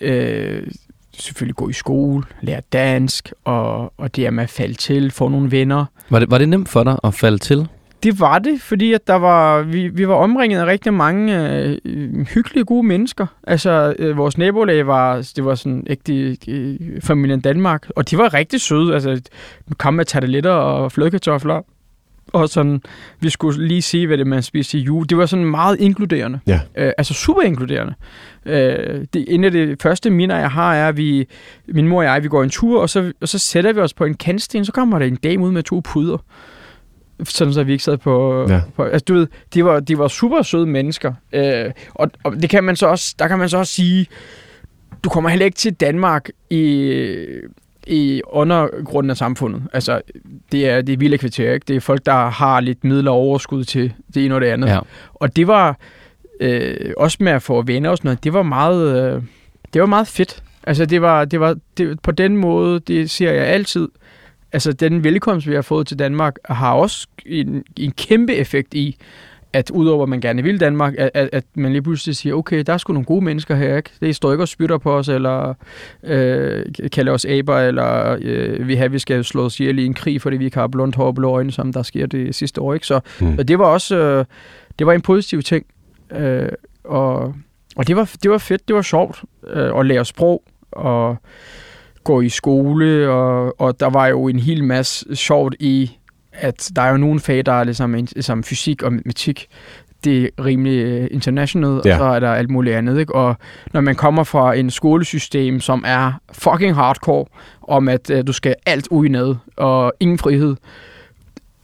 øh, 0.00 0.66
selvfølgelig 1.12 1.56
gå 1.56 1.68
i 1.68 1.72
skole, 1.72 2.24
lære 2.40 2.60
dansk, 2.72 3.32
og, 3.44 3.92
og 3.96 4.16
det 4.16 4.26
er 4.26 4.30
med 4.30 4.42
at 4.44 4.50
falde 4.50 4.74
til, 4.74 5.10
få 5.10 5.28
nogle 5.28 5.50
venner. 5.50 5.84
Var, 6.10 6.18
det, 6.18 6.30
var 6.30 6.38
det 6.38 6.48
nemt 6.48 6.68
for 6.68 6.84
dig 6.84 6.98
at 7.04 7.14
falde 7.14 7.38
til? 7.38 7.68
Det 8.02 8.20
var 8.20 8.38
det, 8.38 8.60
fordi 8.60 8.92
at 8.92 9.06
der 9.06 9.14
var, 9.14 9.62
vi, 9.62 9.88
vi 9.88 10.08
var 10.08 10.14
omringet 10.14 10.60
af 10.60 10.66
rigtig 10.66 10.94
mange 10.94 11.50
øh, 11.84 12.26
hyggelige, 12.34 12.64
gode 12.64 12.86
mennesker. 12.86 13.26
Altså, 13.46 13.94
øh, 13.98 14.16
vores 14.16 14.38
nabolag 14.38 14.86
var, 14.86 15.32
det 15.36 15.44
var 15.44 15.54
sådan 15.54 15.86
ægte 15.86 16.36
øh, 16.48 16.78
familien 17.02 17.40
Danmark, 17.40 17.86
og 17.96 18.10
de 18.10 18.18
var 18.18 18.34
rigtig 18.34 18.60
søde. 18.60 18.94
Altså, 18.94 19.20
kom 19.78 19.94
med 19.94 20.04
tarteletter 20.04 20.50
og 20.50 20.92
flødekartofler, 20.92 21.62
og 22.32 22.48
sådan, 22.48 22.82
vi 23.20 23.30
skulle 23.30 23.66
lige 23.66 23.82
se, 23.82 24.06
hvad 24.06 24.18
det 24.18 24.26
man 24.26 24.42
spiste 24.42 24.78
i 24.78 24.80
jul. 24.80 25.06
Det 25.08 25.18
var 25.18 25.26
sådan 25.26 25.44
meget 25.44 25.80
inkluderende. 25.80 26.38
Ja. 26.46 26.60
Øh, 26.76 26.92
altså 26.98 27.14
super 27.14 27.42
inkluderende. 27.42 27.94
Øh, 28.46 29.04
det, 29.14 29.24
en 29.28 29.44
af 29.44 29.50
de 29.50 29.76
første 29.82 30.10
minder, 30.10 30.36
jeg 30.36 30.50
har, 30.50 30.74
er, 30.74 30.88
at 30.88 30.96
vi, 30.96 31.28
min 31.68 31.88
mor 31.88 31.98
og 31.98 32.04
jeg, 32.04 32.22
vi 32.22 32.28
går 32.28 32.42
en 32.42 32.50
tur, 32.50 32.80
og 32.80 32.90
så, 32.90 33.12
og 33.20 33.28
så 33.28 33.38
sætter 33.38 33.72
vi 33.72 33.80
os 33.80 33.94
på 33.94 34.04
en 34.04 34.14
kantsten, 34.14 34.64
så 34.64 34.72
kommer 34.72 34.98
der 34.98 35.06
en 35.06 35.16
dame 35.16 35.44
ud 35.44 35.52
med 35.52 35.62
to 35.62 35.80
puder 35.84 36.18
sådan 37.24 37.52
så 37.52 37.62
vi 37.62 37.72
ikke 37.72 37.84
sad 37.84 37.96
på... 37.96 38.46
Ja. 38.48 38.60
på 38.76 38.84
altså, 38.84 39.04
du 39.08 39.14
ved, 39.14 39.26
de 39.54 39.64
var, 39.64 39.80
de 39.80 39.98
var 39.98 40.08
super 40.08 40.42
søde 40.42 40.66
mennesker. 40.66 41.12
Øh, 41.32 41.70
og, 41.94 42.10
og 42.24 42.42
det 42.42 42.50
kan 42.50 42.64
man 42.64 42.76
så 42.76 42.86
også, 42.86 43.14
der 43.18 43.28
kan 43.28 43.38
man 43.38 43.48
så 43.48 43.58
også 43.58 43.72
sige, 43.72 44.06
du 45.04 45.08
kommer 45.08 45.30
heller 45.30 45.46
ikke 45.46 45.56
til 45.56 45.74
Danmark 45.74 46.28
i, 46.50 46.92
i 47.86 48.22
undergrunden 48.26 49.10
af 49.10 49.16
samfundet. 49.16 49.62
Altså, 49.72 50.00
det 50.52 50.68
er, 50.68 50.82
det 50.82 50.92
er 50.92 50.96
vilde 50.96 51.18
kvarter, 51.18 51.52
ikke? 51.52 51.64
Det 51.68 51.76
er 51.76 51.80
folk, 51.80 52.06
der 52.06 52.30
har 52.30 52.60
lidt 52.60 52.84
midler 52.84 53.10
og 53.10 53.16
overskud 53.16 53.64
til 53.64 53.92
det 54.14 54.24
ene 54.24 54.34
og 54.34 54.40
det 54.40 54.46
andet. 54.46 54.68
Ja. 54.68 54.80
Og 55.14 55.36
det 55.36 55.46
var, 55.46 55.78
øh, 56.40 56.92
også 56.96 57.16
med 57.20 57.32
at 57.32 57.42
få 57.42 57.62
venner 57.62 57.90
og 57.90 57.96
sådan 57.96 58.08
noget, 58.08 58.24
det 58.24 58.32
var 58.32 58.42
meget, 58.42 59.14
øh, 59.14 59.22
det 59.72 59.80
var 59.80 59.86
meget 59.86 60.08
fedt. 60.08 60.42
Altså 60.66 60.86
det 60.86 61.02
var, 61.02 61.24
det 61.24 61.40
var 61.40 61.56
det, 61.78 62.00
på 62.02 62.12
den 62.12 62.36
måde, 62.36 62.80
det 62.80 63.10
ser 63.10 63.32
jeg 63.32 63.46
altid. 63.46 63.88
Altså 64.52 64.72
den 64.72 65.04
velkomst, 65.04 65.48
vi 65.48 65.54
har 65.54 65.62
fået 65.62 65.86
til 65.86 65.98
Danmark, 65.98 66.36
har 66.44 66.72
også 66.72 67.06
en, 67.26 67.64
en 67.76 67.92
kæmpe 67.92 68.34
effekt 68.34 68.74
i, 68.74 68.96
at 69.52 69.70
udover 69.70 70.02
at 70.02 70.08
man 70.08 70.20
gerne 70.20 70.42
vil 70.42 70.60
Danmark, 70.60 70.94
at, 70.98 71.10
at, 71.14 71.28
at 71.32 71.44
man 71.54 71.72
lige 71.72 71.82
pludselig 71.82 72.16
siger, 72.16 72.34
okay, 72.34 72.62
der 72.66 72.72
er 72.72 72.78
sgu 72.78 72.92
nogle 72.92 73.04
gode 73.06 73.24
mennesker 73.24 73.54
her, 73.54 73.76
ikke? 73.76 73.90
Det 74.00 74.16
står 74.16 74.32
ikke 74.32 74.44
og 74.44 74.48
spytter 74.48 74.78
på 74.78 74.92
os, 74.96 75.08
eller 75.08 75.54
øh, 76.04 76.64
kalder 76.92 77.12
os 77.12 77.24
aber, 77.24 77.58
eller 77.58 78.18
øh, 78.22 78.68
vi 78.68 78.74
har, 78.74 78.88
vi 78.88 78.98
skal 78.98 79.24
slå 79.24 79.44
os 79.44 79.60
ihjel 79.60 79.78
i 79.78 79.86
en 79.86 79.94
krig, 79.94 80.22
fordi 80.22 80.36
vi 80.36 80.44
ikke 80.44 80.58
har 80.58 80.66
blondt 80.66 80.96
hår 80.96 81.06
og 81.06 81.14
blå 81.14 81.30
øjne, 81.30 81.52
som 81.52 81.72
der 81.72 81.82
sker 81.82 82.06
det 82.06 82.34
sidste 82.34 82.60
år, 82.60 82.74
ikke? 82.74 82.86
Så 82.86 83.00
Mm. 83.20 83.38
og 83.38 83.48
det 83.48 83.58
var 83.58 83.64
også, 83.64 83.96
øh, 83.96 84.24
det 84.78 84.86
var 84.86 84.92
en 84.92 85.00
positiv 85.02 85.42
ting, 85.42 85.66
øh, 86.12 86.48
og, 86.84 87.34
og 87.76 87.86
det 87.86 87.96
var, 87.96 88.10
det 88.22 88.30
var 88.30 88.38
fedt, 88.38 88.68
det 88.68 88.76
var 88.76 88.82
sjovt 88.82 89.22
øh, 89.50 89.78
at 89.78 89.86
lære 89.86 90.04
sprog, 90.04 90.42
og 90.72 91.16
gå 92.04 92.20
i 92.20 92.28
skole, 92.28 93.08
og, 93.08 93.60
og 93.60 93.80
der 93.80 93.90
var 93.90 94.06
jo 94.06 94.28
en 94.28 94.38
hel 94.38 94.64
masse 94.64 95.16
sjovt 95.16 95.54
i, 95.60 95.90
at 96.38 96.70
der 96.76 96.82
er 96.82 96.90
jo 96.90 96.96
nogle 96.96 97.20
fag, 97.20 97.46
der 97.46 97.52
er 97.52 97.64
ligesom, 97.64 97.94
ligesom 97.94 98.42
fysik 98.42 98.82
og 98.82 98.92
matematik, 98.92 99.46
det 100.04 100.24
er 100.38 100.44
rimelig 100.44 100.84
øh, 100.84 101.08
international, 101.10 101.80
Ja. 101.84 101.92
og 101.92 101.98
så 101.98 102.04
er 102.04 102.20
der 102.20 102.32
alt 102.32 102.50
muligt 102.50 102.76
andet. 102.76 102.98
Ikke? 103.00 103.14
Og 103.14 103.36
når 103.72 103.80
man 103.80 103.94
kommer 103.94 104.24
fra 104.24 104.54
en 104.54 104.70
skolesystem, 104.70 105.60
som 105.60 105.84
er 105.86 106.12
fucking 106.32 106.74
hardcore, 106.74 107.24
om 107.62 107.88
at 107.88 108.10
øh, 108.10 108.26
du 108.26 108.32
skal 108.32 108.54
alt 108.66 108.88
udenad 108.90 109.34
og 109.56 109.92
ingen 110.00 110.18
frihed, 110.18 110.56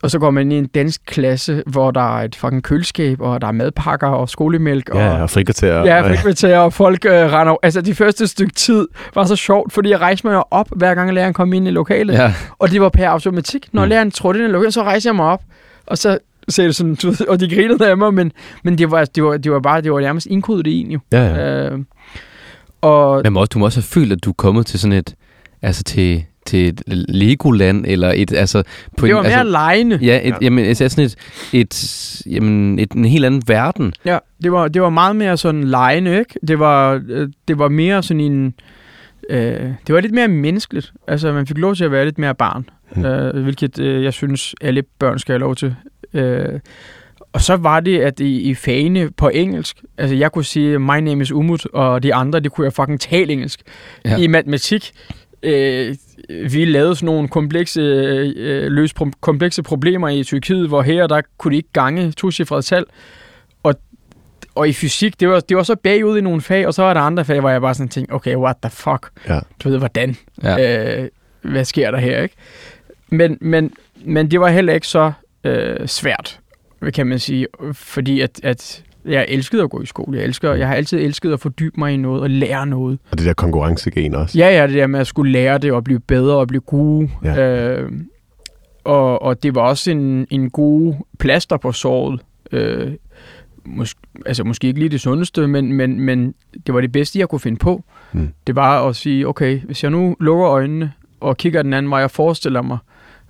og 0.03 0.11
så 0.11 0.19
går 0.19 0.31
man 0.31 0.43
ind 0.43 0.53
i 0.53 0.57
en 0.57 0.67
dansk 0.67 1.01
klasse, 1.07 1.63
hvor 1.67 1.91
der 1.91 2.19
er 2.19 2.25
et 2.25 2.35
fucking 2.37 2.63
køleskab, 2.63 3.21
og 3.21 3.41
der 3.41 3.47
er 3.47 3.53
madpakker 3.53 4.07
og 4.09 4.29
skolemælk. 4.29 4.89
og, 4.89 4.97
Ja, 5.01 5.23
og 5.23 5.31
frikvarter. 5.31 5.75
Ja, 5.85 6.03
og- 6.03 6.09
frikvarter, 6.11 6.59
og 6.59 6.73
folk 6.73 7.05
øh, 7.05 7.13
render... 7.13 7.57
Altså, 7.63 7.81
de 7.81 7.95
første 7.95 8.27
stykke 8.27 8.53
tid 8.55 8.89
var 9.15 9.25
så 9.25 9.37
sjovt, 9.37 9.73
fordi 9.73 9.91
jeg 9.91 10.01
rejste 10.01 10.27
mig 10.27 10.53
op, 10.53 10.67
hver 10.77 10.95
gang 10.95 11.13
læreren 11.13 11.33
kom 11.35 11.53
ind 11.53 11.69
i 11.69 11.71
lokalet. 11.71 12.15
Ja. 12.15 12.35
Og 12.59 12.71
det 12.71 12.81
var 12.81 12.89
per 12.89 13.09
automatik. 13.09 13.67
Når 13.73 13.83
Mm. 13.85 13.89
læreren 13.89 14.11
trådte 14.11 14.41
ind 14.41 14.49
i 14.49 14.53
lokalet, 14.53 14.75
så 14.75 14.83
rejste 14.83 15.07
jeg 15.07 15.17
mig 15.17 15.27
op. 15.27 15.43
Og 15.87 15.99
så 15.99 16.19
sagde 16.49 16.69
det 16.69 16.77
sådan, 16.77 16.95
du 16.95 17.11
ved, 17.11 17.29
og 17.29 17.41
de 17.41 17.55
grinede 17.55 17.91
af 17.91 17.97
mig, 17.97 18.15
men, 18.15 18.33
men 18.65 18.79
det, 18.79 18.91
var, 18.91 19.05
det, 19.05 19.25
var, 19.25 19.37
det 19.37 19.53
var 19.53 19.61
bare, 19.61 19.81
det 19.81 19.93
var 19.93 20.01
nærmest 20.01 20.27
indkodet 20.27 20.67
i 20.67 20.81
en 20.81 20.91
jo. 20.91 20.99
ja, 21.13 21.25
ja. 21.25 21.71
Øh, 21.71 21.79
og 22.83 23.21
Men 23.25 23.33
må 23.33 23.41
også, 23.41 23.51
du 23.55 23.59
må 23.59 23.65
også 23.65 23.79
have 23.81 23.85
følt, 23.87 24.13
at 24.13 24.25
du 24.25 24.31
er 24.31 24.35
kommet 24.39 24.67
til 24.67 24.81
sådan 24.81 24.99
et, 24.99 25.15
altså 25.63 25.83
til, 25.85 26.25
til 26.47 26.69
et 26.69 26.83
Legoland, 26.87 27.85
eller 27.89 28.13
et, 28.17 28.33
altså... 28.33 28.63
På 28.97 29.07
det 29.07 29.15
var 29.15 29.21
en, 29.21 29.27
mere 29.27 29.39
altså, 29.39 29.51
lejende. 29.53 29.99
Ja, 30.03 30.17
et, 30.17 30.23
Ja. 30.23 30.29
ja. 30.29 30.35
Jamen, 30.41 30.65
altså 30.65 30.89
sådan 30.89 31.05
et, 31.05 31.17
et, 31.53 32.23
jamen, 32.27 32.79
et, 32.79 32.93
en 32.93 33.05
helt 33.05 33.25
anden 33.25 33.43
verden. 33.47 33.93
Ja, 34.05 34.19
det 34.43 34.53
var, 34.53 34.69
det 34.69 34.83
var 34.83 34.91
meget 34.91 35.17
mere 35.17 35.37
sådan 35.37 35.65
lejende, 35.65 36.19
ikke? 36.19 36.35
Det 36.49 36.59
var, 36.59 37.03
øh, 37.09 37.29
det 37.49 37.59
var 37.59 37.69
mere 37.69 38.03
sådan 38.03 38.21
en... 38.21 38.55
Øh, 39.31 39.71
det 39.87 39.95
var 39.95 40.01
lidt 40.01 40.13
mere 40.15 40.29
menneskeligt. 40.29 40.93
Altså, 41.09 41.33
man 41.33 41.47
fik 41.47 41.59
lov 41.59 41.75
til 41.75 41.85
at 41.85 41.93
være 41.93 42.05
lidt 42.05 42.19
mere 42.19 42.35
barn. 42.35 42.69
Mm. 42.97 43.03
Mm. 43.03 43.07
Øh, 43.07 43.43
hvilket 43.43 43.79
øh, 43.79 44.05
jeg 44.05 44.13
synes, 44.13 44.55
alle 44.61 44.83
børn 44.99 45.19
skal 45.19 45.33
have 45.33 45.41
lov 45.41 45.57
til. 45.57 45.75
Øh, 46.15 46.61
og 47.33 47.41
så 47.41 47.57
var 47.57 47.81
det, 47.81 48.01
at 48.01 48.21
i, 48.21 48.41
i 48.41 48.55
fagene 48.55 49.11
på 49.11 49.29
engelsk, 49.29 49.77
altså 49.99 50.17
jeg 50.17 50.33
kunne 50.33 50.45
sige, 50.45 50.79
my 50.79 51.01
name 51.01 51.23
is 51.23 51.33
Umut, 51.33 51.67
og 51.67 52.03
de 52.03 52.15
andre, 52.15 52.41
det 52.41 52.53
kunne 52.53 52.65
jeg 52.65 52.73
fucking 52.73 53.01
tale 53.01 53.33
engelsk. 53.33 53.61
Ja. 54.05 54.17
I 54.17 54.27
matematik, 54.27 54.93
øh, 55.43 55.95
vi 56.29 56.65
lavede 56.65 56.97
sådan 56.97 57.07
nogle 57.07 57.29
komplekse, 57.29 57.81
øh, 57.81 58.73
løse 58.73 58.95
pro- 59.01 59.11
komplekse 59.21 59.63
problemer 59.63 60.09
i 60.09 60.25
Tyrkiet, 60.25 60.69
hvor 60.69 60.83
her, 60.83 61.07
der 61.07 61.21
kunne 61.39 61.51
de 61.53 61.57
ikke 61.57 61.73
gange 61.73 62.13
tocifrede 62.13 62.63
tal. 62.63 62.85
Og, 63.63 63.75
og 64.55 64.69
i 64.69 64.73
fysik, 64.73 65.21
det 65.21 65.29
var, 65.29 65.41
det 65.41 65.57
var 65.57 65.63
så 65.63 65.77
bagud 65.77 66.19
i 66.19 66.21
nogle 66.21 66.41
fag, 66.41 66.67
og 66.67 66.75
så 66.75 66.83
var 66.83 66.95
der 66.95 67.01
andre 67.01 67.25
fag, 67.25 67.41
hvor 67.41 67.51
jeg 67.51 67.61
bare 67.61 67.75
sådan 67.75 67.89
tænkte, 67.89 68.13
okay, 68.13 68.37
what 68.37 68.57
the 68.63 68.71
fuck? 68.71 69.11
Ja. 69.29 69.39
Du 69.65 69.69
ved, 69.69 69.79
hvordan? 69.79 70.17
Ja. 70.43 71.03
Øh, 71.03 71.09
hvad 71.43 71.65
sker 71.65 71.91
der 71.91 71.99
her, 71.99 72.23
ikke? 72.23 72.35
Men, 73.09 73.39
men, 73.41 73.73
men 74.05 74.31
det 74.31 74.41
var 74.41 74.49
heller 74.49 74.73
ikke 74.73 74.89
så 74.89 75.13
øh, 75.45 75.87
svært, 75.87 76.41
kan 76.95 77.07
man 77.07 77.19
sige, 77.19 77.47
fordi 77.73 78.21
at, 78.21 78.41
at 78.43 78.83
jeg 79.05 79.27
elskede 79.29 79.63
at 79.63 79.71
gå 79.71 79.83
i 79.83 79.87
skole. 79.87 80.19
Jeg, 80.19 80.25
elsker, 80.25 80.55
jeg 80.55 80.69
har 80.69 80.75
altid 80.75 80.99
elsket 80.99 81.33
at 81.33 81.41
fordybe 81.41 81.75
mig 81.81 81.95
i 81.95 81.97
noget 81.97 82.23
og 82.23 82.31
lære 82.31 82.67
noget. 82.67 82.99
Og 83.11 83.19
det 83.19 83.27
der 83.27 83.33
konkurrencegen 83.33 84.15
også. 84.15 84.39
Ja, 84.39 84.61
ja, 84.61 84.67
det 84.67 84.75
der 84.75 84.87
med 84.87 85.01
at 85.01 85.07
skulle 85.07 85.33
lære 85.33 85.59
det 85.59 85.73
og 85.73 85.85
blive 85.85 86.01
bedre 86.01 86.37
og 86.37 86.49
blive 86.49 86.61
gode. 86.61 87.11
Ja. 87.25 87.77
Øh, 87.79 87.93
og, 88.85 89.23
og 89.23 89.43
det 89.43 89.55
var 89.55 89.61
også 89.61 89.91
en, 89.91 90.27
en 90.31 90.51
god 90.51 90.95
plaster 91.19 91.57
på 91.57 91.73
såret. 91.73 92.21
Øh, 92.53 92.93
mås- 93.69 94.23
altså 94.27 94.45
måske 94.45 94.67
ikke 94.67 94.79
lige 94.79 94.89
det 94.89 95.01
sundeste, 95.01 95.47
men, 95.47 95.73
men, 95.73 96.01
men 96.01 96.35
det 96.67 96.75
var 96.75 96.81
det 96.81 96.93
bedste, 96.93 97.19
jeg 97.19 97.29
kunne 97.29 97.41
finde 97.41 97.59
på. 97.59 97.85
Mm. 98.13 98.29
Det 98.47 98.57
var 98.57 98.89
at 98.89 98.97
sige, 98.97 99.29
okay, 99.29 99.61
hvis 99.61 99.83
jeg 99.83 99.91
nu 99.91 100.17
lukker 100.21 100.47
øjnene 100.47 100.93
og 101.21 101.37
kigger 101.37 101.63
den 101.63 101.73
anden 101.73 101.91
vej 101.91 102.05
og 102.05 102.11
forestiller 102.11 102.63
mig, 102.63 102.79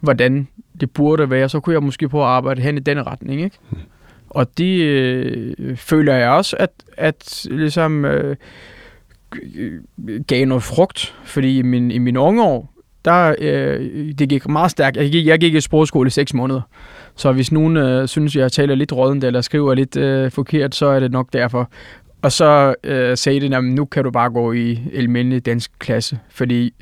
hvordan 0.01 0.49
det 0.81 0.91
burde 0.91 1.31
være, 1.31 1.49
så 1.49 1.61
kunne 1.61 1.75
jeg 1.75 1.83
måske 1.83 2.09
prøve 2.09 2.25
at 2.25 2.31
arbejde 2.31 2.63
hen 2.63 2.77
i 2.77 2.81
den 2.81 3.07
retning. 3.07 3.41
Ikke? 3.41 3.59
Og 4.35 4.59
det 4.59 4.81
øh, 4.81 5.77
føler 5.77 6.15
jeg 6.15 6.31
også, 6.31 6.57
at, 6.59 6.71
at 6.97 7.47
ligesom 7.51 8.05
øh, 8.05 8.37
gav 10.27 10.47
noget 10.47 10.63
frugt, 10.63 11.15
fordi 11.25 11.59
i 11.59 11.63
min, 11.63 11.91
i 11.91 11.99
mine 11.99 12.21
unge 12.21 12.45
år, 12.45 12.73
der, 13.05 13.35
øh, 13.39 14.13
det 14.19 14.29
gik 14.29 14.49
meget 14.49 14.71
stærkt. 14.71 14.97
Jeg 14.97 15.11
gik, 15.11 15.27
jeg 15.27 15.41
gik 15.41 15.55
i 15.55 15.61
sprogskole 15.61 16.07
i 16.07 16.11
seks 16.11 16.35
måneder. 16.35 16.61
Så 17.17 17.33
hvis 17.33 17.53
nogen 17.53 17.77
øh, 17.77 18.09
synes, 18.09 18.37
jeg 18.37 18.53
taler 18.53 18.75
lidt 18.75 18.93
rådent 18.93 19.25
eller 19.25 19.41
skriver 19.41 19.75
lidt 19.75 19.97
øh, 19.97 20.31
forkert, 20.31 20.75
så 20.75 20.87
er 20.87 21.01
det 21.01 21.13
nok 21.13 21.33
derfor. 21.33 21.71
Og 22.23 22.33
så 22.33 22.75
øh, 22.85 23.17
sagde 23.17 23.41
det, 23.41 23.55
at 23.55 23.65
nu 23.65 23.85
kan 23.85 24.05
du 24.05 24.11
bare 24.11 24.31
gå 24.31 24.53
i 24.53 24.81
almindelig 24.95 25.47
dansk 25.47 25.71
klasse, 25.79 26.19
fordi 26.31 26.75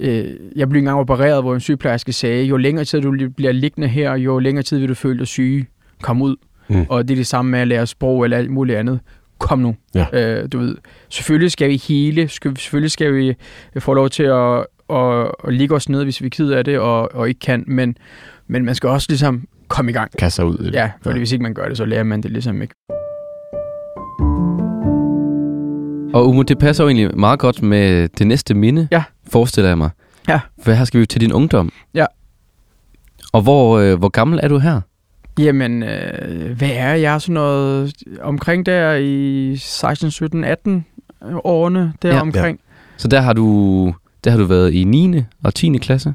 øh, 0.00 0.24
jeg 0.56 0.68
blev 0.68 0.78
engang 0.78 0.98
opereret, 0.98 1.42
hvor 1.42 1.54
en 1.54 1.60
sygeplejerske 1.60 2.12
sagde, 2.12 2.44
jo 2.44 2.56
længere 2.56 2.84
tid 2.84 3.00
du 3.00 3.28
bliver 3.36 3.52
liggende 3.52 3.88
her, 3.88 4.14
jo 4.14 4.38
længere 4.38 4.62
tid 4.62 4.78
vil 4.78 4.88
du 4.88 4.94
føle 4.94 5.18
dig 5.18 5.26
syge. 5.26 5.66
Kom 6.02 6.22
ud. 6.22 6.36
Mm. 6.72 6.86
Og 6.88 7.08
det 7.08 7.14
er 7.14 7.16
det 7.18 7.26
samme 7.26 7.50
med 7.50 7.58
at 7.60 7.68
lære 7.68 7.86
sprog 7.86 8.24
eller 8.24 8.36
alt 8.36 8.50
muligt 8.50 8.78
andet. 8.78 9.00
Kom 9.38 9.58
nu. 9.58 9.76
Ja. 9.94 10.06
Øh, 10.12 10.48
du 10.52 10.58
ved, 10.58 10.76
selvfølgelig 11.08 11.50
skal 11.50 11.68
vi 11.68 11.76
hele, 11.76 12.28
selvfølgelig 12.28 12.90
skal 12.90 13.14
vi 13.14 13.34
få 13.78 13.94
lov 13.94 14.08
til 14.10 14.22
at, 14.22 14.66
at, 14.90 15.30
at 15.44 15.54
ligge 15.54 15.74
os 15.74 15.88
ned, 15.88 16.04
hvis 16.04 16.20
vi 16.20 16.26
er 16.26 16.30
ked 16.30 16.50
af 16.50 16.64
det, 16.64 16.78
og, 16.78 17.14
og 17.14 17.28
ikke 17.28 17.40
kan, 17.40 17.64
men, 17.66 17.96
men 18.46 18.64
man 18.64 18.74
skal 18.74 18.88
også 18.88 19.06
ligesom 19.10 19.48
komme 19.68 19.90
i 19.90 19.94
gang. 19.94 20.10
Kaste 20.18 20.36
sig 20.36 20.44
ud 20.44 20.56
det. 20.56 20.74
Ja, 20.74 20.90
for 21.02 21.12
hvis 21.12 21.32
ikke 21.32 21.42
man 21.42 21.54
gør 21.54 21.68
det, 21.68 21.76
så 21.76 21.84
lærer 21.84 22.02
man 22.04 22.20
det 22.22 22.30
ligesom 22.30 22.62
ikke. 22.62 22.74
Og 26.14 26.28
Umo, 26.28 26.42
det 26.42 26.58
passer 26.58 26.84
jo 26.84 26.88
egentlig 26.88 27.18
meget 27.18 27.38
godt 27.38 27.62
med 27.62 28.08
det 28.08 28.26
næste 28.26 28.54
minde, 28.54 28.88
Ja. 28.90 29.02
forestiller 29.28 29.68
jeg 29.70 29.78
mig. 29.78 29.90
Ja. 30.28 30.40
For 30.62 30.72
her 30.72 30.84
skal 30.84 31.00
vi 31.00 31.06
til 31.06 31.20
din 31.20 31.32
ungdom. 31.32 31.72
Ja. 31.94 32.06
Og 33.32 33.42
hvor, 33.42 33.78
øh, 33.78 33.98
hvor 33.98 34.08
gammel 34.08 34.40
er 34.42 34.48
du 34.48 34.58
her? 34.58 34.80
Jamen, 35.38 35.82
øh, 35.82 36.56
hvad 36.58 36.70
er 36.72 36.94
jeg? 36.94 37.20
Sådan 37.20 37.34
noget 37.34 37.92
omkring 38.20 38.66
der 38.66 38.94
i 38.94 39.56
16, 39.56 40.10
17, 40.10 40.44
18 40.44 40.86
årene 41.44 41.92
der 42.02 42.08
Ja. 42.08 42.14
ja. 42.14 42.20
omkring. 42.20 42.60
Så 42.96 43.08
der 43.08 43.20
har 43.20 43.32
du, 43.32 43.94
der 44.24 44.30
har 44.30 44.38
du 44.38 44.44
været 44.44 44.72
i 44.74 44.84
9. 44.84 45.22
og 45.44 45.54
10. 45.54 45.78
klasse? 45.78 46.14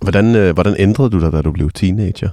Hvordan, 0.00 0.34
øh, 0.36 0.54
hvordan 0.54 0.76
ændrede 0.78 1.10
du 1.10 1.20
dig, 1.20 1.32
da 1.32 1.42
du 1.42 1.52
blev 1.52 1.70
teenager? 1.70 2.28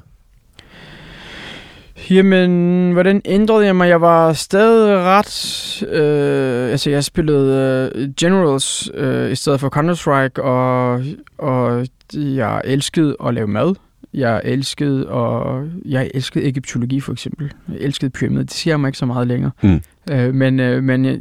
Jamen, 2.10 2.92
hvordan 2.92 3.22
ændrede 3.26 3.66
jeg 3.66 3.76
mig? 3.76 3.90
Jeg 3.90 4.02
var 4.02 4.34
stadig 4.34 4.98
ret... 4.98 5.84
Øh, 5.88 6.72
altså, 6.72 6.90
jeg 6.90 7.04
spillede 7.04 7.92
øh, 7.96 8.10
Generals 8.20 8.90
øh, 8.94 9.32
i 9.32 9.36
stedet 9.36 9.60
for 9.60 9.70
Counter-Strike, 9.70 10.42
og, 10.42 11.02
og 11.38 11.88
jeg 12.14 12.62
elskede 12.66 13.16
at 13.26 13.34
lave 13.34 13.48
mad. 13.48 13.76
Jeg 14.14 14.42
elskede, 14.44 15.08
og 15.08 15.64
jeg 15.86 16.12
elskede 16.14 16.46
egyptologi 16.46 17.00
for 17.00 17.12
eksempel. 17.12 17.52
Jeg 17.68 17.78
elskede 17.80 18.12
pyramider. 18.12 18.44
Det 18.44 18.54
siger 18.54 18.72
jeg 18.72 18.80
mig 18.80 18.88
ikke 18.88 18.98
så 18.98 19.06
meget 19.06 19.28
længere. 19.28 19.52
Mm. 19.62 19.82
Øh, 20.12 20.34
men 20.34 20.60
øh, 20.60 20.84
men 20.84 21.06
jeg, 21.06 21.20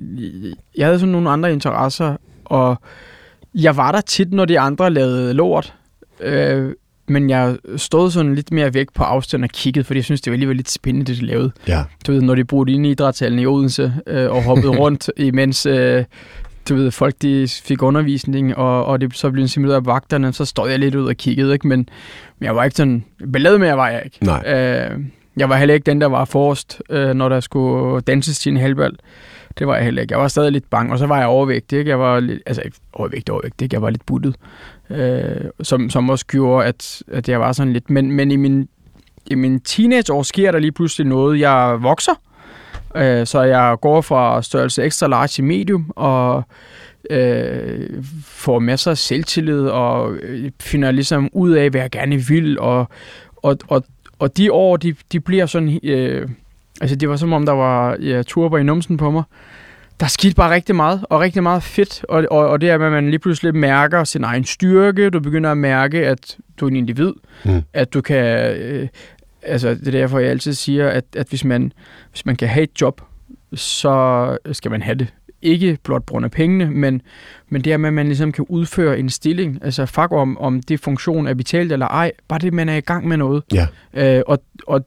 jeg 0.77 0.87
havde 0.87 0.99
sådan 0.99 1.13
nogle 1.13 1.31
andre 1.31 1.53
interesser, 1.53 2.17
og 2.45 2.81
jeg 3.55 3.77
var 3.77 3.93
der 3.93 4.01
tit, 4.01 4.33
når 4.33 4.45
de 4.45 4.61
andre 4.61 4.91
lavede 4.91 5.35
lort. 5.35 5.75
Øh, 6.21 6.73
men 7.09 7.31
jeg 7.31 7.57
stod 7.77 8.11
sådan 8.11 8.35
lidt 8.35 8.53
mere 8.53 8.75
væk 8.75 8.87
på 8.95 9.03
afstand 9.03 9.45
og 9.45 9.51
kiggede, 9.51 9.85
fordi 9.85 9.99
jeg 9.99 10.05
synes, 10.05 10.21
det 10.21 10.31
var 10.31 10.35
alligevel 10.35 10.57
lidt 10.57 10.71
spændende, 10.71 11.13
det 11.13 11.21
de 11.21 11.27
lavede. 11.27 11.53
Ja. 11.69 11.83
Du 12.07 12.13
ved, 12.13 12.23
når 12.23 12.35
de 12.35 12.45
brugte 12.45 12.73
inde 12.73 12.89
i 12.89 12.93
idrætshallen 12.93 13.39
i 13.39 13.47
Odense 13.47 13.93
øh, 14.07 14.31
og 14.31 14.43
hoppede 14.43 14.79
rundt, 14.83 15.11
imens 15.17 15.67
øh, 15.67 16.05
du 16.71 16.75
ved, 16.75 16.91
folk 16.91 17.15
de 17.23 17.49
fik 17.49 17.83
undervisning, 17.83 18.57
og, 18.57 18.85
og 18.85 19.01
det 19.01 19.17
så 19.17 19.31
blev 19.31 19.49
simuleret 19.49 19.77
af 19.77 19.87
vagterne, 19.87 20.33
så 20.33 20.45
stod 20.45 20.71
jeg 20.71 20.79
lidt 20.79 20.95
ud 20.95 21.07
og 21.07 21.17
kiggede, 21.17 21.53
ikke? 21.53 21.69
Men, 21.69 21.89
men 22.39 22.47
jeg 22.47 22.57
var 22.57 22.65
ikke 22.65 22.77
sådan... 22.77 23.05
Beladet 23.33 23.61
med, 23.61 23.69
jeg 23.69 23.79
var 23.79 23.89
jeg 23.89 24.03
ikke. 24.05 24.25
Nej. 24.25 24.43
Øh, 24.47 25.01
jeg 25.37 25.49
var 25.49 25.57
heller 25.57 25.75
ikke 25.75 25.85
den, 25.85 26.01
der 26.01 26.07
var 26.07 26.25
forrest, 26.25 26.83
øh, 26.91 27.15
når 27.15 27.29
der 27.29 27.41
skulle 27.41 28.01
danses 28.01 28.39
til 28.39 28.53
en 28.53 28.57
halvbal. 28.57 28.93
Det 29.59 29.67
var 29.67 29.75
jeg 29.75 29.85
heller 29.85 30.03
ikke. 30.03 30.13
Jeg 30.13 30.21
var 30.21 30.29
stadig 30.29 30.53
lidt 30.53 30.71
bange, 30.71 30.93
og 30.93 30.99
så 30.99 31.07
var 31.07 31.19
jeg 31.19 31.27
overvægtig. 31.27 31.79
Ikke? 31.79 31.89
Jeg 31.89 31.99
var 31.99 32.21
lidt, 32.21 32.43
altså 32.47 32.63
overvægtig, 32.93 33.35
overvægtig. 33.35 33.65
Ikke? 33.65 33.75
Jeg 33.75 33.83
var 33.83 33.91
lidt 33.91 34.07
buttet. 34.07 34.37
Øh, 34.91 35.51
som, 35.63 35.91
som 35.91 36.11
også 36.11 36.27
gjorde, 36.27 36.67
at, 36.67 37.03
at 37.13 37.29
jeg 37.29 37.41
var 37.41 37.53
sådan 37.53 37.73
lidt... 37.73 37.91
Men, 37.91 38.13
men 38.13 38.31
i 38.31 38.37
min, 38.37 38.69
i 39.27 39.35
min 39.35 39.61
teenageår 39.61 40.23
sker 40.23 40.53
der 40.53 40.59
lige 40.59 40.73
pludselig 40.73 41.07
noget. 41.07 41.41
Jeg 41.41 41.77
vokser. 41.81 42.13
Øh, 42.97 43.27
så 43.27 43.43
jeg 43.43 43.77
går 43.81 44.01
fra 44.01 44.43
størrelse 44.43 44.85
extra 44.85 45.07
large 45.07 45.43
i 45.43 45.47
medium, 45.47 45.93
og 45.97 46.43
øh, 47.11 47.89
får 48.25 48.59
masser 48.59 48.91
af 48.91 48.99
selvtillid, 48.99 49.67
og 49.67 50.13
øh, 50.15 50.51
finder 50.61 50.91
ligesom 50.91 51.29
ud 51.33 51.51
af, 51.51 51.71
hvad 51.71 51.81
jeg 51.81 51.91
gerne 51.91 52.17
vil, 52.17 52.61
og, 52.61 52.89
og, 53.37 53.59
og, 53.69 53.85
og 54.19 54.37
de 54.37 54.53
år, 54.53 54.77
de, 54.77 54.95
de 55.13 55.21
bliver 55.21 55.47
sådan... 55.47 55.81
Øh, 55.83 56.29
altså, 56.81 56.97
det 56.97 57.09
var 57.09 57.17
som 57.17 57.33
om, 57.33 57.47
der 57.47 57.53
var 57.53 57.97
ja, 58.01 58.23
turber 58.23 58.59
i 58.59 58.63
numsen 58.63 58.97
på 58.97 59.11
mig. 59.11 59.23
Der 60.01 60.07
skete 60.07 60.35
bare 60.35 60.55
rigtig 60.55 60.77
meget, 60.77 61.05
og 61.11 61.21
rigtig 61.21 61.43
meget 61.43 61.63
fedt, 61.63 62.05
og, 62.09 62.25
og, 62.31 62.49
og 62.49 62.61
det 62.61 62.71
er, 62.71 62.75
at 62.75 62.93
man 62.93 63.11
lige 63.11 63.19
pludselig 63.19 63.57
mærker 63.57 64.05
sin 64.05 64.25
egen 64.25 64.45
styrke, 64.45 65.11
du 65.11 65.21
begynder 65.21 65.51
at 65.51 65.59
mærke, 65.59 66.07
at 66.07 66.37
du 66.61 66.65
er 66.67 66.71
en 66.71 66.77
individ, 66.77 67.13
Mm. 67.45 67.63
at 67.73 67.95
du 67.95 68.01
kan... 68.01 68.57
Øh, 68.57 68.89
altså, 69.43 69.75
det 69.75 69.87
er 69.87 69.93
derfor, 69.93 70.19
jeg 70.19 70.31
altid 70.31 70.53
siger, 70.53 70.89
at, 70.89 71.05
at 71.17 71.29
hvis, 71.29 71.45
man, 71.45 71.73
hvis 72.11 72.27
man 72.27 72.37
kan 72.37 72.49
have 72.49 72.63
et 72.63 72.81
job, 72.81 73.01
så 73.55 74.39
skal 74.53 74.71
man 74.71 74.83
have 74.83 74.95
det. 74.95 75.15
Ikke 75.43 75.79
blot 75.83 76.05
på 76.07 76.11
grund 76.11 76.25
af 76.25 76.31
pengene, 76.31 76.71
men, 76.71 77.03
men 77.49 77.65
det 77.65 77.73
er, 77.73 77.87
at 77.87 77.93
man 77.93 78.07
ligesom 78.07 78.33
kan 78.33 78.47
udføre 78.49 78.99
en 78.99 79.11
stilling. 79.11 79.59
Altså, 79.63 79.87
fuck 79.87 80.13
om, 80.13 80.39
om 80.39 80.63
det 80.63 80.81
funktion 80.81 81.27
er 81.27 81.35
betalt 81.35 81.73
eller 81.73 81.87
ej. 81.87 82.13
Bare 82.29 82.39
det, 82.39 82.53
man 82.53 82.69
er 82.69 82.77
i 82.77 82.81
gang 82.81 83.09
med 83.09 83.17
noget. 83.17 83.43
Ja. 83.53 83.67
Øh, 83.95 84.23
og, 84.27 84.43
og 84.67 84.87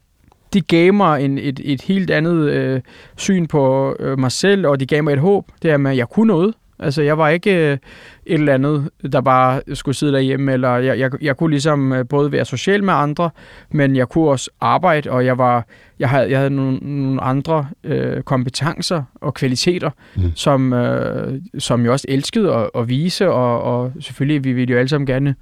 det 0.54 0.68
gav 0.68 0.93
mig 0.93 1.26
en, 1.26 1.38
et, 1.38 1.60
et 1.64 1.82
helt 1.82 2.12
andet 2.12 2.49
øh, 2.49 2.82
syn 3.18 3.47
på 3.47 3.95
øh, 3.99 4.20
mig 4.20 4.32
selv, 4.32 4.68
og 4.68 4.80
det 4.80 4.88
gav 4.88 5.04
mig 5.04 5.14
et 5.14 5.20
håb. 5.20 5.51
Det 5.62 5.72
er, 5.72 5.88
at 5.88 5.97
jeg 5.97 6.10
kunne 6.10 6.28
noget. 6.28 6.54
Altså, 6.84 7.02
jeg 7.02 7.18
var 7.18 7.30
ikke 7.30 7.56
øh, 7.72 7.74
et 7.74 7.80
eller 8.26 8.54
andet, 8.54 8.90
der 9.12 9.22
bare 9.22 9.62
skulle 9.74 9.96
sidde 9.96 10.14
derhjemme, 10.14 10.54
eller 10.54 10.70
jeg, 10.78 11.00
jeg, 11.00 11.12
jeg 11.22 11.38
kunne 11.38 11.50
ligesom 11.50 11.94
øh, 11.94 12.08
både 12.08 12.32
være 12.32 12.46
social 12.46 12.84
med 12.84 12.94
andre, 12.94 13.30
men 13.72 13.96
jeg 13.96 14.10
kunne 14.10 14.30
også 14.30 14.50
arbejde, 14.62 15.12
og 15.12 15.26
jeg 15.26 15.38
var 15.38 15.66
jeg 16.00 16.10
havde, 16.10 16.30
jeg 16.30 16.38
havde 16.38 16.50
nogle, 16.50 16.78
nogle 16.82 17.22
andre 17.22 17.68
øh, 17.84 18.22
kompetencer 18.22 19.04
og 19.16 19.34
kvaliteter, 19.34 19.90
Mm. 20.16 20.32
som, 20.36 20.74
øh, 20.74 21.42
som 21.60 21.84
jeg 21.84 21.92
også 21.92 22.06
elskede 22.10 22.54
at, 22.54 22.70
at 22.76 22.90
vise, 22.90 23.30
og, 23.30 23.62
og 23.62 23.92
selvfølgelig, 24.00 24.44
vi 24.44 24.54
ville 24.54 24.72
jo 24.72 24.78
alle 24.80 24.90
sammen 24.90 25.06
gerne 25.08 25.36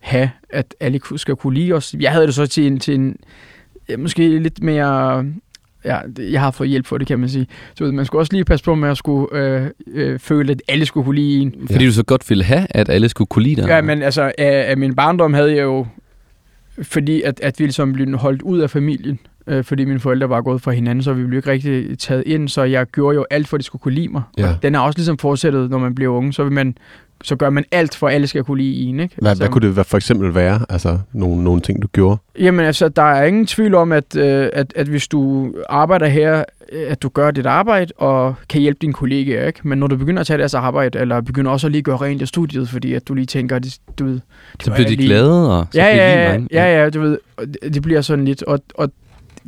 have, 0.00 0.30
at 0.50 0.74
alle 0.80 0.98
ku- 0.98 1.16
skal 1.16 1.36
kunne 1.36 1.54
lide 1.54 1.72
os. 1.72 1.94
Jeg 2.00 2.12
havde 2.12 2.26
det 2.26 2.34
så 2.34 2.46
til 2.46 2.66
en, 2.66 2.78
til 2.80 2.94
en 2.94 3.16
ja, 3.88 3.96
måske 3.96 4.38
lidt 4.38 4.62
mere... 4.62 5.24
Ja, 5.86 5.98
jeg 6.18 6.40
har 6.40 6.50
fået 6.50 6.68
hjælp 6.68 6.86
for 6.86 6.98
det, 6.98 7.06
kan 7.06 7.18
man 7.18 7.28
sige. 7.28 7.46
Så 7.74 7.84
ved, 7.84 7.92
man 7.92 8.04
skulle 8.04 8.22
også 8.22 8.32
lige 8.32 8.44
passe 8.44 8.64
på 8.64 8.74
med 8.74 8.88
at 8.88 8.96
skulle 8.96 9.38
øh, 9.38 9.66
øh, 9.92 10.18
føle, 10.18 10.52
at 10.52 10.62
alle 10.68 10.86
skulle 10.86 11.04
kunne 11.04 11.14
lide 11.16 11.40
en. 11.40 11.54
Fordi 11.70 11.86
du 11.86 11.92
så 11.92 12.04
godt 12.04 12.30
ville 12.30 12.44
have, 12.44 12.66
at 12.70 12.88
alle 12.88 13.08
skulle 13.08 13.28
kunne 13.28 13.42
lide 13.42 13.62
dig. 13.62 13.68
Ja, 13.68 13.80
men 13.80 14.02
altså, 14.02 14.22
af, 14.38 14.70
af 14.70 14.76
min 14.76 14.94
barndom 14.94 15.34
havde 15.34 15.50
jeg 15.50 15.62
jo, 15.62 15.86
fordi 16.82 17.22
at, 17.22 17.40
at 17.40 17.58
vi 17.58 17.64
ligesom 17.64 17.92
blev 17.92 18.16
holdt 18.16 18.42
ud 18.42 18.58
af 18.58 18.70
familien, 18.70 19.18
øh, 19.46 19.64
fordi 19.64 19.84
mine 19.84 20.00
forældre 20.00 20.28
var 20.28 20.42
gået 20.42 20.62
fra 20.62 20.70
hinanden, 20.72 21.02
så 21.02 21.12
vi 21.12 21.24
blev 21.24 21.38
ikke 21.38 21.50
rigtig 21.50 21.98
taget 21.98 22.22
ind, 22.26 22.48
så 22.48 22.62
jeg 22.62 22.86
gjorde 22.86 23.14
jo 23.14 23.26
alt 23.30 23.48
for, 23.48 23.56
at 23.56 23.60
de 23.60 23.64
skulle 23.64 23.80
kunne 23.80 23.94
lide 23.94 24.08
mig. 24.08 24.22
Ja. 24.38 24.48
Og 24.48 24.62
den 24.62 24.74
er 24.74 24.78
også 24.78 24.98
ligesom 24.98 25.18
fortsættet, 25.18 25.70
når 25.70 25.78
man 25.78 25.94
bliver 25.94 26.12
unge, 26.12 26.32
så 26.32 26.42
vil 26.42 26.52
man 26.52 26.76
så 27.24 27.36
gør 27.36 27.50
man 27.50 27.64
alt 27.72 27.94
for, 27.94 28.08
at 28.08 28.14
alle 28.14 28.26
skal 28.26 28.44
kunne 28.44 28.62
lide 28.62 28.82
en. 28.84 29.00
Ikke? 29.00 29.14
Hvad, 29.18 29.30
altså, 29.30 29.44
hvad 29.44 29.52
kunne 29.52 29.68
det 29.76 29.86
for 29.86 29.96
eksempel 29.96 30.34
være? 30.34 30.60
Altså, 30.68 30.98
nogle, 31.12 31.44
nogle 31.44 31.60
ting, 31.60 31.82
du 31.82 31.86
gjorde? 31.88 32.18
Jamen 32.38 32.66
altså, 32.66 32.88
der 32.88 33.02
er 33.02 33.24
ingen 33.24 33.46
tvivl 33.46 33.74
om, 33.74 33.92
at, 33.92 34.16
øh, 34.16 34.48
at, 34.52 34.72
at 34.76 34.86
hvis 34.86 35.08
du 35.08 35.52
arbejder 35.68 36.06
her, 36.06 36.44
øh, 36.72 36.82
at 36.88 37.02
du 37.02 37.08
gør 37.08 37.30
dit 37.30 37.46
arbejde 37.46 37.92
og 37.96 38.34
kan 38.48 38.60
hjælpe 38.60 38.78
dine 38.80 38.92
kollegaer, 38.92 39.46
ikke? 39.46 39.60
Men 39.68 39.78
når 39.78 39.86
du 39.86 39.96
begynder 39.96 40.20
at 40.20 40.26
tage 40.26 40.38
deres 40.38 40.54
arbejde, 40.54 40.98
eller 40.98 41.20
begynder 41.20 41.50
også 41.50 41.66
at 41.66 41.72
lige 41.72 41.82
gøre 41.82 41.96
rent 41.96 42.22
i 42.22 42.26
studiet, 42.26 42.68
fordi 42.68 42.94
at 42.94 43.08
du 43.08 43.14
lige 43.14 43.26
tænker, 43.26 43.56
at 43.56 43.66
du 43.98 44.04
ved... 44.04 44.12
det 44.12 44.22
Så 44.64 44.72
jeg 44.78 44.88
de 44.88 44.94
lige- 44.96 45.06
glade, 45.08 45.58
og 45.58 45.66
så 45.72 45.78
Ja, 45.80 45.96
ja, 45.96 46.32
ja, 46.32 46.40
ja, 46.52 46.82
ja, 46.82 46.90
du 46.90 47.00
ved, 47.00 47.18
det 47.72 47.82
bliver 47.82 48.00
sådan 48.00 48.24
lidt, 48.24 48.42
og, 48.42 48.58
og 48.74 48.90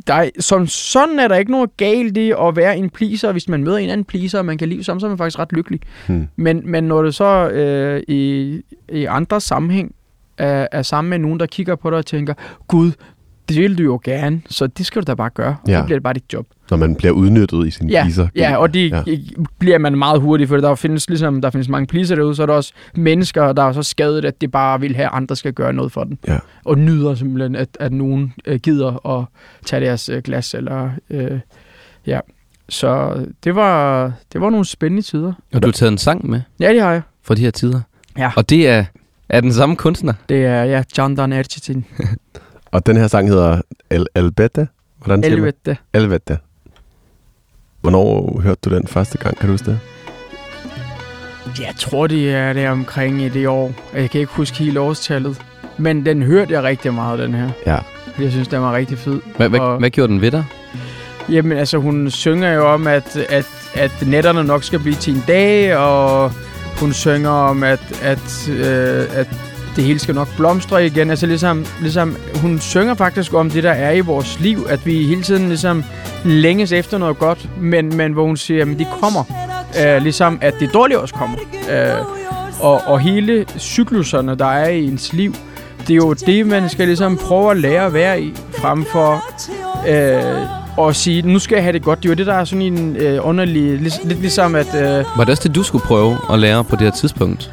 der 0.07 0.13
er, 0.13 0.29
som 0.39 0.67
sådan 0.67 1.19
er 1.19 1.27
der 1.27 1.35
ikke 1.35 1.51
noget 1.51 1.77
galt 1.77 2.17
i 2.17 2.31
at 2.31 2.55
være 2.55 2.77
en 2.77 2.89
pleaser, 2.89 3.31
hvis 3.31 3.49
man 3.49 3.63
møder 3.63 3.77
en 3.77 3.89
anden 3.89 4.05
pleaser, 4.05 4.39
og 4.39 4.45
man 4.45 4.57
kan 4.57 4.69
lide 4.69 4.83
sammen, 4.83 4.99
så 4.99 5.07
er 5.07 5.09
man 5.09 5.17
faktisk 5.17 5.39
ret 5.39 5.53
lykkelig. 5.53 5.79
Hmm. 6.07 6.27
Men, 6.35 6.61
men 6.65 6.83
når 6.83 7.03
det 7.03 7.15
så 7.15 7.49
øh, 7.49 8.03
i, 8.07 8.61
i 8.89 9.05
andre 9.05 9.41
sammenhæng 9.41 9.95
er, 10.37 10.67
er 10.71 10.81
sammen 10.81 11.09
med 11.09 11.19
nogen, 11.19 11.39
der 11.39 11.45
kigger 11.45 11.75
på 11.75 11.89
dig 11.89 11.97
og 11.97 12.05
tænker, 12.05 12.33
Gud, 12.67 12.91
det 13.49 13.57
vil 13.61 13.77
du 13.77 13.83
jo 13.83 13.99
gerne, 14.03 14.41
så 14.49 14.67
det 14.67 14.85
skal 14.85 15.01
du 15.01 15.05
da 15.07 15.13
bare 15.15 15.29
gøre. 15.29 15.55
Og 15.63 15.69
Ja. 15.69 15.79
så 15.79 15.83
bliver 15.85 15.95
det 15.99 16.03
bare 16.03 16.13
dit 16.13 16.33
job. 16.33 16.47
Når 16.69 16.77
man 16.77 16.95
bliver 16.95 17.11
udnyttet 17.11 17.67
i 17.67 17.71
sin 17.71 17.89
Ja, 17.89 18.03
pleaser. 18.03 18.27
ja 18.35 18.57
og 18.57 18.73
det 18.73 18.89
Ja. 18.91 19.03
bliver 19.59 19.77
man 19.77 19.97
meget 19.97 20.21
hurtigt, 20.21 20.47
for 20.49 20.57
der 20.57 20.75
findes, 20.75 21.09
ligesom, 21.09 21.41
der 21.41 21.49
findes 21.49 21.69
mange 21.69 21.87
pleaser 21.87 22.15
derude, 22.15 22.35
så 22.35 22.41
er 22.41 22.45
der 22.45 22.53
også 22.53 22.73
mennesker, 22.95 23.53
der 23.53 23.63
er 23.63 23.71
så 23.71 23.83
skadet, 23.83 24.25
at 24.25 24.41
det 24.41 24.51
bare 24.51 24.79
vil 24.79 24.95
have, 24.95 25.05
at 25.05 25.11
andre 25.13 25.35
skal 25.35 25.53
gøre 25.53 25.73
noget 25.73 25.91
for 25.91 26.03
den. 26.03 26.17
Ja. 26.27 26.37
Og 26.65 26.77
nyder 26.77 27.15
simpelthen, 27.15 27.55
at, 27.55 27.69
at 27.79 27.93
nogen 27.93 28.33
øh, 28.45 28.59
gider 28.59 29.07
at 29.19 29.25
tage 29.65 29.85
deres 29.85 30.09
øh, 30.09 30.21
glas. 30.23 30.53
Eller, 30.53 30.89
øh, 31.09 31.39
ja. 32.07 32.19
Så 32.69 33.15
det 33.43 33.55
var, 33.55 34.11
det 34.33 34.41
var 34.41 34.49
nogle 34.49 34.65
spændende 34.65 35.01
tider. 35.01 35.33
Og 35.53 35.61
du 35.63 35.67
har 35.67 35.71
taget 35.73 35.91
en 35.91 35.97
sang 35.97 36.29
med 36.29 36.41
Ja, 36.59 36.73
det 36.73 36.81
har 36.81 36.91
jeg. 36.91 37.01
fra 37.23 37.35
de 37.35 37.41
her 37.41 37.51
tider. 37.51 37.81
Ja. 38.17 38.31
Og 38.35 38.49
det 38.49 38.67
er, 38.67 38.85
er 39.29 39.41
den 39.41 39.53
samme 39.53 39.75
kunstner. 39.75 40.13
Det 40.29 40.45
er 40.45 40.63
ja, 40.63 40.83
John 40.97 41.15
Dan 41.15 41.33
Erchitin. 41.33 41.85
Og 42.71 42.85
den 42.85 42.97
her 42.97 43.07
sang 43.07 43.29
hedder 43.29 43.61
El 43.89 44.07
Elbette. 44.15 44.67
Hvordan 44.97 45.23
siger 45.23 45.29
man? 45.35 45.37
Helvete. 45.39 45.77
Elvete. 45.93 46.37
Hvornår 47.81 48.39
hørte 48.41 48.69
du 48.69 48.75
den 48.75 48.87
første 48.87 49.17
gang? 49.17 49.37
Kan 49.37 49.47
du 49.47 49.53
huske 49.53 49.65
det? 49.71 49.79
Jeg 51.59 51.73
tror, 51.77 52.07
det 52.07 52.33
er 52.33 52.53
det 52.53 52.69
omkring 52.69 53.21
i 53.21 53.29
det 53.29 53.47
år. 53.47 53.71
Jeg 53.93 54.09
kan 54.09 54.21
ikke 54.21 54.33
huske 54.33 54.57
helt 54.57 54.77
årstallet. 54.77 55.41
Men 55.77 56.05
den 56.05 56.23
hørte 56.23 56.53
jeg 56.53 56.63
rigtig 56.63 56.93
meget, 56.93 57.19
den 57.19 57.33
her. 57.33 57.49
Ja. 57.65 57.77
Jeg 58.19 58.31
synes, 58.31 58.47
den 58.47 58.61
var 58.61 58.75
rigtig 58.75 58.97
fed. 58.97 59.21
Hvad, 59.37 59.49
hvad, 59.49 59.59
Og- 59.59 59.79
hvad 59.79 59.89
gjorde 59.89 60.13
den 60.13 60.21
ved 60.21 60.31
dig? 60.31 60.45
Jamen, 61.29 61.57
altså, 61.57 61.77
hun 61.77 62.09
synger 62.11 62.53
jo 62.53 62.67
om, 62.73 62.87
at, 62.87 63.15
at, 63.17 63.47
at 63.73 63.91
netterne 64.07 64.43
nok 64.43 64.63
skal 64.63 64.79
blive 64.79 64.95
til 64.95 65.15
en 65.15 65.23
dag, 65.27 65.75
og 65.77 66.31
hun 66.79 66.93
synger 66.93 67.29
om, 67.29 67.63
at, 67.63 67.99
at, 68.01 68.49
øh, 68.49 69.05
at 69.19 69.27
det 69.75 69.83
hele 69.83 69.99
skal 69.99 70.15
nok 70.15 70.27
blomstre 70.37 70.85
igen. 70.85 71.09
Altså, 71.09 71.25
ligesom, 71.25 71.65
ligesom, 71.81 72.15
hun 72.35 72.59
synger 72.59 72.93
faktisk 72.93 73.33
om 73.33 73.49
det, 73.49 73.63
der 73.63 73.71
er 73.71 73.91
i 73.91 73.99
vores 73.99 74.39
liv, 74.39 74.65
at 74.69 74.85
vi 74.85 75.03
hele 75.03 75.23
tiden 75.23 75.47
ligesom 75.47 75.83
længes 76.25 76.71
efter 76.71 76.97
noget 76.97 77.19
godt, 77.19 77.49
men, 77.61 77.97
men 77.97 78.13
hvor 78.13 78.25
hun 78.25 78.37
siger, 78.37 78.61
at 78.61 78.67
det 78.79 78.87
kommer. 79.01 79.23
Øh, 79.85 80.01
ligesom, 80.03 80.37
at 80.41 80.53
det 80.59 80.73
dårlige 80.73 80.99
også 80.99 81.13
kommer. 81.13 81.37
Øh, 81.71 82.05
og, 82.59 82.81
og 82.87 82.99
hele 82.99 83.45
cykluserne, 83.57 84.35
der 84.35 84.45
er 84.45 84.69
i 84.69 84.85
ens 84.85 85.13
liv, 85.13 85.33
det 85.79 85.89
er 85.89 85.95
jo 85.95 86.13
det, 86.13 86.47
man 86.47 86.69
skal 86.69 86.87
ligesom 86.87 87.17
prøve 87.17 87.51
at 87.51 87.57
lære 87.57 87.85
at 87.85 87.93
være 87.93 88.21
i, 88.21 88.33
frem 88.57 88.85
for 88.85 89.23
øh, 89.87 90.87
at 90.87 90.95
sige, 90.95 91.21
nu 91.21 91.39
skal 91.39 91.55
jeg 91.55 91.63
have 91.63 91.73
det 91.73 91.83
godt. 91.83 92.03
Det 92.03 92.05
er 92.05 92.09
jo 92.09 92.15
det, 92.15 92.27
der 92.27 92.33
er 92.33 92.43
sådan 92.45 92.61
en 92.61 92.95
øh, 92.95 93.27
underlig... 93.27 93.81
Lidt, 93.81 94.05
lidt 94.05 94.19
ligesom, 94.19 94.55
at... 94.55 94.75
Øh, 94.75 95.05
Var 95.17 95.23
det 95.23 95.29
også 95.29 95.43
det, 95.47 95.55
du 95.55 95.63
skulle 95.63 95.85
prøve 95.85 96.17
at 96.33 96.39
lære 96.39 96.63
på 96.63 96.75
det 96.75 96.81
her 96.81 96.91
tidspunkt? 96.91 97.51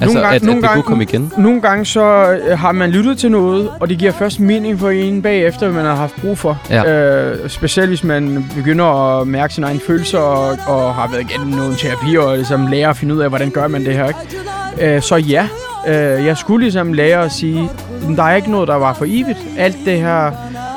Altså, 0.00 0.06
Nogle 0.14 0.20
gange- 0.20 0.36
at, 0.36 0.42
nogle 0.42 0.56
at 0.58 0.62
det 0.62 0.68
gange- 0.70 0.82
kunne 0.82 0.88
komme 0.88 1.02
igen? 1.04 1.32
nogle 1.38 1.60
gange 1.60 1.84
så 1.84 2.32
øh, 2.48 2.58
har 2.58 2.72
man 2.72 2.90
lyttet 2.90 3.18
til 3.18 3.30
noget, 3.30 3.70
og 3.80 3.88
det 3.88 3.98
giver 3.98 4.12
først 4.12 4.40
mening 4.40 4.80
for 4.80 4.90
en 4.90 5.22
bagefter, 5.22 5.72
man 5.72 5.84
har 5.84 5.94
haft 5.94 6.14
brug 6.20 6.38
for. 6.38 6.58
Ja. 6.70 6.92
Øh, 7.32 7.48
specielt 7.50 7.88
hvis 7.88 8.04
man 8.04 8.50
begynder 8.56 9.20
at 9.20 9.26
mærke 9.26 9.54
sine 9.54 9.66
egne 9.66 9.80
følelser, 9.80 10.18
og, 10.18 10.58
og 10.66 10.94
har 10.94 11.08
været 11.10 11.30
igennem 11.30 11.48
nogle 11.48 11.74
terapier, 11.76 12.20
og 12.20 12.36
ligesom 12.36 12.66
lære 12.66 12.88
at 12.90 12.96
finde 12.96 13.14
ud 13.14 13.20
af, 13.20 13.28
hvordan 13.28 13.50
gør 13.50 13.68
man 13.68 13.84
det 13.84 13.94
her. 13.94 14.08
Ikke? 14.08 14.96
Øh, 14.96 15.02
så 15.02 15.16
ja, 15.16 15.48
øh, 15.88 15.94
jeg 16.26 16.36
skulle 16.36 16.62
ligesom 16.64 16.92
lære 16.92 17.24
at 17.24 17.32
sige, 17.32 17.70
der 18.16 18.22
er 18.22 18.34
ikke 18.36 18.50
noget, 18.50 18.68
der 18.68 18.74
var 18.74 18.92
for 18.92 19.04
evigt. 19.08 19.38
Alt 19.58 19.76
det 19.84 19.98
her, 20.00 20.26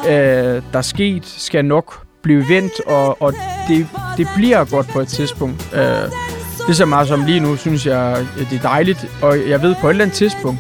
øh, 0.10 0.14
der 0.14 0.78
er 0.78 0.82
sket, 0.82 1.24
skal 1.26 1.66
nok 1.66 1.94
blive 2.24 2.46
vendt, 2.50 2.74
og, 2.88 3.22
og 3.22 3.34
det, 3.68 3.88
det 4.18 4.28
bliver 4.36 4.64
godt 4.66 4.88
på 4.88 5.00
et 5.00 5.08
tidspunkt. 5.08 5.70
Øh, 5.76 5.82
lige 6.68 6.76
så 6.76 6.86
meget 6.86 7.08
som 7.08 7.26
lige 7.26 7.40
nu, 7.40 7.56
synes 7.56 7.86
jeg, 7.86 8.18
det 8.50 8.58
er 8.58 8.62
dejligt, 8.62 9.06
og 9.22 9.50
jeg 9.50 9.62
ved 9.62 9.76
på 9.82 9.88
et 9.88 9.92
eller 9.92 10.04
andet 10.04 10.18
tidspunkt, 10.18 10.60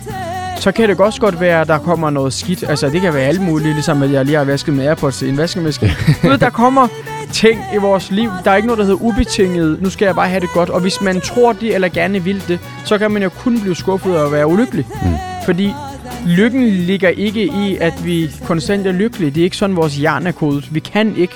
så 0.59 0.71
kan 0.71 0.89
det 0.89 0.99
også 0.99 1.21
godt 1.21 1.39
være, 1.41 1.61
at 1.61 1.67
der 1.67 1.77
kommer 1.77 2.09
noget 2.09 2.33
skidt. 2.33 2.63
Altså, 2.69 2.89
det 2.89 3.01
kan 3.01 3.13
være 3.13 3.23
alt 3.23 3.41
muligt, 3.41 3.73
ligesom 3.73 4.03
at 4.03 4.11
jeg 4.11 4.25
lige 4.25 4.37
har 4.37 4.43
vasket 4.43 4.73
med 4.73 4.87
Airpods 4.87 5.21
i 5.21 5.29
en 5.29 5.37
vaskemaskine. 5.37 5.91
Du 6.23 6.27
ved, 6.27 6.37
der 6.37 6.49
kommer 6.49 6.87
ting 7.31 7.59
i 7.73 7.77
vores 7.77 8.11
liv. 8.11 8.31
Der 8.43 8.51
er 8.51 8.55
ikke 8.55 8.67
noget, 8.67 8.77
der 8.77 8.83
hedder 8.85 9.01
ubetinget. 9.01 9.81
Nu 9.81 9.89
skal 9.89 10.05
jeg 10.05 10.15
bare 10.15 10.29
have 10.29 10.39
det 10.39 10.49
godt. 10.53 10.69
Og 10.69 10.81
hvis 10.81 11.01
man 11.01 11.21
tror 11.21 11.53
det, 11.53 11.75
eller 11.75 11.89
gerne 11.89 12.23
vil 12.23 12.43
det, 12.47 12.59
så 12.85 12.97
kan 12.97 13.11
man 13.11 13.23
jo 13.23 13.29
kun 13.29 13.61
blive 13.61 13.75
skuffet 13.75 14.17
og 14.17 14.31
være 14.31 14.47
ulykkelig. 14.47 14.85
Mm. 15.03 15.09
Fordi 15.45 15.73
lykken 16.27 16.67
ligger 16.67 17.09
ikke 17.09 17.43
i, 17.43 17.77
at 17.81 18.05
vi 18.05 18.31
konstant 18.45 18.87
er 18.87 18.91
lykkelige. 18.91 19.31
Det 19.31 19.39
er 19.41 19.43
ikke 19.43 19.57
sådan, 19.57 19.75
vores 19.75 19.95
hjerne 19.95 20.27
er 20.27 20.33
kodet. 20.33 20.73
Vi 20.73 20.79
kan 20.79 21.15
ikke. 21.17 21.33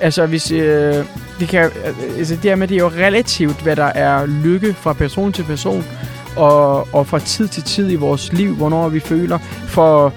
Altså, 0.00 0.26
hvis... 0.26 0.52
Øh, 0.52 1.04
det, 1.40 1.48
kan, 1.48 1.70
altså, 2.18 2.36
det, 2.42 2.50
er 2.50 2.56
med, 2.56 2.68
det 2.68 2.74
er 2.74 2.78
jo 2.78 2.88
relativt, 2.88 3.62
hvad 3.62 3.76
der 3.76 3.84
er 3.84 4.26
lykke 4.26 4.74
fra 4.74 4.92
person 4.92 5.32
til 5.32 5.42
person 5.42 5.84
og, 6.36 6.94
og 6.94 7.06
fra 7.06 7.18
tid 7.18 7.48
til 7.48 7.62
tid 7.62 7.92
i 7.92 7.94
vores 7.94 8.32
liv, 8.32 8.54
hvornår 8.54 8.88
vi 8.88 9.00
føler. 9.00 9.38
For 9.66 10.12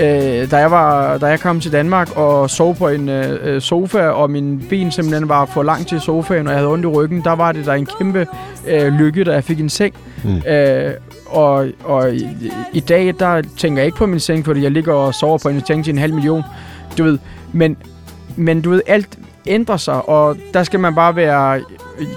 øh, 0.00 0.50
da, 0.50 0.56
jeg 0.56 0.70
var, 0.70 1.18
da 1.18 1.26
jeg 1.26 1.40
kom 1.40 1.60
til 1.60 1.72
Danmark 1.72 2.16
og 2.16 2.50
sov 2.50 2.76
på 2.76 2.88
en 2.88 3.08
øh, 3.08 3.60
sofa, 3.60 4.08
og 4.08 4.30
min 4.30 4.66
ben 4.70 4.92
simpelthen 4.92 5.28
var 5.28 5.44
for 5.46 5.62
langt 5.62 5.88
til 5.88 6.00
sofaen, 6.00 6.46
og 6.46 6.52
jeg 6.52 6.58
havde 6.58 6.72
ondt 6.72 6.84
i 6.84 6.88
ryggen, 6.88 7.24
der 7.24 7.32
var 7.32 7.52
det 7.52 7.66
der 7.66 7.72
en 7.72 7.86
kæmpe 7.98 8.26
øh, 8.68 8.92
lykke, 8.92 9.24
da 9.24 9.32
jeg 9.32 9.44
fik 9.44 9.60
en 9.60 9.68
seng. 9.68 9.94
Mm. 10.24 10.42
Øh, 10.52 10.92
og 11.26 11.66
og 11.84 12.14
i, 12.14 12.52
i 12.72 12.80
dag, 12.80 13.14
der 13.18 13.42
tænker 13.56 13.78
jeg 13.82 13.86
ikke 13.86 13.98
på 13.98 14.06
min 14.06 14.20
seng, 14.20 14.44
fordi 14.44 14.62
jeg 14.62 14.70
ligger 14.70 14.94
og 14.94 15.14
sover 15.14 15.38
på 15.38 15.48
en 15.48 15.62
seng 15.66 15.84
til 15.84 15.92
en 15.92 15.98
halv 15.98 16.14
million. 16.14 16.42
Du 16.98 17.04
ved, 17.04 17.18
men, 17.52 17.76
men 18.36 18.62
du 18.62 18.70
ved, 18.70 18.82
alt, 18.86 19.18
ændrer 19.46 19.76
sig, 19.76 20.08
og 20.08 20.36
der 20.54 20.62
skal 20.62 20.80
man 20.80 20.94
bare 20.94 21.16
være 21.16 21.60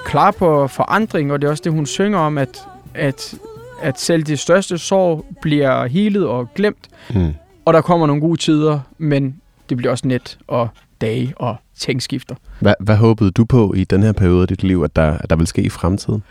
klar 0.05 0.31
på 0.31 0.67
forandring, 0.67 1.31
og 1.31 1.41
det 1.41 1.47
er 1.47 1.51
også 1.51 1.61
det, 1.65 1.71
hun 1.71 1.85
synger 1.85 2.19
om, 2.19 2.37
at, 2.37 2.61
at, 2.93 3.35
at 3.81 3.99
selv 3.99 4.23
de 4.23 4.37
største 4.37 4.77
sår 4.77 5.25
bliver 5.41 5.85
helet 5.85 6.27
og 6.27 6.53
glemt, 6.55 6.87
Mm. 7.15 7.33
og 7.65 7.73
der 7.73 7.81
kommer 7.81 8.07
nogle 8.07 8.21
gode 8.21 8.37
tider, 8.37 8.79
men 8.97 9.35
det 9.69 9.77
bliver 9.77 9.91
også 9.91 10.07
net 10.07 10.37
og 10.47 10.67
dage 11.01 11.33
og 11.35 11.55
ting 11.77 12.01
skifter. 12.01 12.35
Hvad, 12.59 12.73
hvad 12.79 12.95
håbede 12.95 13.31
du 13.31 13.45
på 13.45 13.73
i 13.73 13.83
den 13.83 14.03
her 14.03 14.11
periode 14.11 14.41
af 14.41 14.47
dit 14.47 14.63
liv, 14.63 14.81
at 14.83 14.95
der, 14.95 15.17
at 15.17 15.29
der 15.29 15.35
vil 15.35 15.47
ske 15.47 15.61
i 15.61 15.69
fremtiden? 15.69 16.23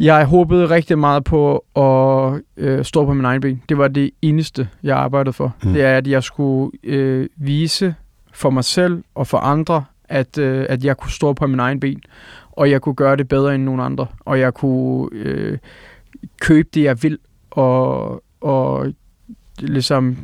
Jeg 0.00 0.24
håbede 0.24 0.70
rigtig 0.70 0.98
meget 0.98 1.24
på 1.24 1.64
at 1.76 2.40
øh, 2.56 2.84
stå 2.84 3.04
på 3.04 3.14
min 3.14 3.24
egen 3.24 3.40
ben. 3.40 3.62
Det 3.68 3.78
var 3.78 3.88
det 3.88 4.10
eneste, 4.22 4.68
jeg 4.82 4.96
arbejdede 4.96 5.32
for. 5.32 5.52
Mm. 5.62 5.72
Det 5.72 5.82
er, 5.84 5.96
at 5.96 6.06
jeg 6.06 6.22
skulle 6.22 6.70
øh, 6.84 7.26
vise 7.36 7.94
for 8.36 8.50
mig 8.50 8.64
selv 8.64 9.04
og 9.14 9.26
for 9.26 9.38
andre, 9.38 9.84
at, 10.08 10.38
øh, 10.38 10.66
at 10.68 10.84
jeg 10.84 10.96
kunne 10.96 11.10
stå 11.10 11.32
på 11.32 11.46
min 11.46 11.60
egen 11.60 11.80
ben, 11.80 12.00
og 12.52 12.70
jeg 12.70 12.80
kunne 12.80 12.94
gøre 12.94 13.16
det 13.16 13.28
bedre 13.28 13.54
end 13.54 13.62
nogen 13.62 13.80
andre, 13.80 14.06
og 14.20 14.40
jeg 14.40 14.54
kunne 14.54 15.08
øh, 15.12 15.58
købe 16.40 16.68
det, 16.74 16.82
jeg 16.82 17.02
vil, 17.02 17.18
og, 17.50 18.22
og 18.40 18.92
ligesom 19.58 20.16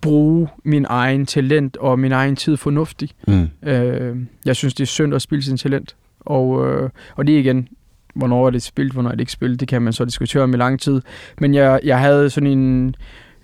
bruge 0.00 0.48
min 0.64 0.86
egen 0.88 1.26
talent 1.26 1.76
og 1.76 1.98
min 1.98 2.12
egen 2.12 2.36
tid 2.36 2.56
fornuftigt. 2.56 3.14
Mm. 3.28 3.48
Øh, 3.68 4.16
jeg 4.44 4.56
synes, 4.56 4.74
det 4.74 4.82
er 4.82 4.86
synd 4.86 5.14
at 5.14 5.22
spille 5.22 5.42
sin 5.42 5.56
talent. 5.56 5.96
Og, 6.20 6.68
øh, 6.68 6.90
og 7.14 7.26
det 7.26 7.34
er 7.34 7.38
igen, 7.38 7.68
hvornår 8.14 8.46
er 8.46 8.50
det 8.50 8.62
spillet, 8.62 8.92
hvornår 8.92 9.10
er 9.10 9.14
det 9.14 9.20
ikke 9.20 9.32
spillet, 9.32 9.60
det 9.60 9.68
kan 9.68 9.82
man 9.82 9.92
så 9.92 10.04
diskutere 10.04 10.42
om 10.42 10.54
i 10.54 10.56
lang 10.56 10.80
tid. 10.80 11.02
Men 11.40 11.54
jeg, 11.54 11.80
jeg 11.84 12.00
havde 12.00 12.30
sådan 12.30 12.58
en... 12.58 12.94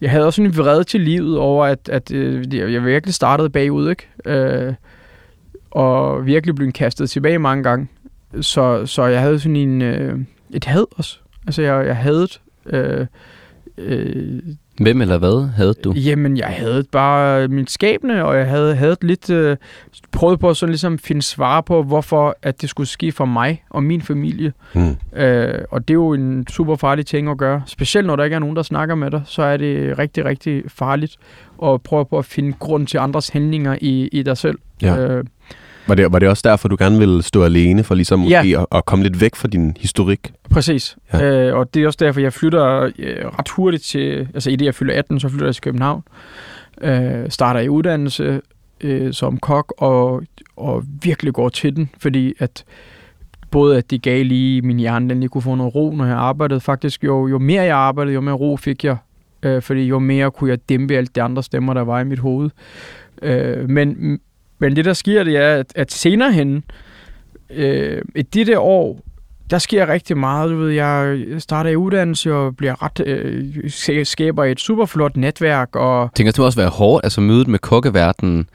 Jeg 0.03 0.11
havde 0.11 0.27
også 0.27 0.43
en 0.43 0.57
vrede 0.57 0.85
til 0.85 1.01
livet 1.01 1.39
over, 1.39 1.67
at, 1.67 1.89
at 1.89 2.13
øh, 2.13 2.55
jeg 2.55 2.85
virkelig 2.85 3.15
startede 3.15 3.51
bagud, 3.51 3.91
ikke? 3.91 4.09
Øh, 4.25 4.75
og 5.71 6.27
virkelig 6.27 6.55
blev 6.55 6.73
kastet 6.73 7.11
tilbage 7.11 7.39
mange 7.39 7.63
gange. 7.63 7.89
Så, 8.41 8.87
så 8.87 9.05
jeg 9.05 9.21
havde 9.21 9.41
sådan 9.41 9.57
en, 9.57 9.83
øh, 9.83 10.19
et 10.51 10.65
had 10.65 10.85
også. 10.97 11.19
Altså, 11.47 11.63
jeg, 11.63 11.87
jeg 11.87 11.97
havde 11.97 12.29
øh, 12.67 13.07
øh, 13.79 14.43
Hvem 14.81 15.01
eller 15.01 15.19
hvad 15.19 15.49
havde 15.57 15.75
du? 15.85 15.93
Jamen, 15.93 16.37
jeg 16.37 16.47
havde 16.47 16.85
bare 16.93 17.49
min 17.49 17.67
skæbne, 17.67 18.25
og 18.25 18.37
jeg 18.39 18.47
havde, 18.47 18.75
havde 18.75 18.97
lidt 19.03 19.31
øh, 19.31 19.57
prøvet 20.13 20.41
på 20.41 20.51
at 20.51 20.57
sådan 20.57 20.71
ligesom 20.71 20.99
finde 20.99 21.23
svar 21.23 21.61
på, 21.61 21.83
hvorfor 21.83 22.37
at 22.43 22.63
det 22.63 22.71
skulle 22.71 22.89
ske 22.89 23.13
for 23.13 23.25
mig 23.25 23.65
og 23.71 23.83
min 23.83 24.03
familie. 24.03 24.53
Mm. 24.75 24.97
Øh, 25.17 25.59
og 25.71 25.89
det 25.89 25.95
er 25.95 25.99
jo 25.99 26.13
en 26.13 26.47
super 26.47 26.77
farlig 26.77 27.07
ting 27.07 27.29
at 27.29 27.39
gøre. 27.39 27.63
Specielt 27.67 28.07
når 28.07 28.17
der 28.17 28.25
ikke 28.25 28.35
er 28.35 28.39
nogen, 28.39 28.57
der 28.57 28.63
snakker 28.63 28.95
med 28.95 29.11
dig, 29.11 29.23
så 29.25 29.43
er 29.43 29.57
det 29.57 29.99
rigtig, 29.99 30.25
rigtig 30.25 30.63
farligt 30.69 31.17
at 31.63 31.83
prøve 31.83 32.07
på 32.07 32.19
at 32.19 32.25
finde 32.25 32.53
grund 32.59 32.87
til 32.87 32.99
andres 32.99 33.29
handlinger 33.29 33.77
i, 33.81 34.09
i 34.13 34.23
dig 34.23 34.37
selv. 34.37 34.59
Ja. 34.83 34.97
Øh, 34.99 35.25
Var, 35.87 35.95
det, 35.95 36.13
var 36.13 36.19
det 36.19 36.29
også 36.29 36.43
derfor, 36.49 36.69
du 36.69 36.77
gerne 36.79 36.99
ville 36.99 37.23
stå 37.23 37.43
alene, 37.45 37.85
for 37.85 37.95
ligesom 37.95 38.23
Ja. 38.25 38.41
måske 38.43 38.59
at, 38.59 38.67
at 38.73 38.85
komme 38.85 39.03
lidt 39.03 39.21
væk 39.21 39.35
fra 39.35 39.49
din 39.49 39.77
historik? 39.81 40.33
Præcis. 40.51 40.97
Ja. 41.13 41.25
Øh, 41.49 41.57
og 41.57 41.75
det 41.75 41.83
er 41.83 41.87
også 41.87 41.99
derfor, 42.03 42.21
jeg 42.21 42.33
flytter 42.33 42.83
øh, 42.99 43.27
ret 43.39 43.49
hurtigt 43.49 43.83
til... 43.83 44.29
Altså 44.35 44.51
i 44.51 44.57
det, 44.57 44.65
jeg 44.65 44.75
fylder 44.75 44.99
18, 44.99 45.21
så 45.21 45.29
flytter 45.29 45.47
jeg 45.47 45.55
til 45.55 45.63
København. 45.63 46.03
Øh, 46.81 47.31
starter 47.31 47.61
i 47.61 47.69
uddannelse 47.69 48.41
øh, 48.81 49.13
som 49.13 49.39
kok, 49.39 49.75
og, 49.79 50.23
og 50.57 50.85
virkelig 51.03 51.33
går 51.33 51.49
til 51.49 51.77
den, 51.77 51.91
fordi 51.99 52.35
at 52.39 52.65
både 53.51 53.79
at 53.79 53.91
det 53.91 54.03
gav 54.03 54.25
lige 54.25 54.63
min 54.63 54.79
hjerne, 54.79 55.09
den 55.09 55.21
lige 55.21 55.29
kunne 55.29 55.43
få 55.43 55.55
noget 55.55 55.75
ro, 55.75 55.95
når 55.97 56.07
jeg 56.07 56.17
arbejdede. 56.17 56.61
Faktisk, 56.61 57.05
jo, 57.05 57.27
jo 57.29 57.39
mere 57.39 57.63
jeg 57.63 57.77
arbejdede, 57.77 58.15
jo 58.15 58.21
mere 58.21 58.35
ro 58.35 58.57
fik 58.57 58.85
jeg. 58.85 58.97
Øh, 59.43 59.63
fordi 59.63 59.81
jo 59.83 59.99
mere 59.99 60.31
kunne 60.31 60.51
jeg 60.51 60.69
dæmpe 60.69 60.95
alt 60.95 61.15
de 61.17 61.23
andre 61.23 61.43
stemmer, 61.43 61.75
der 61.75 61.81
var 61.83 62.01
i 62.01 62.05
mit 62.05 62.19
hoved. 62.19 62.51
Øh, 63.23 63.71
men, 63.71 64.19
men 64.63 64.77
det, 64.77 64.85
der 64.85 64.93
sker, 64.93 65.25
det 65.25 65.37
er, 65.37 65.55
at, 65.55 65.67
at 65.75 65.93
senere 65.93 66.33
hen, 66.33 66.65
øh, 67.51 68.03
i 68.17 68.23
det 68.23 68.47
der 68.47 68.59
år, 68.59 69.01
der 69.51 69.59
sker 69.59 69.89
rigtig 69.89 70.17
meget. 70.19 70.51
Du 70.51 70.57
ved, 70.57 70.71
jeg 70.71 71.17
starter 71.39 71.71
i 71.71 71.77
uddannelse 71.77 72.35
og 72.35 72.57
bliver 72.57 72.83
ret, 72.83 73.01
øh, 73.07 73.45
sk- 73.67 74.05
skaber 74.05 74.45
et 74.45 74.61
super 74.61 74.87
flot 74.87 75.17
netværk. 75.17 75.77
Og 75.77 76.11
Tænker 76.15 76.33
du 76.33 76.45
også 76.45 76.59
være 76.61 76.69
hårdt? 76.69 77.05
Altså 77.05 77.21
mødet 77.21 77.49
med 77.49 77.59
kokkeverdenen 77.59 78.47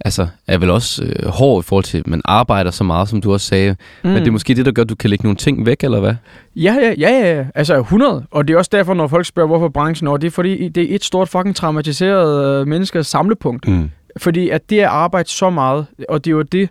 altså, 0.00 0.26
er 0.46 0.58
vel 0.58 0.70
også 0.70 1.04
øh, 1.04 1.28
hård 1.28 1.64
i 1.64 1.66
forhold 1.66 1.84
til, 1.84 1.98
at 1.98 2.06
man 2.06 2.22
arbejder 2.24 2.70
så 2.70 2.84
meget, 2.84 3.08
som 3.08 3.20
du 3.20 3.32
også 3.32 3.46
sagde. 3.46 3.76
Mm. 4.04 4.10
Men 4.10 4.18
det 4.20 4.28
er 4.28 4.32
måske 4.32 4.54
det, 4.54 4.66
der 4.66 4.72
gør, 4.72 4.82
at 4.82 4.88
du 4.88 4.94
kan 4.94 5.10
lægge 5.10 5.22
nogle 5.24 5.36
ting 5.36 5.66
væk, 5.66 5.84
eller 5.84 6.00
hvad? 6.00 6.14
Ja, 6.56 6.74
ja, 6.82 6.94
ja, 6.98 7.34
ja. 7.36 7.44
Altså 7.54 7.78
100. 7.78 8.26
Og 8.30 8.48
det 8.48 8.54
er 8.54 8.58
også 8.58 8.70
derfor, 8.72 8.94
når 8.94 9.06
folk 9.06 9.26
spørger, 9.26 9.46
hvorfor 9.46 9.68
branchen 9.68 10.08
over, 10.08 10.16
det 10.18 10.26
er 10.26 10.30
fordi, 10.30 10.68
det 10.68 10.90
er 10.90 10.94
et 10.94 11.04
stort 11.04 11.28
fucking 11.28 11.56
traumatiseret 11.56 12.60
øh, 12.60 12.66
menneskers 12.66 13.06
samlepunkt. 13.06 13.68
Mm. 13.68 13.90
Fordi 14.16 14.48
at 14.48 14.70
det 14.70 14.80
er 14.82 14.88
arbejde 14.88 15.28
så 15.28 15.50
meget, 15.50 15.86
og 16.08 16.24
det 16.24 16.30
er 16.30 16.34
jo 16.34 16.42
det, 16.42 16.70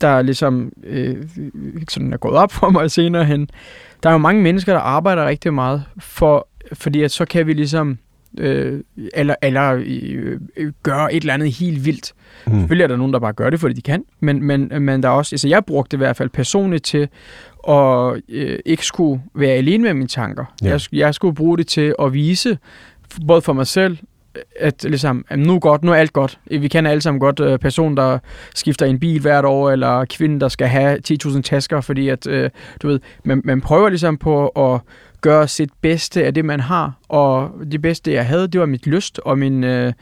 der 0.00 0.22
ligesom 0.22 0.72
øh, 0.84 1.16
sådan 1.88 2.12
er 2.12 2.16
gået 2.16 2.34
op 2.34 2.52
for 2.52 2.70
mig 2.70 2.90
senere 2.90 3.24
hen. 3.24 3.48
Der 4.02 4.08
er 4.08 4.12
jo 4.12 4.18
mange 4.18 4.42
mennesker, 4.42 4.72
der 4.72 4.80
arbejder 4.80 5.26
rigtig 5.26 5.54
meget, 5.54 5.84
for, 5.98 6.48
fordi 6.72 7.02
at 7.02 7.10
så 7.10 7.24
kan 7.24 7.46
vi 7.46 7.52
ligesom 7.52 7.98
øh, 8.38 8.80
eller, 9.14 9.34
eller 9.42 9.82
øh, 9.86 10.72
gøre 10.82 11.14
et 11.14 11.20
eller 11.20 11.34
andet 11.34 11.52
helt 11.52 11.84
vildt. 11.84 12.12
Mm. 12.46 12.52
Selvfølgelig 12.52 12.84
er 12.84 12.88
der 12.88 12.96
nogen, 12.96 13.12
der 13.12 13.18
bare 13.18 13.32
gør 13.32 13.50
det, 13.50 13.60
fordi 13.60 13.74
de 13.74 13.82
kan, 13.82 14.04
men, 14.20 14.44
men, 14.44 14.72
men 14.80 15.02
der 15.02 15.08
er 15.08 15.12
også, 15.12 15.34
altså 15.34 15.48
jeg 15.48 15.64
brugte 15.64 15.90
det 15.90 15.96
i 15.96 16.04
hvert 16.04 16.16
fald 16.16 16.28
personligt 16.28 16.84
til 16.84 17.08
at 17.68 18.20
øh, 18.28 18.58
ikke 18.66 18.86
skulle 18.86 19.22
være 19.34 19.52
alene 19.52 19.82
med 19.82 19.94
mine 19.94 20.08
tanker. 20.08 20.44
Ja. 20.62 20.68
Jeg, 20.68 20.80
jeg 20.92 21.14
skulle 21.14 21.34
bruge 21.34 21.58
det 21.58 21.66
til 21.66 21.94
at 21.98 22.12
vise, 22.12 22.58
både 23.26 23.42
for 23.42 23.52
mig 23.52 23.66
selv, 23.66 23.98
at 24.56 24.84
ligesom, 24.84 25.24
at 25.28 25.38
nu 25.38 25.54
er 25.54 25.58
godt, 25.58 25.84
nu 25.84 25.92
er 25.92 25.96
alt 25.96 26.12
godt. 26.12 26.38
Vi 26.50 26.68
kender 26.68 26.90
alle 26.90 27.00
sammen 27.00 27.20
godt 27.20 27.40
øh, 27.40 27.58
person, 27.58 27.96
der 27.96 28.18
skifter 28.54 28.86
en 28.86 29.00
bil 29.00 29.20
hvert 29.20 29.44
år, 29.44 29.70
eller 29.70 30.04
kvinde, 30.04 30.40
der 30.40 30.48
skal 30.48 30.66
have 30.66 30.98
10.000 31.12 31.40
tasker, 31.40 31.80
fordi 31.80 32.08
at, 32.08 32.26
øh, 32.26 32.50
du 32.82 32.88
ved, 32.88 33.00
man, 33.24 33.40
man 33.44 33.60
prøver 33.60 33.88
ligesom 33.88 34.16
på 34.16 34.48
at 34.48 34.80
gøre 35.20 35.48
sit 35.48 35.70
bedste 35.80 36.24
af 36.24 36.34
det, 36.34 36.44
man 36.44 36.60
har, 36.60 36.92
og 37.08 37.50
det 37.72 37.82
bedste, 37.82 38.12
jeg 38.12 38.26
havde, 38.26 38.48
det 38.48 38.60
var 38.60 38.66
mit 38.66 38.86
lyst 38.86 39.20
og 39.24 39.38
min, 39.38 39.64
øh, 39.64 39.92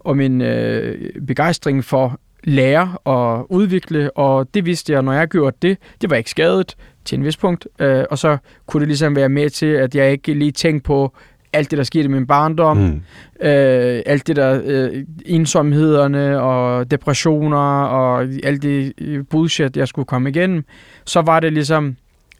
og 0.00 0.16
min 0.16 0.40
øh, 0.40 1.10
begejstring 1.26 1.84
for 1.84 2.20
lære 2.44 2.98
og 3.04 3.52
udvikle, 3.52 4.10
og 4.10 4.54
det 4.54 4.66
vidste 4.66 4.92
jeg, 4.92 5.02
når 5.02 5.12
jeg 5.12 5.28
gjorde 5.28 5.56
det, 5.62 5.78
det 6.00 6.10
var 6.10 6.16
ikke 6.16 6.30
skadet 6.30 6.76
til 7.04 7.18
en 7.18 7.24
vis 7.24 7.36
punkt, 7.36 7.68
øh, 7.78 8.04
og 8.10 8.18
så 8.18 8.36
kunne 8.66 8.80
det 8.80 8.88
ligesom 8.88 9.16
være 9.16 9.28
med 9.28 9.50
til, 9.50 9.66
at 9.66 9.94
jeg 9.94 10.12
ikke 10.12 10.34
lige 10.34 10.52
tænkte 10.52 10.86
på 10.86 11.12
alt 11.52 11.70
det, 11.70 11.76
der 11.78 11.84
skete 11.84 12.04
i 12.04 12.08
min 12.08 12.26
barndom, 12.26 12.76
Mm. 12.76 13.02
øh, 13.48 14.02
alt 14.06 14.26
det 14.26 14.36
der 14.36 14.60
øh, 14.64 15.04
ensomhederne 15.26 16.40
og 16.40 16.90
depressioner 16.90 17.82
og 17.82 18.22
alt 18.44 18.62
det 18.62 18.92
øh, 18.98 19.24
bullshit, 19.30 19.76
jeg 19.76 19.88
skulle 19.88 20.06
komme 20.06 20.30
igennem, 20.30 20.64
så 21.04 21.20
var 21.20 21.40
det 21.40 21.52
ligesom, 21.52 21.96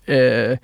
øh, 0.09 0.57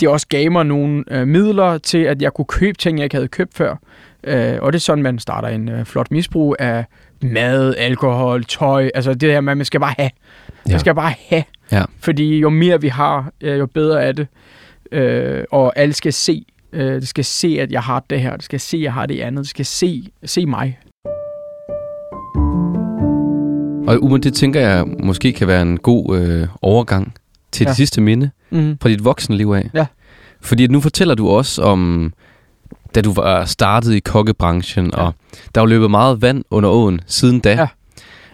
det 0.00 0.08
også 0.08 0.26
gav 0.28 0.50
mig 0.52 0.66
nogle 0.66 1.04
øh, 1.10 1.26
midler 1.28 1.78
til, 1.78 1.98
at 1.98 2.22
jeg 2.22 2.32
kunne 2.34 2.44
købe 2.44 2.78
ting, 2.78 2.98
jeg 2.98 3.04
ikke 3.04 3.16
havde 3.16 3.28
købt 3.28 3.54
før. 3.54 3.76
Øh, 4.24 4.58
og 4.60 4.72
det 4.72 4.78
er 4.78 4.80
sådan, 4.80 5.02
man 5.02 5.18
starter 5.18 5.48
en 5.48 5.68
øh, 5.68 5.84
flot 5.84 6.10
misbrug 6.10 6.56
af 6.58 6.84
mad, 7.22 7.74
alkohol, 7.78 8.44
tøj, 8.44 8.90
altså 8.94 9.14
det 9.14 9.32
her, 9.32 9.40
med, 9.40 9.54
man 9.54 9.64
skal 9.64 9.80
bare 9.80 9.94
have. 9.98 10.10
Ja. 10.66 10.70
Man 10.72 10.80
skal 10.80 10.94
bare 10.94 11.14
have. 11.28 11.42
Ja. 11.72 11.82
Fordi 12.00 12.38
jo 12.38 12.50
mere 12.50 12.80
vi 12.80 12.88
har, 12.88 13.30
øh, 13.40 13.58
jo 13.58 13.66
bedre 13.66 14.02
er 14.02 14.12
det. 14.12 14.26
Øh, 14.92 15.44
og 15.50 15.72
alle 15.76 15.94
skal 15.94 16.12
se, 16.12 16.44
øh, 16.72 16.94
det 16.94 17.08
skal 17.08 17.24
se, 17.24 17.56
at 17.60 17.72
jeg 17.72 17.82
har 17.82 18.04
det 18.10 18.20
her. 18.20 18.36
Det 18.36 18.44
skal 18.44 18.60
se, 18.60 18.76
at 18.76 18.82
jeg 18.82 18.92
har 18.92 19.06
det 19.06 19.20
andet. 19.20 19.42
Det 19.42 19.48
skal 19.50 19.64
se, 19.66 20.08
se 20.24 20.46
mig. 20.46 20.78
Og 23.88 24.02
Uma, 24.04 24.18
det 24.18 24.34
tænker 24.34 24.60
jeg 24.60 24.84
måske 25.02 25.32
kan 25.32 25.46
være 25.48 25.62
en 25.62 25.76
god 25.78 26.18
øh, 26.18 26.48
overgang 26.62 27.14
til 27.52 27.64
ja. 27.64 27.68
Det 27.68 27.76
sidste 27.76 28.00
minde 28.00 28.30
Mm. 28.50 28.78
fra 28.82 28.88
dit 28.88 29.04
voksenliv 29.04 29.46
af. 29.50 29.70
Ja. 29.74 29.86
Fordi 30.40 30.66
nu 30.66 30.80
fortæller 30.80 31.14
du 31.14 31.28
også 31.28 31.62
om, 31.62 32.12
da 32.94 33.00
du 33.00 33.12
var 33.12 33.44
startet 33.44 33.92
i 33.94 34.00
kokkebranchen, 34.00 34.86
ja. 34.96 35.00
Ja. 35.00 35.06
og 35.06 35.14
der 35.54 35.60
er 35.60 35.62
jo 35.62 35.66
løbet 35.68 35.90
meget 35.90 36.22
vand 36.22 36.44
under 36.50 36.70
åen 36.70 37.00
siden 37.06 37.40
da. 37.40 37.50
Ja. 37.54 37.66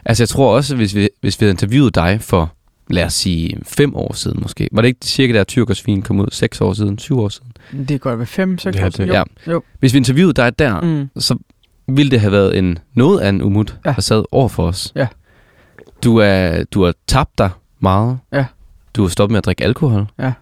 Altså 0.05 0.23
jeg 0.23 0.29
tror 0.29 0.55
også, 0.57 0.77
hvis 0.77 0.95
vi, 0.95 1.09
hvis 1.21 1.41
vi 1.41 1.45
havde 1.45 1.51
interviewet 1.51 1.95
dig 1.95 2.19
for, 2.21 2.53
lad 2.91 3.05
os 3.05 3.15
sige, 3.15 3.59
fem 3.67 3.97
år 3.97 4.13
siden 4.15 4.39
måske. 4.43 4.69
Var 4.73 4.83
det 4.83 4.89
ikke 4.89 5.01
cirka 5.05 5.33
der 5.33 5.45
Tyrkersvin 5.45 6.03
kom 6.03 6.21
ud? 6.21 6.27
Seks 6.33 6.61
år 6.61 6.73
siden? 6.73 6.99
Syv 6.99 7.19
år 7.21 7.29
siden? 7.29 7.53
Det 7.73 7.89
kan 7.89 7.99
godt 7.99 8.19
være 8.19 8.27
fem, 8.27 8.59
seks 8.59 8.77
Ja, 8.77 8.81
år 8.83 8.85
det- 8.85 8.95
siden. 8.97 9.11
ja. 9.11 9.23
Jo. 9.47 9.53
jo. 9.53 9.63
Hvis 9.81 9.93
vi 9.93 9.99
interviewede 9.99 10.33
dig 10.35 10.59
der, 10.59 10.81
mm. 10.81 11.09
Så 11.19 11.39
ville 11.89 12.11
det 12.11 12.21
have 12.21 12.33
været 12.33 12.59
en 12.59 12.79
noget 12.95 13.21
af 13.21 13.29
en 13.29 13.43
umut, 13.43 13.77
ja. 13.87 13.93
Der 13.93 14.01
sad 14.01 14.25
over 14.33 14.49
for 14.49 14.67
os. 14.67 14.93
Ja. 14.97 15.07
Du, 16.05 16.17
er, 16.17 16.65
du 16.65 16.85
har 16.85 16.95
tabt 17.07 17.39
dig 17.39 17.51
meget. 17.81 18.19
Ja. 18.33 18.45
Du 18.97 19.03
har 19.03 19.09
stoppet 19.09 19.33
med 19.33 19.39
at 19.39 19.45
drikke 19.45 19.65
alkohol. 19.65 20.07
Ja. 20.19 20.33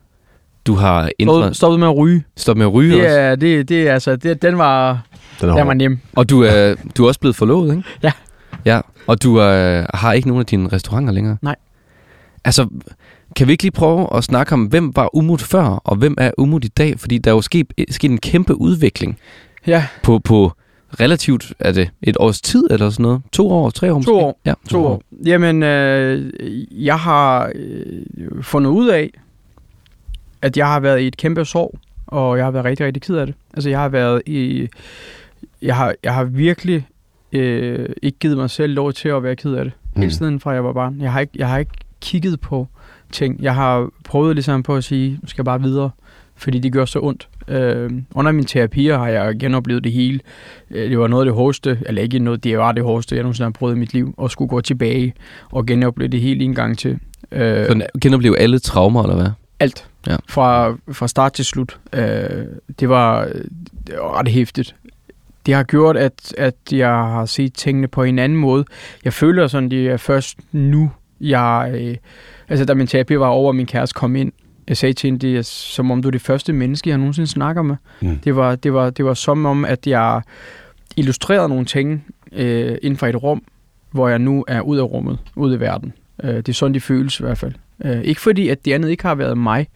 Du 0.66 0.74
har 0.74 1.10
ændret, 1.18 1.56
Stoppet, 1.56 1.80
med 1.80 1.88
at 1.88 1.96
ryge. 1.96 2.24
stoppet 2.36 2.58
med 2.58 2.66
at 2.66 2.72
ryge 2.74 2.96
Det 2.96 3.04
også. 3.04 3.18
er, 3.20 3.34
det, 3.36 3.68
det 3.68 3.88
er 3.88 3.92
altså, 3.92 4.16
det, 4.16 4.42
den 4.42 4.58
var, 4.58 5.00
Den 5.40 5.48
er 5.48 5.54
den 5.56 5.66
var 5.66 5.74
nem. 5.74 5.98
Og 6.16 6.30
du 6.30 6.42
er, 6.42 6.74
du 6.96 7.04
er 7.04 7.08
også 7.08 7.20
blevet 7.20 7.36
forlovet, 7.36 7.70
ikke? 7.76 7.88
Ja. 8.02 8.12
Ja, 8.64 8.80
og 9.06 9.22
du 9.22 9.36
er, 9.36 9.86
har 9.96 10.12
ikke 10.12 10.28
nogen 10.28 10.40
af 10.40 10.46
dine 10.46 10.68
restauranter 10.72 11.12
længere. 11.12 11.36
Nej. 11.42 11.56
Altså, 12.44 12.68
kan 13.36 13.46
vi 13.46 13.52
ikke 13.52 13.64
lige 13.64 13.72
prøve 13.72 14.16
at 14.16 14.24
snakke 14.24 14.52
om, 14.52 14.64
hvem 14.64 14.96
var 14.96 15.16
Umut 15.16 15.40
før, 15.42 15.64
og 15.64 15.96
hvem 15.96 16.14
er 16.18 16.30
Umut 16.38 16.64
i 16.64 16.68
dag? 16.68 17.00
Fordi 17.00 17.18
der 17.18 17.30
er 17.30 17.34
jo 17.34 17.40
sket, 17.40 17.66
sket 17.90 18.10
en 18.10 18.18
kæmpe 18.18 18.60
udvikling 18.60 19.18
Ja, 19.66 19.86
på, 20.02 20.18
på 20.18 20.52
relativt, 21.00 21.52
er 21.58 21.72
det 21.72 21.90
et 22.02 22.16
års 22.20 22.40
tid 22.40 22.66
eller 22.70 22.90
sådan 22.90 23.02
noget? 23.02 23.22
To 23.32 23.50
år, 23.50 23.70
tre 23.70 23.92
år 23.92 23.96
måske? 23.98 24.10
To 24.10 24.18
år. 24.18 24.40
Ja, 24.44 24.54
To 24.68 24.86
år. 24.86 25.02
Jamen, 25.24 25.62
øh, 25.62 26.32
jeg 26.84 26.98
har 26.98 27.52
øh, 27.54 28.42
fundet 28.42 28.70
ud 28.70 28.88
af, 28.88 29.10
at 30.42 30.56
jeg 30.56 30.66
har 30.66 30.80
været 30.80 31.00
i 31.00 31.06
et 31.06 31.16
kæmpe 31.16 31.44
sorg, 31.44 31.78
og 32.06 32.36
jeg 32.36 32.44
har 32.46 32.50
været 32.50 32.64
rigtig, 32.64 32.86
rigtig 32.86 33.02
ked 33.02 33.16
af 33.16 33.26
det. 33.26 33.34
Altså, 33.54 33.70
jeg 33.70 33.78
har 33.78 33.88
været 33.88 34.22
i... 34.26 34.68
Jeg 35.62 35.76
har, 35.76 35.94
jeg 36.02 36.14
har 36.14 36.24
virkelig 36.24 36.86
øh, 37.32 37.88
ikke 38.02 38.18
givet 38.18 38.36
mig 38.36 38.50
selv 38.50 38.74
lov 38.74 38.92
til 38.92 39.08
at 39.08 39.22
være 39.22 39.36
ked 39.36 39.54
af 39.54 39.64
det. 39.64 39.72
Mm. 39.94 40.00
Helt 40.02 40.14
siden 40.14 40.40
fra 40.40 40.50
jeg 40.50 40.64
var 40.64 40.72
barn. 40.72 41.00
Jeg 41.00 41.12
har, 41.12 41.20
ikke, 41.20 41.32
jeg 41.36 41.48
har 41.48 41.58
ikke 41.58 41.72
kigget 42.00 42.40
på 42.40 42.68
ting. 43.16 43.42
Jeg 43.42 43.54
har 43.54 43.88
prøvet 44.04 44.36
ligesom 44.36 44.62
på 44.62 44.76
at 44.76 44.84
sige, 44.84 45.10
nu 45.22 45.28
skal 45.28 45.40
jeg 45.40 45.44
bare 45.44 45.62
videre, 45.62 45.90
fordi 46.36 46.58
det 46.58 46.72
gør 46.72 46.84
så 46.84 47.00
ondt. 47.02 47.28
Øh, 47.48 47.90
under 48.14 48.32
mine 48.32 48.46
terapier 48.46 48.98
har 48.98 49.08
jeg 49.08 49.38
genoplevet 49.38 49.84
det 49.84 49.92
hele. 49.92 50.20
Øh, 50.70 50.90
det 50.90 50.98
var 50.98 51.06
noget 51.06 51.22
af 51.22 51.26
det 51.26 51.34
hårdeste, 51.34 51.78
eller 51.86 52.02
ikke 52.02 52.18
noget, 52.18 52.44
det 52.44 52.58
var 52.58 52.72
det 52.72 52.84
hårdeste, 52.84 53.14
jeg 53.14 53.22
nogensinde 53.22 53.46
har 53.46 53.50
prøvet 53.50 53.74
i 53.74 53.78
mit 53.78 53.92
liv, 53.94 54.14
at 54.22 54.30
skulle 54.30 54.48
gå 54.48 54.60
tilbage 54.60 55.14
og 55.52 55.66
genopleve 55.66 56.08
det 56.08 56.20
hele 56.20 56.44
en 56.44 56.54
gang 56.54 56.78
til. 56.78 56.98
Øh, 57.32 57.66
så 57.66 57.86
genopleve 58.00 58.38
alle 58.38 58.58
traumer, 58.58 59.02
eller 59.02 59.16
hvad? 59.16 59.30
Alt. 59.60 59.86
Ja. 60.06 60.16
Fra, 60.28 60.76
fra 60.92 61.08
start 61.08 61.32
til 61.32 61.44
slut. 61.44 61.78
Øh, 61.92 62.44
det, 62.80 62.88
var, 62.88 63.24
det 63.86 63.94
var 63.94 64.18
ret 64.18 64.28
hæftigt. 64.28 64.74
Det 65.46 65.54
har 65.54 65.62
gjort, 65.62 65.96
at, 65.96 66.34
at 66.38 66.54
jeg 66.72 66.88
har 66.88 67.26
set 67.26 67.54
tingene 67.54 67.88
på 67.88 68.02
en 68.02 68.18
anden 68.18 68.38
måde. 68.38 68.64
Jeg 69.04 69.12
føler 69.12 69.46
sådan, 69.46 69.70
det 69.70 69.88
er 69.88 69.96
først 69.96 70.38
nu, 70.52 70.90
jeg... 71.20 71.70
Øh, 71.74 71.96
altså, 72.48 72.64
da 72.64 72.74
min 72.74 72.86
terapi 72.86 73.18
var 73.18 73.26
over, 73.26 73.48
og 73.48 73.56
min 73.56 73.66
kæreste 73.66 73.94
kom 73.94 74.16
ind, 74.16 74.32
jeg 74.68 74.76
sagde 74.76 74.92
til 74.92 75.08
hende, 75.08 75.26
det 75.26 75.36
er 75.36 75.42
som 75.42 75.90
om 75.90 76.02
du 76.02 76.08
er 76.08 76.12
det 76.12 76.20
første 76.20 76.52
menneske, 76.52 76.90
jeg 76.90 76.98
nogensinde 76.98 77.26
snakker 77.26 77.62
med. 77.62 77.76
Mm. 78.00 78.18
Det, 78.18 78.36
var, 78.36 78.56
det, 78.56 78.72
var, 78.72 78.90
det 78.90 79.04
var 79.04 79.14
som 79.14 79.46
om, 79.46 79.64
at 79.64 79.86
jeg 79.86 80.22
illustrerede 80.96 81.48
nogle 81.48 81.64
ting 81.64 82.04
øh, 82.32 82.78
inden 82.82 82.96
for 82.96 83.06
et 83.06 83.22
rum, 83.22 83.42
hvor 83.90 84.08
jeg 84.08 84.18
nu 84.18 84.44
er 84.48 84.60
ud 84.60 84.78
af 84.78 84.82
rummet, 84.82 85.18
ud 85.36 85.56
i 85.56 85.60
verden. 85.60 85.92
Øh, 86.22 86.36
det 86.36 86.48
er 86.48 86.52
sådan, 86.52 86.74
de 86.74 86.80
føles 86.80 87.20
i 87.20 87.22
hvert 87.22 87.38
fald. 87.38 87.52
Øh, 87.84 88.00
ikke 88.00 88.20
fordi, 88.20 88.48
at 88.48 88.64
det 88.64 88.72
andet 88.72 88.90
ikke 88.90 89.02
har 89.02 89.14
været 89.14 89.38
mig, 89.38 89.68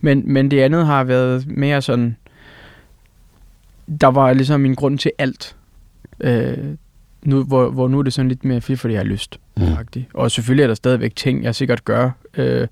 men, 0.00 0.22
men 0.32 0.50
det 0.50 0.60
andet 0.60 0.86
har 0.86 1.04
været 1.04 1.46
mere 1.46 1.82
sådan, 1.82 2.16
der 4.00 4.06
var 4.06 4.32
ligesom 4.32 4.64
en 4.64 4.76
grund 4.76 4.98
til 4.98 5.12
alt. 5.18 5.56
Øh, 6.20 6.56
nu, 7.22 7.44
hvor, 7.44 7.70
hvor 7.70 7.88
nu 7.88 7.98
er 7.98 8.02
det 8.02 8.12
sådan 8.12 8.28
lidt 8.28 8.44
mere 8.44 8.60
fordi 8.60 8.94
jeg 8.94 9.00
har 9.00 9.04
lyst. 9.04 9.40
Mm. 9.58 10.04
Og 10.14 10.30
selvfølgelig 10.30 10.62
er 10.62 10.66
der 10.66 10.74
stadigvæk 10.74 11.16
ting, 11.16 11.44
jeg 11.44 11.54
sikkert 11.54 11.84
gør, 11.84 12.10
øh, 12.36 12.66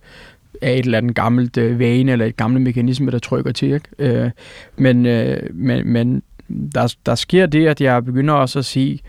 af 0.63 0.73
et 0.73 0.85
eller 0.85 0.99
andet 0.99 1.15
gammelt 1.15 1.57
øh, 1.57 1.79
vane 1.79 2.13
eller 2.13 2.27
et 2.27 2.37
gammelt 2.37 2.63
mekanisme, 2.63 3.11
der 3.11 3.19
trykker 3.19 3.53
til. 3.53 3.73
Ikke? 3.73 3.89
Øh, 3.99 4.31
men 4.77 5.07
øh, 5.07 5.37
men, 5.55 5.89
men 5.89 6.23
der, 6.75 6.95
der 7.07 7.15
sker 7.15 7.47
det, 7.47 7.67
at 7.67 7.81
jeg 7.81 8.05
begynder 8.05 8.35
også 8.35 8.59
at 8.59 8.65
sige 8.65 9.01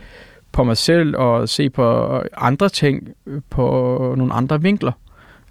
på 0.51 0.63
mig 0.63 0.77
selv 0.77 1.17
og 1.17 1.49
se 1.49 1.69
på 1.69 2.17
andre 2.37 2.69
ting 2.69 3.09
på 3.49 4.13
nogle 4.17 4.33
andre 4.33 4.61
vinkler, 4.61 4.91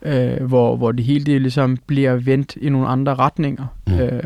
øh, 0.02 0.42
hvor, 0.42 0.76
hvor 0.76 0.92
det 0.92 1.04
hele 1.04 1.24
det 1.24 1.42
ligesom 1.42 1.78
bliver 1.86 2.14
vendt 2.14 2.56
i 2.56 2.68
nogle 2.68 2.88
andre 2.88 3.14
retninger. 3.14 3.66
Mm. 3.86 3.98
Øh, 3.98 4.24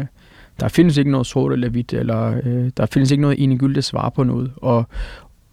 der 0.61 0.69
findes 0.69 0.97
ikke 0.97 1.11
noget 1.11 1.27
sort 1.27 1.53
eller 1.53 1.69
hvidt, 1.69 1.93
eller 1.93 2.41
øh, 2.45 2.71
der 2.77 2.87
findes 2.87 3.11
ikke 3.11 3.23
noget 3.23 3.43
enegyldigt 3.43 3.87
svar 3.87 4.09
på 4.09 4.23
noget. 4.23 4.53
Og, 4.57 4.89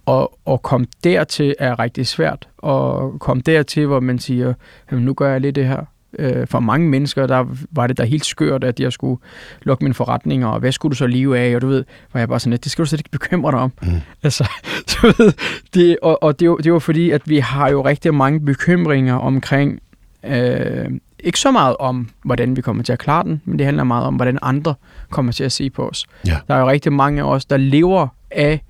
og, 0.08 0.39
og 0.45 0.62
komme 0.62 0.88
dertil 1.03 1.55
er 1.60 1.80
rigtig 1.80 2.08
svært. 2.08 2.47
Og 2.58 3.14
komme 3.20 3.43
dertil, 3.45 3.86
hvor 3.86 3.99
man 3.99 4.20
siger, 4.20 4.53
nu 4.91 5.14
gør 5.14 5.32
jeg 5.32 5.41
lidt 5.41 5.55
det 5.55 5.68
her, 5.68 5.86
øh, 6.20 6.47
for 6.47 6.60
mange 6.60 6.89
mennesker, 6.89 7.28
der 7.28 7.45
var 7.72 7.88
det 7.88 7.97
da 7.97 8.03
helt 8.03 8.26
skørt, 8.26 8.64
at 8.64 8.80
jeg 8.80 8.93
skulle 8.93 9.22
lukke 9.62 9.84
mine 9.84 9.93
forretninger, 9.93 10.47
og 10.47 10.60
hvad 10.60 10.72
skulle 10.72 10.89
du 10.89 10.95
så 10.95 11.08
leve 11.08 11.39
af? 11.39 11.55
Og 11.55 11.62
du 11.62 11.68
ved, 11.68 11.84
var 12.14 12.20
jeg 12.20 12.30
bare 12.30 12.39
sådan 12.39 12.51
lidt, 12.51 12.64
det 12.64 12.72
skal 12.72 12.84
du 12.84 12.89
slet 12.89 12.99
ikke 12.99 13.10
bekymre 13.10 13.51
dig 13.51 13.60
om. 13.60 13.74
Mm. 13.82 13.88
Altså, 14.24 14.49
du 14.91 15.08
ved, 15.08 15.34
det, 15.74 15.97
og, 16.01 16.24
og 16.24 16.39
det, 16.39 16.55
det 16.64 16.74
var 16.74 16.80
fordi, 16.80 17.12
at 17.12 17.22
vi 17.26 17.38
har 17.38 17.70
jo 17.70 17.86
rigtig 17.86 18.14
mange 18.14 18.39
bekymringer 18.39 19.16
omkring, 19.16 19.80
øh, 20.24 20.86
ikke 21.20 21.39
så 21.39 21.51
meget 21.51 21.76
om, 21.80 22.10
hvordan 22.24 22.55
vi 22.55 22.62
kommer 22.62 22.84
til 22.84 22.93
at 22.93 22.99
klare 22.99 23.24
den, 23.24 23.41
men 23.45 23.60
det 23.60 23.66
handler 23.66 23.84
meget 23.84 24.05
om, 24.05 24.16
hvordan 24.16 24.39
andre 24.41 24.76
kommer 25.10 25.32
til 25.32 25.43
at 25.43 25.51
se 25.51 25.70
på 25.70 25.89
os. 25.89 26.05
Ja. 26.28 26.38
Der 26.47 26.55
er 26.55 26.60
jo 26.60 26.70
rigtig 26.70 26.93
mange 26.93 27.22
af 27.22 27.26
os, 27.26 27.45
der 27.45 27.58
lever 27.58 28.08
af, 28.32 28.62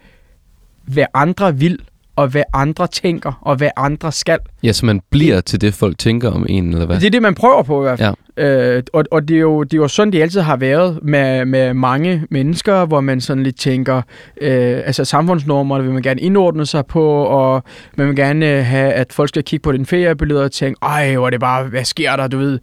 hvad 0.88 1.06
andre 1.14 1.56
vil, 1.56 1.80
og 2.16 2.28
hvad 2.28 2.44
andre 2.54 2.88
tænker, 2.88 3.40
og 3.42 3.56
hvad 3.56 3.70
andre 3.78 4.12
skal. 4.12 4.40
Ja, 4.64 4.74
så 4.74 4.86
man 4.86 5.02
bliver 5.10 5.42
til 5.42 5.62
det, 5.62 5.74
folk 5.74 5.98
tænker 5.98 6.32
om 6.32 6.46
en, 6.50 6.74
eller 6.74 6.86
hvad? 6.86 7.00
Det 7.00 7.06
er 7.06 7.12
det, 7.12 7.22
man 7.22 7.36
prøver 7.36 7.64
på 7.64 7.82
i 7.82 7.84
hvert 7.84 8.00
fald. 8.00 8.16
Ja. 8.38 8.76
Øh, 8.76 8.84
og 8.94 9.04
og 9.12 9.28
det, 9.28 9.36
er 9.36 9.42
jo, 9.42 9.64
det 9.64 9.74
er 9.74 9.78
jo 9.78 9.88
sådan, 9.88 10.14
det 10.14 10.22
altid 10.22 10.42
har 10.42 10.58
været 10.58 11.00
med, 11.02 11.46
med 11.46 11.74
mange 11.74 12.24
mennesker, 12.30 12.86
hvor 12.86 13.02
man 13.02 13.22
sådan 13.22 13.44
lidt 13.44 13.60
tænker, 13.60 14.02
øh, 14.42 14.82
altså 14.86 15.06
samfundsnormer 15.06 15.82
vil 15.82 15.92
man 15.92 16.02
gerne 16.02 16.22
indordne 16.22 16.66
sig 16.66 16.86
på, 16.86 17.04
og 17.24 17.64
man 17.96 18.08
vil 18.08 18.16
gerne 18.16 18.46
have, 18.46 18.92
at 18.92 19.14
folk 19.14 19.30
skal 19.30 19.44
kigge 19.44 19.64
på 19.64 19.72
den 19.72 19.86
feriebillede 19.86 20.44
og 20.44 20.52
tænke, 20.52 20.80
ej, 20.82 21.16
hvor 21.16 21.26
er 21.26 21.30
det 21.30 21.40
bare, 21.40 21.64
hvad 21.64 21.84
sker 21.84 22.16
der, 22.16 22.28
du 22.28 22.38
ved, 22.38 22.60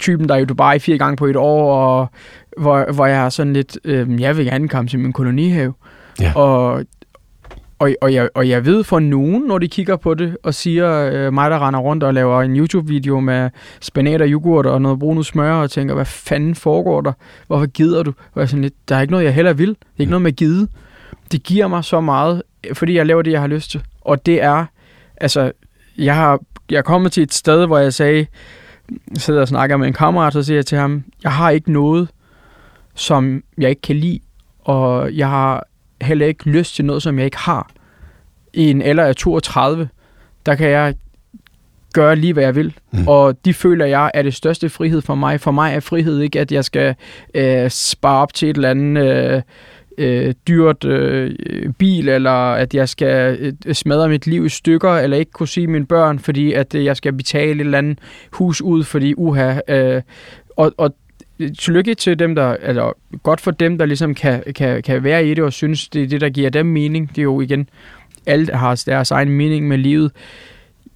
typen, 0.00 0.28
der 0.28 0.34
er 0.34 0.38
i 0.38 0.44
Dubai 0.44 0.78
fire 0.78 0.98
gange 0.98 1.16
på 1.16 1.26
et 1.26 1.36
år, 1.36 1.74
og 1.74 2.08
hvor, 2.58 2.92
hvor 2.92 3.06
jeg 3.06 3.16
har 3.16 3.28
sådan 3.28 3.52
lidt, 3.52 3.78
øh, 3.84 4.20
jeg 4.20 4.36
vil 4.36 4.44
gerne 4.44 4.68
komme 4.68 4.88
til 4.88 4.98
min 4.98 5.12
kolonihave. 5.12 5.74
Ja. 6.20 6.32
Og 6.34 6.84
og, 7.78 7.90
og, 8.00 8.14
jeg, 8.14 8.28
og 8.34 8.48
jeg 8.48 8.64
ved 8.64 8.84
for 8.84 8.98
nogen, 8.98 9.42
når 9.42 9.58
de 9.58 9.68
kigger 9.68 9.96
på 9.96 10.14
det 10.14 10.36
og 10.42 10.54
siger, 10.54 11.10
øh, 11.12 11.32
mig 11.32 11.50
der 11.50 11.66
render 11.66 11.80
rundt 11.80 12.02
og 12.02 12.14
laver 12.14 12.42
en 12.42 12.56
YouTube-video 12.56 13.20
med 13.20 13.50
spanat 13.80 14.22
og 14.22 14.28
yoghurt 14.28 14.66
og 14.66 14.82
noget 14.82 14.98
brun 14.98 15.24
smør, 15.24 15.52
og 15.52 15.70
tænker, 15.70 15.94
hvad 15.94 16.04
fanden 16.04 16.54
foregår 16.54 17.00
der? 17.00 17.12
Hvorfor 17.46 17.66
gider 17.66 18.02
du? 18.02 18.12
Og 18.32 18.40
jeg 18.40 18.48
sådan 18.48 18.62
lidt, 18.62 18.88
der 18.88 18.96
er 18.96 19.00
ikke 19.00 19.10
noget, 19.10 19.24
jeg 19.24 19.34
heller 19.34 19.52
vil. 19.52 19.68
Det 19.68 19.76
er 19.76 20.00
ikke 20.00 20.10
noget 20.10 20.22
med 20.22 20.32
gide. 20.32 20.68
Det 21.32 21.42
giver 21.42 21.68
mig 21.68 21.84
så 21.84 22.00
meget, 22.00 22.42
fordi 22.72 22.96
jeg 22.96 23.06
laver 23.06 23.22
det, 23.22 23.32
jeg 23.32 23.40
har 23.40 23.48
lyst 23.48 23.70
til. 23.70 23.82
Og 24.00 24.26
det 24.26 24.42
er, 24.42 24.64
altså, 25.16 25.52
jeg 25.98 26.16
har 26.16 26.40
jeg 26.70 26.78
er 26.78 26.82
kommet 26.82 27.12
til 27.12 27.22
et 27.22 27.34
sted, 27.34 27.66
hvor 27.66 27.78
jeg 27.78 27.94
sagde, 27.94 28.26
jeg 28.90 29.20
sidder 29.20 29.40
og 29.40 29.48
snakker 29.48 29.76
med 29.76 29.86
en 29.86 29.92
kammerat, 29.92 30.32
så 30.32 30.42
siger 30.42 30.56
jeg 30.56 30.66
til 30.66 30.78
ham, 30.78 31.04
jeg 31.22 31.32
har 31.32 31.50
ikke 31.50 31.72
noget, 31.72 32.08
som 32.94 33.42
jeg 33.58 33.70
ikke 33.70 33.82
kan 33.82 33.96
lide, 33.96 34.20
og 34.60 35.14
jeg 35.14 35.28
har 35.28 35.66
heller 36.04 36.26
ikke 36.26 36.50
lyst 36.50 36.74
til 36.74 36.84
noget, 36.84 37.02
som 37.02 37.18
jeg 37.18 37.24
ikke 37.24 37.38
har. 37.38 37.70
I 38.52 38.70
en 38.70 38.82
alder 38.82 39.04
af 39.04 39.16
32, 39.16 39.88
der 40.46 40.54
kan 40.54 40.68
jeg 40.70 40.94
gøre 41.94 42.16
lige, 42.16 42.32
hvad 42.32 42.44
jeg 42.44 42.54
vil. 42.54 42.74
Mm. 42.92 43.08
Og 43.08 43.44
de 43.44 43.54
føler 43.54 43.86
jeg 43.86 44.10
er 44.14 44.22
det 44.22 44.34
største 44.34 44.68
frihed 44.68 45.02
for 45.02 45.14
mig. 45.14 45.40
For 45.40 45.50
mig 45.50 45.74
er 45.74 45.80
frihed 45.80 46.20
ikke, 46.20 46.40
at 46.40 46.52
jeg 46.52 46.64
skal 46.64 46.94
øh, 47.34 47.70
spare 47.70 48.22
op 48.22 48.34
til 48.34 48.50
et 48.50 48.56
eller 48.56 48.70
andet 48.70 49.06
øh, 49.06 49.42
øh, 49.98 50.34
dyrt 50.48 50.84
øh, 50.84 51.30
bil, 51.78 52.08
eller 52.08 52.52
at 52.52 52.74
jeg 52.74 52.88
skal 52.88 53.36
øh, 53.40 53.74
smadre 53.74 54.08
mit 54.08 54.26
liv 54.26 54.46
i 54.46 54.48
stykker, 54.48 54.90
eller 54.90 55.16
ikke 55.16 55.32
kunne 55.32 55.48
sige 55.48 55.66
mine 55.66 55.86
børn, 55.86 56.18
fordi 56.18 56.52
at 56.52 56.74
øh, 56.74 56.84
jeg 56.84 56.96
skal 56.96 57.12
betale 57.12 57.54
et 57.54 57.60
eller 57.60 57.78
andet 57.78 57.98
hus 58.32 58.60
ud, 58.60 58.84
fordi 58.84 59.14
uha. 59.16 59.58
Øh, 59.68 60.02
og, 60.56 60.72
og 60.76 60.94
tillykke 61.58 61.94
til 61.94 62.18
dem, 62.18 62.34
der, 62.34 62.56
altså 62.62 62.92
godt 63.22 63.40
for 63.40 63.50
dem, 63.50 63.78
der 63.78 63.86
ligesom 63.86 64.14
kan, 64.14 64.42
kan, 64.54 64.82
kan 64.82 65.04
være 65.04 65.26
i 65.26 65.34
det 65.34 65.44
og 65.44 65.52
synes, 65.52 65.88
det 65.88 66.02
er 66.02 66.06
det, 66.06 66.20
der 66.20 66.28
giver 66.28 66.50
dem 66.50 66.66
mening. 66.66 67.08
Det 67.08 67.18
er 67.18 67.22
jo 67.22 67.40
igen, 67.40 67.68
alt 68.26 68.54
har 68.54 68.82
deres 68.86 69.10
egen 69.10 69.30
mening 69.30 69.68
med 69.68 69.78
livet. 69.78 70.12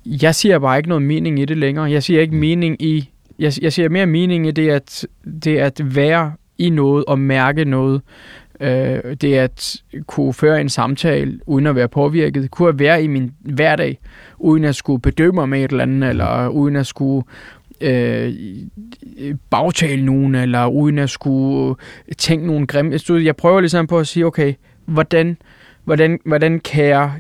Jeg 0.07 0.35
siger 0.35 0.59
bare 0.59 0.77
ikke 0.77 0.89
noget 0.89 1.03
mening 1.03 1.41
i 1.41 1.45
det 1.45 1.57
længere. 1.57 1.91
Jeg 1.91 2.03
siger 2.03 2.21
ikke 2.21 2.35
mening 2.35 2.83
i, 2.83 3.11
jeg, 3.39 3.53
jeg 3.63 3.73
siger 3.73 3.89
mere 3.89 4.07
mening 4.07 4.47
i 4.47 4.51
det 4.51 4.71
at, 4.71 5.07
det 5.43 5.57
at 5.59 5.81
være 5.97 6.33
i 6.59 6.71
noget 6.71 7.05
og 7.05 7.19
mærke 7.19 7.65
noget. 7.65 8.03
Øh, 8.61 9.17
det 9.21 9.35
at 9.35 9.77
kunne 10.07 10.35
føre 10.35 10.61
en 10.61 10.69
samtale 10.69 11.41
uden 11.47 11.67
at 11.67 11.75
være 11.75 11.89
påvirket. 11.89 12.51
Kunne 12.51 12.69
at 12.69 12.79
være 12.79 13.03
i 13.03 13.07
min 13.07 13.33
hverdag, 13.41 13.99
uden 14.39 14.65
at 14.65 14.77
skulle 14.77 15.03
bedømme 15.03 15.47
mig 15.47 15.65
et 15.65 15.71
eller 15.71 15.83
andet, 15.83 16.09
eller 16.09 16.49
uden 16.49 16.77
at 16.77 16.87
skulle 16.87 17.27
øh, 17.81 18.35
bagtale 19.51 20.05
nogen, 20.05 20.35
eller 20.35 20.67
uden 20.67 20.99
at 20.99 21.11
skulle 21.11 21.75
tænke 22.19 22.47
nogle 22.47 22.67
grimme... 22.67 22.99
Jeg 23.11 23.37
prøver 23.37 23.61
ligesom 23.61 23.87
på 23.87 23.99
at 23.99 24.07
sige, 24.07 24.27
okay, 24.27 24.55
hvordan, 24.87 25.37
hvordan, 25.85 26.19
hvordan 26.25 26.61
kan 26.61 26.85
jeg... 26.85 27.13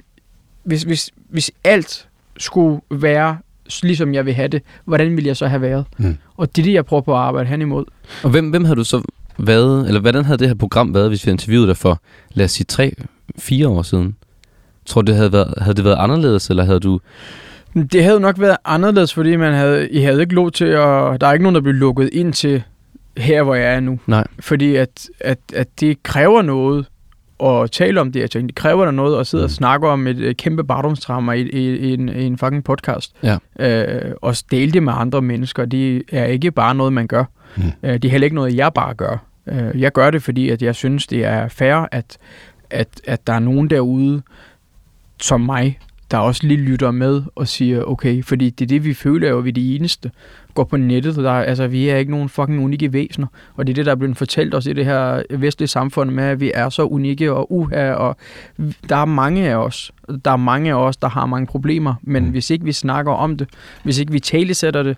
Hvis, 0.62 0.82
hvis, 0.82 1.10
hvis 1.28 1.50
alt 1.64 2.08
skulle 2.38 2.80
være 2.90 3.38
ligesom 3.82 4.14
jeg 4.14 4.26
vil 4.26 4.34
have 4.34 4.48
det, 4.48 4.62
hvordan 4.84 5.16
ville 5.16 5.28
jeg 5.28 5.36
så 5.36 5.46
have 5.46 5.62
været? 5.62 5.84
Mm. 5.98 6.16
Og 6.36 6.56
det 6.56 6.62
er 6.62 6.64
det, 6.64 6.72
jeg 6.72 6.84
prøver 6.84 7.00
på 7.00 7.12
at 7.12 7.18
arbejde 7.18 7.48
hen 7.48 7.62
imod. 7.62 7.84
Og 8.22 8.30
hvem, 8.30 8.50
hvem 8.50 8.64
har 8.64 8.74
du 8.74 8.84
så 8.84 9.02
været, 9.38 9.86
eller 9.86 10.00
hvordan 10.00 10.24
havde 10.24 10.38
det 10.38 10.48
her 10.48 10.54
program 10.54 10.94
været, 10.94 11.08
hvis 11.08 11.26
vi 11.26 11.30
interviewede 11.30 11.68
dig 11.68 11.76
for, 11.76 12.00
lad 12.32 12.44
os 12.44 12.50
sige, 12.50 12.64
tre, 12.64 12.94
fire 13.38 13.68
år 13.68 13.82
siden? 13.82 14.16
Tror 14.86 15.02
du, 15.02 15.06
det 15.06 15.16
havde 15.16 15.32
været, 15.32 15.54
havde 15.58 15.74
det 15.74 15.84
været 15.84 15.96
anderledes, 15.98 16.50
eller 16.50 16.64
havde 16.64 16.80
du 16.80 17.00
det 17.86 18.04
havde 18.04 18.20
nok 18.20 18.40
været 18.40 18.56
anderledes, 18.64 19.14
fordi 19.14 19.36
man 19.36 19.54
havde, 19.54 19.88
I 19.88 20.00
havde 20.00 20.20
ikke 20.20 20.34
lov 20.34 20.50
til 20.50 20.64
at... 20.64 21.20
Der 21.20 21.26
er 21.26 21.32
ikke 21.32 21.42
nogen, 21.42 21.54
der 21.54 21.60
blev 21.60 21.74
lukket 21.74 22.10
ind 22.12 22.32
til 22.32 22.62
her, 23.16 23.42
hvor 23.42 23.54
jeg 23.54 23.74
er 23.74 23.80
nu. 23.80 23.98
Nej. 24.06 24.24
Fordi 24.40 24.76
at, 24.76 25.08
at, 25.20 25.38
at 25.54 25.68
det 25.80 26.02
kræver 26.02 26.42
noget 26.42 26.86
at 27.44 27.70
tale 27.70 28.00
om 28.00 28.12
det 28.12 28.22
her 28.22 28.26
ting. 28.26 28.48
Det 28.48 28.54
kræver 28.54 28.84
der 28.84 28.92
noget 28.92 29.20
at 29.20 29.26
sidde 29.26 29.42
mm. 29.42 29.44
og 29.44 29.50
snakke 29.50 29.88
om 29.88 30.06
et, 30.06 30.20
et 30.20 30.36
kæmpe 30.36 30.64
bardomstrammer 30.64 31.32
i, 31.32 31.42
i, 31.42 31.76
i, 31.76 31.94
en, 31.94 32.08
i 32.08 32.24
en 32.24 32.38
fucking 32.38 32.64
podcast. 32.64 33.14
Ja. 33.22 33.36
Øh, 33.60 34.12
og 34.22 34.34
dele 34.50 34.72
det 34.72 34.82
med 34.82 34.92
andre 34.96 35.22
mennesker. 35.22 35.64
Det 35.64 36.02
er 36.12 36.24
ikke 36.24 36.50
bare 36.50 36.74
noget, 36.74 36.92
man 36.92 37.06
gør. 37.06 37.24
Mm. 37.56 37.62
Øh, 37.82 37.92
det 37.92 38.04
er 38.04 38.10
heller 38.10 38.24
ikke 38.24 38.36
noget, 38.36 38.56
jeg 38.56 38.72
bare 38.74 38.94
gør. 38.94 39.24
Øh, 39.46 39.80
jeg 39.80 39.92
gør 39.92 40.10
det, 40.10 40.22
fordi 40.22 40.48
at 40.48 40.62
jeg 40.62 40.74
synes, 40.74 41.06
det 41.06 41.24
er 41.24 41.48
fair, 41.48 41.88
at 41.92 42.18
at, 42.70 42.88
at 43.06 43.26
der 43.26 43.32
er 43.32 43.38
nogen 43.38 43.70
derude, 43.70 44.22
som 45.20 45.40
mig, 45.40 45.78
der 46.10 46.18
også 46.18 46.46
lige 46.46 46.60
lytter 46.60 46.90
med 46.90 47.22
og 47.34 47.48
siger, 47.48 47.82
okay, 47.84 48.24
fordi 48.24 48.50
det 48.50 48.64
er 48.64 48.68
det, 48.68 48.84
vi 48.84 48.94
føler, 48.94 49.28
jo, 49.28 49.38
vi 49.38 49.48
er 49.48 49.52
de 49.52 49.76
eneste. 49.76 50.10
Går 50.54 50.64
på 50.64 50.76
nettet, 50.76 51.16
der, 51.16 51.30
altså, 51.32 51.66
vi 51.66 51.88
er 51.88 51.96
ikke 51.96 52.10
nogen 52.10 52.28
fucking 52.28 52.64
unikke 52.64 52.92
væsener, 52.92 53.26
og 53.56 53.66
det 53.66 53.72
er 53.72 53.74
det, 53.74 53.86
der 53.86 53.92
er 53.92 53.96
blevet 53.96 54.16
fortalt 54.16 54.54
os 54.54 54.66
i 54.66 54.72
det 54.72 54.84
her 54.84 55.22
vestlige 55.30 55.68
samfund 55.68 56.10
med, 56.10 56.24
at 56.24 56.40
vi 56.40 56.52
er 56.54 56.68
så 56.68 56.82
unikke 56.82 57.32
og 57.32 57.52
uha, 57.52 57.92
og 57.92 58.16
der 58.88 58.96
er 58.96 59.04
mange 59.04 59.48
af 59.50 59.56
os, 59.56 59.92
der 60.24 60.30
er 60.30 60.36
mange 60.36 60.70
af 60.70 60.74
os, 60.74 60.96
der 60.96 61.08
har 61.08 61.26
mange 61.26 61.46
problemer, 61.46 61.94
men 62.02 62.24
Mm. 62.24 62.30
hvis 62.30 62.50
ikke 62.50 62.64
vi 62.64 62.72
snakker 62.72 63.12
om 63.12 63.36
det, 63.36 63.48
hvis 63.82 63.98
ikke 63.98 64.12
vi 64.12 64.20
talesætter 64.20 64.82
det, 64.82 64.96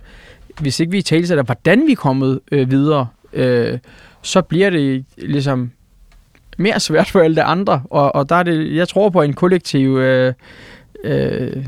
hvis 0.60 0.80
ikke 0.80 0.92
vi 0.92 1.02
talesætter, 1.02 1.44
hvordan 1.44 1.86
vi 1.86 1.92
er 1.92 1.96
kommet 1.96 2.40
øh, 2.52 2.70
videre, 2.70 3.06
øh, 3.32 3.78
så 4.22 4.42
bliver 4.42 4.70
det 4.70 5.04
ligesom 5.18 5.70
mere 6.58 6.80
svært 6.80 7.10
for 7.10 7.20
alle 7.20 7.36
de 7.36 7.42
andre, 7.42 7.82
og, 7.90 8.14
og 8.14 8.28
der 8.28 8.34
er 8.36 8.42
det, 8.42 8.74
jeg 8.76 8.88
tror 8.88 9.10
på 9.10 9.22
en 9.22 9.32
kollektiv 9.32 9.96
øh, 9.98 10.32
øh, 11.04 11.66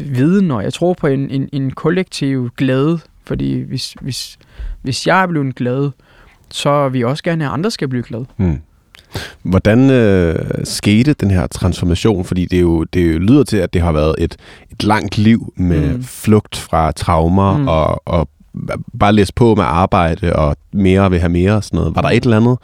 viden, 0.00 0.50
og 0.50 0.62
jeg 0.64 0.72
tror 0.72 0.94
på 0.94 1.06
en, 1.06 1.30
en, 1.30 1.48
en 1.52 1.70
kollektiv 1.70 2.50
glæde, 2.56 2.98
fordi 3.24 3.60
hvis, 3.60 3.94
hvis, 4.00 4.38
hvis 4.82 5.06
jeg 5.06 5.22
er 5.22 5.26
blevet 5.26 5.54
glad, 5.54 5.90
så 6.50 6.88
vil 6.88 6.98
jeg 6.98 7.08
også 7.08 7.22
gerne 7.22 7.44
at 7.46 7.50
andre 7.52 7.70
skal 7.70 7.88
blive 7.88 8.02
glade. 8.02 8.26
Mm. 8.36 8.58
Hvordan 9.42 9.90
øh, 9.90 10.36
skete 10.64 11.12
den 11.12 11.30
her 11.30 11.46
transformation? 11.46 12.24
Fordi 12.24 12.44
det, 12.46 12.60
jo, 12.60 12.84
det 12.84 13.20
lyder 13.20 13.44
til, 13.44 13.56
at 13.56 13.74
det 13.74 13.82
har 13.82 13.92
været 13.92 14.14
et, 14.18 14.36
et 14.70 14.84
langt 14.84 15.18
liv 15.18 15.52
med 15.56 15.94
Mm. 15.94 16.02
flugt 16.02 16.56
fra 16.56 16.92
traumer 16.92 17.56
mm. 17.56 17.68
og, 17.68 18.02
og 18.04 18.28
bare 18.98 19.12
læse 19.12 19.32
på 19.34 19.54
med 19.54 19.64
arbejde 19.64 20.36
og 20.36 20.56
mere 20.72 21.10
vil 21.10 21.20
have 21.20 21.28
mere 21.32 21.52
og 21.52 21.64
sådan 21.64 21.76
noget. 21.76 21.96
Var 21.96 22.02
der 22.02 22.08
et 22.08 22.24
eller 22.24 22.36
andet 22.36 22.58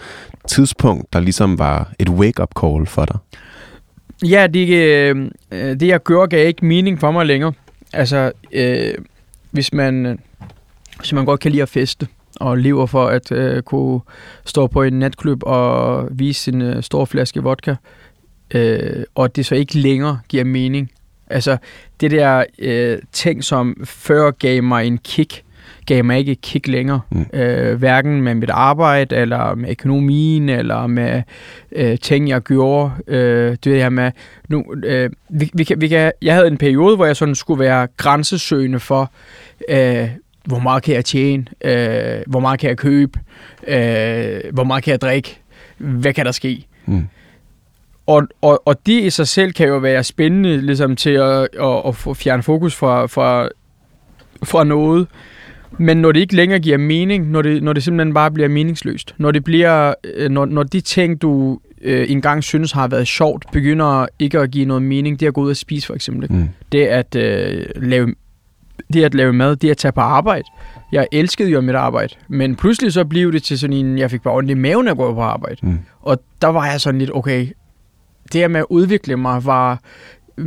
tidspunkt, 0.48 1.12
der 1.12 1.20
ligesom 1.20 1.58
var 1.58 1.92
et 1.98 2.08
wake-up 2.08 2.50
call 2.60 2.86
for 2.86 3.04
dig? 3.04 3.16
Ja, 4.24 4.46
det, 4.46 4.68
øh, 4.68 5.30
øh, 5.50 5.80
det 5.80 5.82
jeg 5.82 6.02
gør, 6.02 6.26
gav 6.26 6.46
ikke 6.46 6.64
mening 6.64 7.00
for 7.00 7.10
mig 7.10 7.26
længere. 7.26 7.52
Altså, 7.92 8.32
øh, 8.52 8.94
hvis 9.50 9.72
man, 9.72 10.18
hvis 10.98 11.12
man 11.12 11.24
godt 11.24 11.40
kan 11.40 11.50
lide 11.50 11.62
at 11.62 11.68
feste, 11.68 12.06
og 12.36 12.58
lever 12.58 12.86
for 12.86 13.06
at 13.06 13.32
øh, 13.32 13.62
kunne 13.62 14.00
stå 14.44 14.66
på 14.66 14.82
en 14.82 14.92
natklub 14.92 15.42
og 15.42 16.08
vise 16.10 16.42
sin 16.42 16.62
øh, 16.62 16.82
store 16.82 17.06
flaske 17.06 17.42
vodka, 17.42 17.74
øh, 18.54 19.04
og 19.14 19.36
det 19.36 19.46
så 19.46 19.54
ikke 19.54 19.78
længere 19.78 20.20
giver 20.28 20.44
mening. 20.44 20.90
Altså, 21.30 21.56
det 22.00 22.10
der 22.10 22.44
øh, 22.58 22.98
ting, 23.12 23.44
som 23.44 23.76
før 23.84 24.30
gav 24.30 24.62
mig 24.62 24.86
en 24.86 24.98
kick, 24.98 25.42
gav 25.94 26.04
mig 26.04 26.18
ikke 26.18 26.32
et 26.32 26.40
kick 26.40 26.68
længere. 26.68 27.00
Mm. 27.10 27.26
Øh, 27.32 27.78
hverken 27.78 28.22
med 28.22 28.34
mit 28.34 28.50
arbejde, 28.50 29.16
eller 29.16 29.54
med 29.54 29.70
økonomien, 29.70 30.48
eller 30.48 30.86
med 30.86 31.22
øh, 31.72 31.98
ting, 31.98 32.28
jeg 32.28 32.40
gjorde. 32.40 32.90
Øh, 33.06 33.56
det 33.64 33.76
her 33.76 33.88
med... 33.88 34.12
Nu, 34.48 34.64
øh, 34.84 35.10
vi, 35.28 35.50
vi 35.54 35.64
kan, 35.64 35.80
vi 35.80 35.88
kan, 35.88 36.12
jeg 36.22 36.34
havde 36.34 36.46
en 36.46 36.58
periode, 36.58 36.96
hvor 36.96 37.06
jeg 37.06 37.16
sådan 37.16 37.34
skulle 37.34 37.60
være 37.60 37.88
grænsesøgende 37.96 38.80
for, 38.80 39.12
øh, 39.68 40.08
hvor 40.44 40.58
meget 40.58 40.82
kan 40.82 40.94
jeg 40.94 41.04
tjene, 41.04 41.44
øh, 41.64 42.22
hvor 42.26 42.40
meget 42.40 42.60
kan 42.60 42.68
jeg 42.68 42.76
købe, 42.76 43.18
øh, 43.68 44.40
hvor 44.52 44.64
meget 44.64 44.84
kan 44.84 44.90
jeg 44.90 45.00
drikke, 45.00 45.40
hvad 45.78 46.12
kan 46.12 46.26
der 46.26 46.32
ske? 46.32 46.66
Mm. 46.86 47.08
Og, 48.06 48.22
og, 48.40 48.62
og 48.64 48.86
det 48.86 49.04
i 49.04 49.10
sig 49.10 49.28
selv 49.28 49.52
kan 49.52 49.68
jo 49.68 49.76
være 49.76 50.04
spændende 50.04 50.60
ligesom, 50.60 50.96
til 50.96 51.10
at, 51.10 51.48
at, 51.60 51.82
at 51.86 51.96
få 51.96 52.14
fjerne 52.14 52.42
fokus 52.42 52.74
fra, 52.74 53.06
fra, 53.06 53.48
fra 54.44 54.64
noget. 54.64 55.06
Men 55.78 55.96
når 55.96 56.12
det 56.12 56.20
ikke 56.20 56.36
længere 56.36 56.60
giver 56.60 56.78
mening, 56.78 57.30
når 57.30 57.42
det, 57.42 57.62
når 57.62 57.72
det 57.72 57.82
simpelthen 57.82 58.14
bare 58.14 58.30
bliver 58.30 58.48
meningsløst, 58.48 59.14
når 59.18 59.30
det 59.30 59.44
bliver, 59.44 59.94
øh, 60.04 60.30
når, 60.30 60.46
når 60.46 60.62
de 60.62 60.80
ting, 60.80 61.22
du 61.22 61.60
øh, 61.82 62.10
engang 62.10 62.44
synes 62.44 62.72
har 62.72 62.88
været 62.88 63.08
sjovt, 63.08 63.46
begynder 63.52 64.06
ikke 64.18 64.38
at 64.38 64.50
give 64.50 64.64
noget 64.64 64.82
mening, 64.82 65.20
det 65.20 65.26
at 65.26 65.34
gå 65.34 65.42
ud 65.42 65.50
og 65.50 65.56
spise 65.56 65.86
for 65.86 65.94
eksempel? 65.94 66.32
Mm. 66.32 66.48
det 66.72 66.86
at 66.86 67.16
øh, 67.16 67.64
lave 67.76 68.14
det 68.92 69.04
at 69.04 69.14
lave 69.14 69.32
mad, 69.32 69.56
det 69.56 69.70
at 69.70 69.76
tage 69.76 69.92
på 69.92 70.00
arbejde. 70.00 70.44
Jeg 70.92 71.06
elskede 71.12 71.50
jo 71.50 71.60
mit 71.60 71.74
arbejde, 71.74 72.14
men 72.28 72.56
pludselig 72.56 72.92
så 72.92 73.04
blev 73.04 73.32
det 73.32 73.42
til 73.42 73.58
sådan 73.58 73.76
en, 73.76 73.98
jeg 73.98 74.10
fik 74.10 74.22
bare 74.22 74.34
ondt 74.34 74.50
i 74.50 74.54
maven 74.54 74.88
at 74.88 74.96
gå 74.96 75.14
på 75.14 75.20
arbejde. 75.20 75.56
Mm. 75.62 75.78
Og 76.00 76.22
der 76.42 76.48
var 76.48 76.66
jeg 76.66 76.80
sådan 76.80 76.98
lidt, 76.98 77.10
okay, 77.14 77.48
det 78.32 78.40
her 78.40 78.48
med 78.48 78.60
at 78.60 78.66
udvikle 78.70 79.16
mig 79.16 79.44
var 79.44 79.80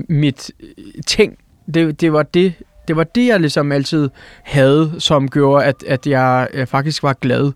mit 0.10 0.52
øh, 0.60 1.04
ting. 1.08 1.38
Det, 1.74 2.02
det, 2.02 2.14
var 2.14 2.24
det, 2.24 2.54
det 2.88 2.96
var 2.96 3.04
det, 3.04 3.28
jeg 3.28 3.40
ligesom 3.40 3.72
altid 3.72 4.10
havde, 4.44 4.94
som 5.00 5.30
gjorde, 5.30 5.66
at, 5.66 5.84
at 5.88 6.08
jeg 6.08 6.48
faktisk 6.66 7.04
var 7.04 7.14
glad. 7.14 7.52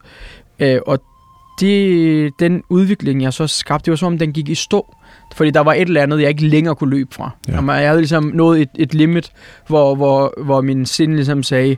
Øh, 0.59 0.79
og 0.87 0.99
det, 1.59 2.31
den 2.39 2.63
udvikling, 2.69 3.21
jeg 3.21 3.33
så 3.33 3.47
skabte, 3.47 3.85
det 3.85 3.91
var 3.91 3.95
som 3.95 4.13
om, 4.13 4.17
den 4.17 4.33
gik 4.33 4.49
i 4.49 4.55
stå. 4.55 4.95
Fordi 5.35 5.49
der 5.49 5.59
var 5.59 5.73
et 5.73 5.81
eller 5.81 6.01
andet, 6.01 6.21
jeg 6.21 6.29
ikke 6.29 6.47
længere 6.47 6.75
kunne 6.75 6.89
løbe 6.89 7.15
fra. 7.15 7.29
Ja. 7.47 7.63
Ja. 7.63 7.71
Jeg 7.71 7.87
havde 7.87 8.01
ligesom 8.01 8.23
nået 8.23 8.61
et, 8.61 8.69
et 8.75 8.93
limit, 8.93 9.31
hvor, 9.67 9.95
hvor, 9.95 10.33
hvor 10.43 10.61
min 10.61 10.85
sind 10.85 11.15
ligesom 11.15 11.43
sagde, 11.43 11.77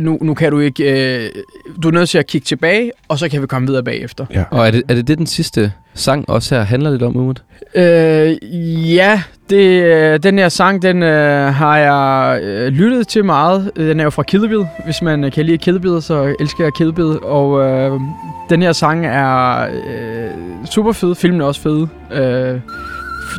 nu, 0.00 0.18
nu 0.20 0.34
kan 0.34 0.52
du 0.52 0.58
ikke, 0.58 0.84
øh, 1.24 1.30
du 1.82 1.88
er 1.88 1.92
nødt 1.92 2.08
til 2.08 2.18
at 2.18 2.26
kigge 2.26 2.44
tilbage, 2.44 2.92
og 3.08 3.18
så 3.18 3.28
kan 3.28 3.42
vi 3.42 3.46
komme 3.46 3.68
videre 3.68 3.82
bagefter. 3.82 4.26
Ja. 4.34 4.44
Og 4.50 4.66
er 4.66 4.70
det, 4.70 4.82
er 4.88 4.94
det 4.94 5.08
det, 5.08 5.18
den 5.18 5.26
sidste 5.26 5.72
sang 5.94 6.30
også 6.30 6.54
her 6.54 6.62
handler 6.62 6.90
lidt 6.90 7.02
om, 7.02 7.16
Umut? 7.16 7.42
Øh, 7.74 8.36
ja, 8.94 9.22
det, 9.50 9.82
øh, 9.82 10.22
den 10.22 10.38
her 10.38 10.48
sang, 10.48 10.82
den 10.82 11.02
øh, 11.02 11.54
har 11.54 11.76
jeg 11.78 12.42
øh, 12.42 12.68
lyttet 12.68 13.08
til 13.08 13.24
meget. 13.24 13.70
Den 13.76 14.00
er 14.00 14.04
jo 14.04 14.10
fra 14.10 14.22
Kill 14.22 14.48
Bill. 14.48 14.66
Hvis 14.84 15.02
man 15.02 15.24
øh, 15.24 15.32
kan 15.32 15.44
lide 15.44 15.58
Kill 15.58 15.80
Bill, 15.80 16.02
så 16.02 16.34
elsker 16.40 16.64
jeg 16.64 16.72
Kill 16.74 16.92
Bill. 16.92 17.18
Og 17.22 17.60
øh, 17.60 18.00
den 18.50 18.62
her 18.62 18.72
sang 18.72 19.06
er 19.06 19.62
øh, 19.62 20.30
super 20.70 20.92
fed. 20.92 21.14
Filmen 21.14 21.40
er 21.40 21.44
også 21.44 21.60
fed. 21.60 21.86
Øh, 22.12 22.60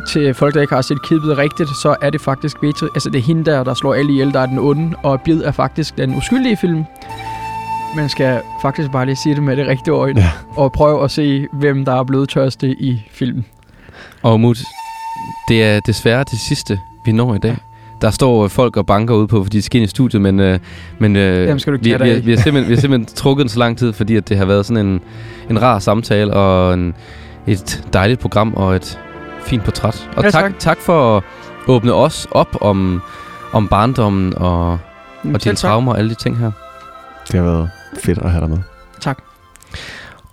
til 0.08 0.34
folk, 0.34 0.54
der 0.54 0.60
ikke 0.60 0.74
har 0.74 0.82
set 0.82 1.02
Kill 1.02 1.20
Bill 1.20 1.34
rigtigt, 1.34 1.68
så 1.82 1.96
er 2.02 2.10
det 2.10 2.20
faktisk 2.20 2.60
Beatrice. 2.60 2.92
Altså, 2.94 3.10
det 3.10 3.18
er 3.18 3.22
hende 3.22 3.44
der, 3.44 3.64
der 3.64 3.74
slår 3.74 3.94
alle 3.94 4.12
ihjel, 4.12 4.32
der 4.32 4.40
er 4.40 4.46
den 4.46 4.58
onde. 4.58 4.96
Og 5.02 5.20
Bid 5.20 5.42
er 5.42 5.52
faktisk 5.52 5.98
den 5.98 6.16
uskyldige 6.16 6.56
film. 6.56 6.84
Man 7.96 8.08
skal 8.08 8.40
faktisk 8.62 8.90
bare 8.90 9.06
lige 9.06 9.16
sige 9.16 9.34
det 9.34 9.42
med 9.42 9.56
det 9.56 9.66
rigtige 9.66 9.94
øjne. 9.94 10.20
Ja. 10.20 10.30
Og 10.56 10.72
prøve 10.72 11.04
at 11.04 11.10
se, 11.10 11.46
hvem 11.52 11.84
der 11.84 11.92
er 12.00 12.04
blevet 12.04 12.28
tørste 12.28 12.70
i 12.70 13.02
filmen. 13.10 13.46
Og 14.22 14.34
Umut, 14.34 14.58
det 15.48 15.64
er 15.64 15.80
desværre 15.80 16.24
det 16.24 16.38
sidste, 16.38 16.80
vi 17.04 17.12
når 17.12 17.34
i 17.34 17.38
dag. 17.38 17.56
Der 18.00 18.10
står 18.10 18.44
øh, 18.44 18.50
folk 18.50 18.76
og 18.76 18.86
banker 18.86 19.14
ude 19.14 19.26
på, 19.26 19.42
fordi 19.44 19.56
de 19.56 19.62
skal 19.62 19.80
ind 19.80 19.84
i 19.84 19.90
studiet, 19.90 20.22
men, 20.22 20.40
øh, 20.40 20.58
men 20.98 21.16
øh, 21.16 21.48
Dem 21.48 21.58
skal 21.58 21.72
du 21.72 21.78
vi, 21.82 21.88
vi, 21.88 22.10
af. 22.10 22.26
vi, 22.26 22.30
har 22.30 22.38
simpelthen, 22.38 22.70
vi 22.70 22.74
har 22.74 22.80
simpelthen 22.80 23.14
trukket 23.22 23.42
den 23.42 23.48
så 23.48 23.58
lang 23.58 23.78
tid, 23.78 23.92
fordi 23.92 24.16
at 24.16 24.28
det 24.28 24.36
har 24.36 24.44
været 24.44 24.66
sådan 24.66 24.86
en, 24.86 25.00
en 25.50 25.62
rar 25.62 25.78
samtale 25.78 26.34
og 26.34 26.74
en, 26.74 26.94
et 27.46 27.84
dejligt 27.92 28.20
program 28.20 28.54
og 28.54 28.76
et 28.76 28.98
fint 29.42 29.64
portræt. 29.64 30.08
Og 30.16 30.24
Ja, 30.24 30.30
tak, 30.30 30.42
tak. 30.42 30.58
tak 30.58 30.78
for 30.78 31.16
at 31.16 31.22
åbne 31.68 31.92
os 31.94 32.28
op 32.30 32.56
om, 32.60 33.02
om 33.52 33.68
barndommen 33.68 34.34
og, 34.36 34.70
og 35.34 35.44
dine 35.44 35.54
traumer 35.54 35.92
og 35.92 35.98
alle 35.98 36.10
de 36.10 36.14
ting 36.14 36.38
her. 36.38 36.50
Det 37.32 37.40
har 37.40 37.46
været 37.46 37.70
fedt 38.04 38.18
at 38.18 38.30
have 38.30 38.40
dig 38.40 38.50
med. 38.50 38.58
Tak. 39.00 39.18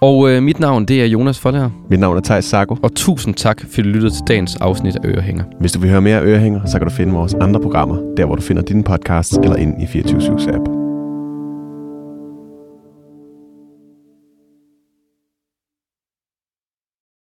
Og 0.02 0.30
øh, 0.30 0.44
mit 0.44 0.60
navn, 0.60 0.86
det 0.86 1.02
er 1.02 1.06
Jonas 1.06 1.40
Folder, 1.40 1.70
Mit 1.90 2.00
navn 2.00 2.18
er 2.18 2.22
Thijs 2.22 2.46
Sarko. 2.46 2.78
og 2.84 2.96
tusind 2.96 3.36
tak, 3.36 3.62
fordi 3.62 3.82
du 3.82 3.88
lyttede 3.88 4.14
til 4.14 4.22
dagens 4.28 4.56
afsnit 4.56 4.96
af 4.96 5.00
Ørehænger. 5.06 5.44
Hvis 5.60 5.72
du 5.72 5.80
vil 5.80 5.90
høre 5.90 6.02
mere 6.02 6.22
Ørehænger, 6.24 6.66
så 6.66 6.80
kan 6.80 6.88
du 6.88 6.94
finde 6.94 7.14
vores 7.14 7.34
andre 7.34 7.60
programmer, 7.60 7.98
der 8.18 8.26
hvor 8.26 8.36
du 8.36 8.42
finder 8.42 8.62
dine 8.62 8.84
podcasts 8.84 9.38
eller 9.38 9.56
ind 9.56 9.84
i 9.84 9.88
24 9.88 10.56
app. 10.56 10.77